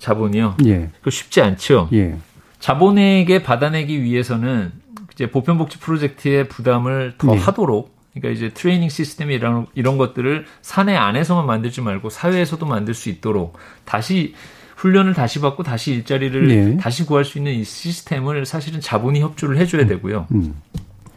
자본이요. 0.00 0.56
예. 0.66 0.90
그 1.00 1.10
쉽지 1.10 1.40
않죠. 1.40 1.90
예. 1.92 2.16
자본에게 2.58 3.44
받아내기 3.44 4.02
위해서는 4.02 4.72
이제 5.14 5.30
보편복지 5.30 5.78
프로젝트의 5.78 6.48
부담을 6.48 7.14
더 7.16 7.32
네. 7.32 7.38
하도록 7.38 7.96
그러니까 8.12 8.36
이제 8.36 8.52
트레이닝 8.52 8.88
시스템 8.88 9.30
이런 9.30 9.66
이런 9.74 9.98
것들을 9.98 10.46
사내 10.62 10.96
안에서만 10.96 11.46
만들지 11.46 11.80
말고 11.80 12.10
사회에서도 12.10 12.64
만들 12.66 12.94
수 12.94 13.08
있도록 13.08 13.58
다시 13.84 14.34
훈련을 14.76 15.12
다시 15.14 15.40
받고 15.40 15.62
다시 15.62 15.92
일자리를 15.92 16.48
네. 16.48 16.76
다시 16.76 17.04
구할 17.04 17.24
수 17.24 17.38
있는 17.38 17.52
이 17.52 17.64
시스템을 17.64 18.46
사실은 18.46 18.80
자본이 18.80 19.20
협조를 19.20 19.58
해줘야 19.58 19.86
되고요. 19.86 20.26
음. 20.32 20.54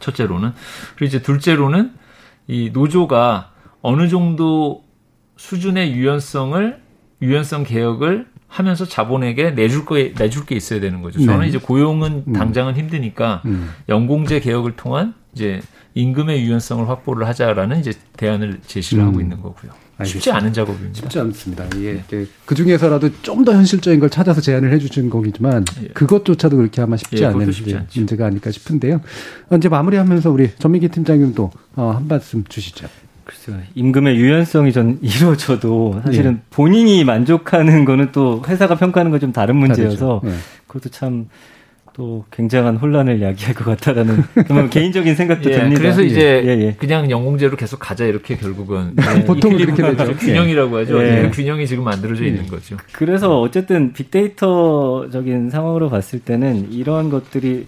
첫째로는 0.00 0.52
그리고 0.96 1.04
이제 1.06 1.22
둘째로는 1.22 1.92
이 2.48 2.70
노조가 2.72 3.52
어느 3.80 4.08
정도 4.08 4.84
수준의 5.36 5.92
유연성을 5.92 6.82
유연성 7.22 7.64
개혁을 7.64 8.26
하면서 8.48 8.84
자본에게 8.84 9.52
내줄 9.52 9.84
거 9.84 9.94
내줄 9.96 10.44
게 10.44 10.54
있어야 10.54 10.80
되는 10.80 11.00
거죠. 11.00 11.24
저는 11.24 11.40
네. 11.40 11.48
이제 11.48 11.58
고용은 11.58 12.24
음. 12.26 12.32
당장은 12.32 12.76
힘드니까 12.76 13.42
음. 13.46 13.70
연공제 13.88 14.40
개혁을 14.40 14.76
통한 14.76 15.14
이제 15.34 15.62
임금의 15.94 16.42
유연성을 16.44 16.88
확보를 16.88 17.26
하자라는 17.28 17.80
이제 17.80 17.92
대안을 18.16 18.60
제시를 18.66 19.02
음. 19.02 19.08
하고 19.08 19.20
있는 19.20 19.36
거고요. 19.42 19.72
쉽지 20.04 20.30
알겠습니다. 20.30 20.36
않은 20.36 20.52
작업입니다. 20.52 20.94
쉽지 20.94 21.18
않습니다. 21.20 21.64
예. 21.82 22.02
그 22.46 22.54
중에서라도 22.54 23.10
좀 23.22 23.44
더 23.44 23.52
현실적인 23.52 24.00
걸 24.00 24.08
찾아서 24.10 24.40
제안을 24.40 24.72
해주신 24.72 25.10
거기지만 25.10 25.64
그것조차도 25.94 26.56
그렇게 26.56 26.80
아마 26.80 26.96
쉽지 26.96 27.22
예, 27.22 27.26
않은 27.26 27.52
쉽지 27.52 27.74
예. 27.74 27.86
문제가 27.96 28.26
아닐까 28.26 28.50
싶은데요. 28.50 29.00
어, 29.50 29.56
이제 29.56 29.68
마무리하면서 29.68 30.30
우리 30.30 30.50
전민기 30.58 30.88
팀장님도 30.88 31.50
어, 31.76 31.90
한 31.96 32.08
말씀 32.08 32.42
주시죠. 32.48 32.88
글쎄요. 33.24 33.58
임금의 33.74 34.16
유연성이 34.16 34.72
전 34.72 34.98
이루어져도 35.02 36.00
사실은 36.04 36.32
예. 36.34 36.42
본인이 36.50 37.04
만족하는 37.04 37.84
거는 37.84 38.10
또 38.12 38.42
회사가 38.46 38.76
평가하는 38.76 39.10
건 39.12 39.20
좀 39.20 39.32
다른 39.32 39.56
문제여서. 39.56 40.22
예. 40.24 40.30
그것도 40.66 40.88
참 40.90 41.28
또 41.94 42.24
굉장한 42.30 42.76
혼란을 42.76 43.20
야기할 43.20 43.54
것 43.54 43.64
같다라는 43.64 44.22
그런 44.46 44.70
개인적인 44.70 45.14
생각도 45.14 45.50
예, 45.50 45.58
듭니다. 45.58 45.80
그래서 45.80 46.02
이제 46.02 46.42
예, 46.44 46.48
예. 46.48 46.74
그냥 46.78 47.10
연공제로 47.10 47.56
계속 47.56 47.78
가자 47.78 48.06
이렇게 48.06 48.36
결국은 48.36 48.94
네, 48.96 49.24
보통 49.24 49.56
그렇게 49.56 49.72
이퀄리브리엄, 49.72 49.96
되죠. 49.96 50.16
균형이라고 50.16 50.76
하죠. 50.78 51.02
예. 51.02 51.22
그 51.22 51.30
균형이 51.30 51.66
지금 51.66 51.84
만들어져 51.84 52.24
있는 52.24 52.46
거죠. 52.46 52.78
그래서 52.92 53.40
어쨌든 53.40 53.92
빅데이터적인 53.92 55.50
상황으로 55.50 55.90
봤을 55.90 56.18
때는 56.20 56.72
이러한 56.72 57.10
것들이 57.10 57.66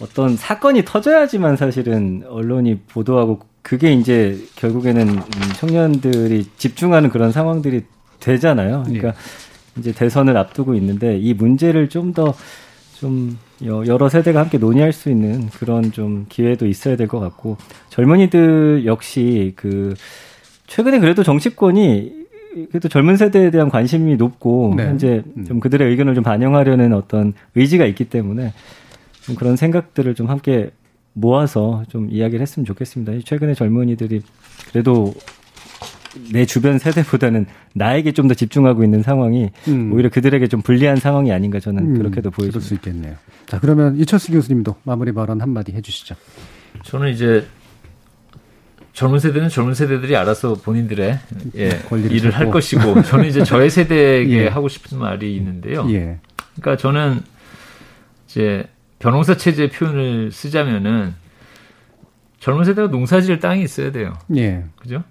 어떤 0.00 0.36
사건이 0.36 0.84
터져야지만 0.84 1.56
사실은 1.56 2.24
언론이 2.28 2.80
보도하고 2.88 3.40
그게 3.62 3.92
이제 3.92 4.38
결국에는 4.56 5.08
음, 5.08 5.22
청년들이 5.56 6.46
집중하는 6.56 7.10
그런 7.10 7.30
상황들이 7.30 7.82
되잖아요. 8.18 8.82
그러니까 8.84 9.14
이제 9.78 9.92
대선을 9.92 10.36
앞두고 10.36 10.74
있는데 10.74 11.18
이 11.18 11.34
문제를 11.34 11.88
좀더좀 11.88 13.38
여러 13.64 14.08
세대가 14.08 14.40
함께 14.40 14.58
논의할 14.58 14.92
수 14.92 15.10
있는 15.10 15.48
그런 15.50 15.92
좀 15.92 16.26
기회도 16.28 16.66
있어야 16.66 16.96
될 16.96 17.06
것 17.08 17.20
같고 17.20 17.56
젊은이들 17.90 18.84
역시 18.86 19.52
그 19.56 19.94
최근에 20.66 20.98
그래도 21.00 21.22
정치권이 21.22 22.20
그래도 22.70 22.88
젊은 22.88 23.16
세대에 23.16 23.50
대한 23.50 23.68
관심이 23.68 24.16
높고 24.16 24.74
네. 24.76 24.86
현재 24.86 25.22
좀 25.46 25.60
그들의 25.60 25.88
의견을 25.88 26.14
좀 26.14 26.24
반영하려는 26.24 26.92
어떤 26.94 27.32
의지가 27.54 27.84
있기 27.86 28.06
때문에 28.06 28.52
좀 29.22 29.34
그런 29.36 29.56
생각들을 29.56 30.14
좀 30.14 30.28
함께 30.28 30.70
모아서 31.12 31.84
좀 31.88 32.08
이야기를 32.10 32.40
했으면 32.40 32.64
좋겠습니다. 32.66 33.12
최근에 33.24 33.54
젊은이들이 33.54 34.22
그래도 34.72 35.12
내 36.32 36.44
주변 36.46 36.78
세대보다는 36.78 37.46
나에게 37.74 38.12
좀 38.12 38.28
더 38.28 38.34
집중하고 38.34 38.84
있는 38.84 39.02
상황이 39.02 39.50
음. 39.68 39.92
오히려 39.92 40.08
그들에게 40.08 40.46
좀 40.48 40.62
불리한 40.62 40.96
상황이 40.96 41.32
아닌가 41.32 41.58
저는 41.60 41.82
음, 41.82 41.98
그렇게도 41.98 42.30
보여집니다. 42.30 42.50
그럴 42.58 42.62
수 42.62 42.74
있겠네요. 42.74 43.14
자, 43.46 43.58
그러면 43.60 43.96
이철수 43.96 44.30
교수님도 44.32 44.76
마무리 44.84 45.12
발언 45.12 45.40
한마디 45.40 45.72
해주시죠. 45.72 46.14
저는 46.84 47.10
이제 47.10 47.46
젊은 48.92 49.18
세대는 49.18 49.48
젊은 49.48 49.74
세대들이 49.74 50.16
알아서 50.16 50.54
본인들의 50.54 51.18
예, 51.56 51.80
일을 52.10 52.32
할 52.32 52.50
것이고 52.50 53.02
저는 53.02 53.26
이제 53.26 53.42
저의 53.44 53.70
세대에게 53.70 54.44
예. 54.44 54.48
하고 54.48 54.68
싶은 54.68 54.98
말이 54.98 55.34
있는데요. 55.36 55.86
예. 55.90 56.18
그러니까 56.56 56.76
저는 56.76 57.20
이제 58.26 58.64
변호사 58.98 59.36
체제 59.36 59.68
표현을 59.70 60.30
쓰자면은 60.32 61.14
젊은 62.40 62.64
세대가 62.64 62.88
농사지을 62.88 63.38
땅이 63.40 63.62
있어야 63.62 63.90
돼요. 63.92 64.14
예. 64.36 64.64
그죠? 64.76 65.02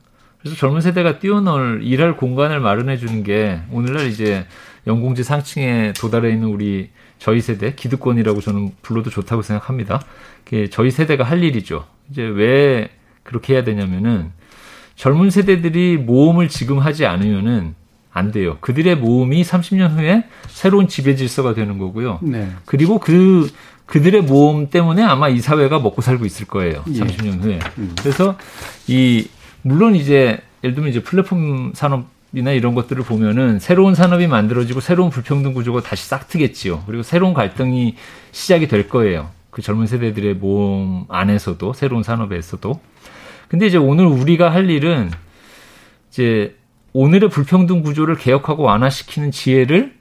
그래서 0.42 0.56
젊은 0.56 0.82
세대가 0.82 1.20
뛰어놀 1.20 1.82
일할 1.84 2.16
공간을 2.16 2.60
마련해 2.60 2.98
주는 2.98 3.24
게 3.24 3.60
오늘날 3.72 4.08
이제 4.08 4.46
연공지 4.88 5.24
상층에 5.24 5.94
도달해 5.94 6.32
있는 6.32 6.48
우리 6.48 6.90
저희 7.18 7.42
세대 7.42 7.76
기득권이라고 7.76 8.40
저는 8.40 8.72
불러도 8.82 9.10
좋다고 9.10 9.42
생각합니다. 9.42 10.02
그게 10.46 10.70
저희 10.70 10.92
세대가 10.92 11.26
할 11.26 11.44
일이죠. 11.44 11.86
이제 12.10 12.24
왜 12.24 12.90
그렇게 13.24 13.54
해야 13.54 13.64
되냐면은 13.64 14.32
젊은 14.96 15.30
세대들이 15.30 15.98
모험을 15.98 16.48
지금 16.48 16.80
하지 16.80 17.06
않으면은 17.06 17.76
안 18.12 18.32
돼요. 18.32 18.58
그들의 18.62 18.96
모험이 18.96 19.44
30년 19.44 19.98
후에 19.98 20.26
새로운 20.48 20.88
지배 20.88 21.16
질서가 21.16 21.54
되는 21.54 21.78
거고요. 21.78 22.20
네. 22.22 22.50
그리고 22.66 23.00
그 23.00 23.52
그들의 23.86 24.22
모험 24.24 24.70
때문에 24.70 25.04
아마 25.04 25.30
이 25.30 25.40
사회가 25.40 25.80
먹고 25.80 26.02
살고 26.02 26.26
있을 26.26 26.48
거예요. 26.48 26.84
30년 26.86 27.42
후에. 27.44 27.60
음. 27.78 27.96
그래서 28.00 28.38
이 28.88 29.28
물론 29.62 29.96
이제 29.96 30.40
예를 30.64 30.76
들면 30.76 30.90
이제 30.90 31.02
플랫폼 31.02 31.74
산업이나 31.74 32.52
이런 32.52 32.76
것들을 32.76 33.04
보면은 33.04 33.60
새로운 33.60 33.96
산업이 33.96 34.28
만들어지고 34.28 34.80
새로운 34.80 35.10
불평등 35.10 35.54
구조가 35.54 35.82
다시 35.82 36.08
싹트겠지요. 36.08 36.84
그리고 36.86 37.04
새로운 37.04 37.34
갈등이 37.34 37.96
시작이 38.32 38.68
될 38.68 38.90
거예요. 38.90 39.30
그 39.50 39.62
젊은 39.62 39.88
세대들의 39.88 40.36
모험 40.36 41.06
안에서도 41.10 41.74
새로운 41.74 42.04
산업에서도. 42.04 42.80
근데 43.48 43.66
이제 43.66 43.78
오늘 43.78 44.06
우리가 44.06 44.52
할 44.52 44.70
일은 44.70 45.10
이제 46.10 46.56
오늘의 46.94 47.30
불평등 47.30 47.82
구조를 47.82 48.16
개혁하고 48.16 48.64
완화시키는 48.64 49.32
지혜를 49.32 49.96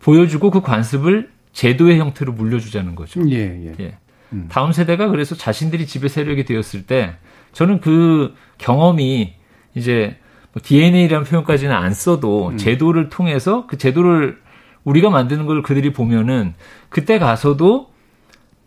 보여주고 0.00 0.50
그 0.50 0.60
관습을 0.60 1.30
제도의 1.52 1.98
형태로 1.98 2.32
물려주자는 2.32 2.94
거죠. 2.94 3.20
예, 3.30 3.36
예. 3.36 3.74
예. 3.80 3.96
음. 4.32 4.46
다음 4.50 4.72
세대가 4.72 5.08
그래서 5.08 5.34
자신들이 5.34 5.86
지배 5.86 6.08
세력이 6.08 6.44
되었을 6.44 6.86
때 6.86 7.14
저는 7.56 7.80
그 7.80 8.34
경험이 8.58 9.32
이제 9.74 10.18
뭐 10.52 10.60
DNA라는 10.62 11.24
표현까지는 11.24 11.74
안 11.74 11.94
써도 11.94 12.48
음. 12.48 12.58
제도를 12.58 13.08
통해서 13.08 13.66
그 13.66 13.78
제도를 13.78 14.38
우리가 14.84 15.08
만드는 15.08 15.46
걸 15.46 15.62
그들이 15.62 15.94
보면은 15.94 16.52
그때 16.90 17.18
가서도 17.18 17.90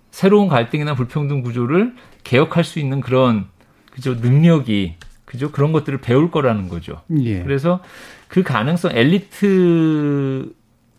새로운 0.10 0.48
갈등이나 0.48 0.96
불평등 0.96 1.44
구조를 1.44 1.94
개혁할 2.24 2.64
수 2.64 2.80
있는 2.80 3.00
그런 3.00 3.46
그죠 3.92 4.16
능력이 4.16 4.96
그죠 5.24 5.52
그런 5.52 5.72
것들을 5.72 6.02
배울 6.02 6.32
거라는 6.32 6.68
거죠. 6.68 7.02
예. 7.20 7.44
그래서 7.44 7.82
그 8.28 8.42
가능성 8.42 8.92
엘리트 8.96 10.52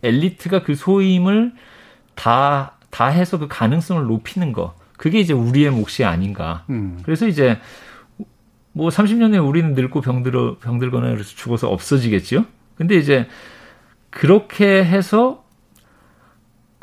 엘리트가 0.05 0.63
그 0.63 0.77
소임을 0.77 1.55
다 2.15 2.77
다 2.91 3.07
해서 3.07 3.39
그 3.39 3.49
가능성을 3.49 4.05
높이는 4.05 4.53
거 4.53 4.75
그게 5.01 5.19
이제 5.19 5.33
우리의 5.33 5.71
몫이 5.71 6.05
아닌가. 6.05 6.65
음. 6.69 6.99
그래서 7.05 7.27
이제 7.27 7.59
뭐 8.73 8.91
30년 8.91 9.31
후에 9.31 9.39
우리는 9.39 9.73
늙고 9.73 10.03
병들어 10.03 10.59
병들거나 10.59 11.09
그래서 11.09 11.35
죽어서 11.35 11.71
없어지겠지요. 11.71 12.45
근데 12.75 12.97
이제 12.97 13.27
그렇게 14.11 14.85
해서 14.85 15.43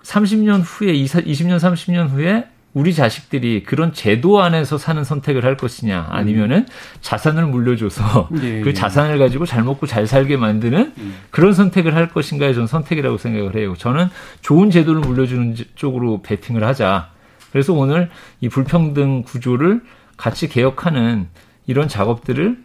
30년 0.02 0.64
후에 0.66 0.94
20년 0.94 1.60
30년 1.60 2.10
후에 2.10 2.48
우리 2.74 2.96
자식들이 2.96 3.62
그런 3.62 3.94
제도 3.94 4.42
안에서 4.42 4.80
사는 4.80 5.04
선택을 5.04 5.46
할 5.46 5.56
것이냐 5.56 6.08
아니면은 6.10 6.66
자산을 7.02 7.46
물려줘서 7.46 8.30
예, 8.42 8.62
그 8.66 8.70
예. 8.70 8.74
자산을 8.74 9.20
가지고 9.20 9.46
잘 9.46 9.62
먹고 9.62 9.86
잘 9.86 10.08
살게 10.08 10.38
만드는 10.38 10.94
음. 10.98 11.16
그런 11.30 11.54
선택을 11.54 11.94
할 11.94 12.10
것인가에 12.10 12.56
저는 12.56 12.66
선택이라고 12.66 13.20
생각을 13.20 13.56
해요. 13.56 13.76
저는 13.78 14.08
좋은 14.42 14.72
제도를 14.72 15.02
물려주는 15.02 15.56
쪽으로 15.76 16.24
베팅을 16.24 16.64
하자. 16.64 17.16
그래서 17.58 17.74
오늘 17.74 18.12
이 18.40 18.50
불평등 18.50 19.24
구조를 19.24 19.82
같이 20.16 20.48
개혁하는 20.48 21.28
이런 21.66 21.88
작업들을 21.88 22.56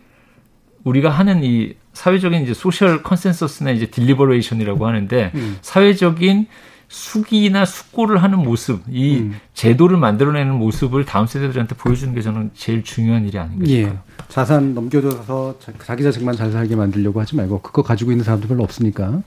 우리가 0.84 1.08
하는 1.08 1.42
이 1.42 1.72
사회적인 1.94 2.42
이제 2.42 2.52
social 2.52 3.02
consensus나 3.02 3.70
이제 3.70 3.86
deliberation이라고 3.86 4.86
하는데 4.86 5.32
음. 5.34 5.56
사회적인 5.62 6.46
숙의나 6.88 7.64
숙고를 7.64 8.22
하는 8.22 8.40
모습, 8.40 8.82
이 8.90 9.20
음. 9.20 9.40
제도를 9.54 9.96
만들어내는 9.96 10.52
모습을 10.56 11.06
다음 11.06 11.26
세대들한테 11.26 11.74
보여주는 11.76 12.14
게 12.14 12.20
저는 12.20 12.50
제일 12.52 12.84
중요한 12.84 13.26
일이 13.26 13.38
아닌가 13.38 13.64
예. 13.68 13.76
싶어요. 13.76 13.94
예. 13.94 14.24
자산 14.28 14.74
넘겨줘서 14.74 15.56
자기 15.82 16.02
자식만 16.02 16.36
잘 16.36 16.52
살게 16.52 16.76
만들려고 16.76 17.18
하지 17.18 17.34
말고 17.34 17.62
그거 17.62 17.82
가지고 17.82 18.10
있는 18.10 18.26
사람도 18.26 18.46
별로 18.46 18.62
없으니까 18.62 19.22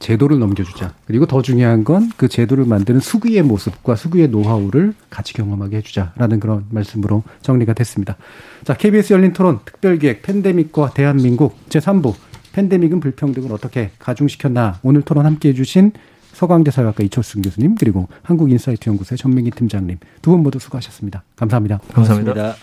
제도를 0.00 0.38
넘겨주자. 0.40 0.92
그리고 1.06 1.26
더 1.26 1.40
중요한 1.42 1.84
건 1.84 2.10
그 2.16 2.26
제도를 2.28 2.64
만드는 2.64 3.00
숙의의 3.00 3.42
모습과 3.42 3.94
숙의의 3.96 4.28
노하우를 4.28 4.94
같이 5.10 5.32
경험하게 5.34 5.76
해주자라는 5.78 6.40
그런 6.40 6.64
말씀으로 6.70 7.22
정리가 7.42 7.72
됐습니다. 7.74 8.16
자, 8.64 8.74
KBS 8.74 9.12
열린 9.12 9.32
토론 9.32 9.60
특별기획 9.64 10.22
팬데믹과 10.22 10.90
대한민국 10.94 11.56
제3부 11.68 12.14
팬데믹은 12.52 12.98
불평등을 13.00 13.52
어떻게 13.52 13.90
가중시켰나 13.98 14.80
오늘 14.82 15.02
토론 15.02 15.24
함께 15.26 15.50
해주신 15.50 15.92
서강대 16.32 16.70
사회학과 16.70 17.04
이철순 17.04 17.42
교수님 17.42 17.74
그리고 17.76 18.08
한국인사이트 18.22 18.88
연구소의 18.88 19.18
전민기 19.18 19.50
팀장님 19.52 19.98
두 20.22 20.30
분 20.32 20.42
모두 20.42 20.58
수고하셨습니다. 20.58 21.22
감사합니다. 21.36 21.78
감사합니다. 21.92 22.56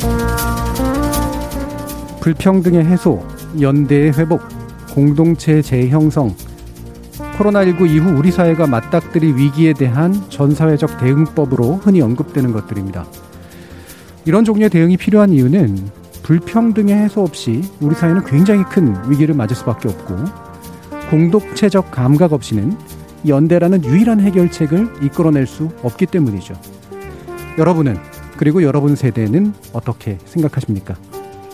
감사합니다. 0.00 0.99
불평등의 2.20 2.84
해소, 2.84 3.26
연대의 3.60 4.12
회복, 4.12 4.42
공동체 4.92 5.62
재형성, 5.62 6.34
코로나19 7.38 7.88
이후 7.88 8.10
우리 8.10 8.30
사회가 8.30 8.66
맞닥뜨릴 8.66 9.36
위기에 9.36 9.72
대한 9.72 10.12
전사회적 10.28 10.98
대응법으로 10.98 11.76
흔히 11.76 12.02
언급되는 12.02 12.52
것들입니다. 12.52 13.06
이런 14.26 14.44
종류의 14.44 14.68
대응이 14.68 14.98
필요한 14.98 15.30
이유는 15.30 15.90
불평등의 16.22 16.94
해소 16.94 17.22
없이 17.22 17.62
우리 17.80 17.94
사회는 17.94 18.24
굉장히 18.24 18.64
큰 18.64 18.94
위기를 19.10 19.34
맞을 19.34 19.56
수밖에 19.56 19.88
없고 19.88 20.16
공동체적 21.08 21.90
감각 21.90 22.32
없이는 22.34 22.76
연대라는 23.26 23.84
유일한 23.84 24.20
해결책을 24.20 24.96
이끌어낼 25.02 25.46
수 25.46 25.70
없기 25.82 26.06
때문이죠. 26.06 26.54
여러분은 27.58 27.96
그리고 28.36 28.62
여러분 28.62 28.94
세대는 28.94 29.54
어떻게 29.72 30.18
생각하십니까? 30.24 30.96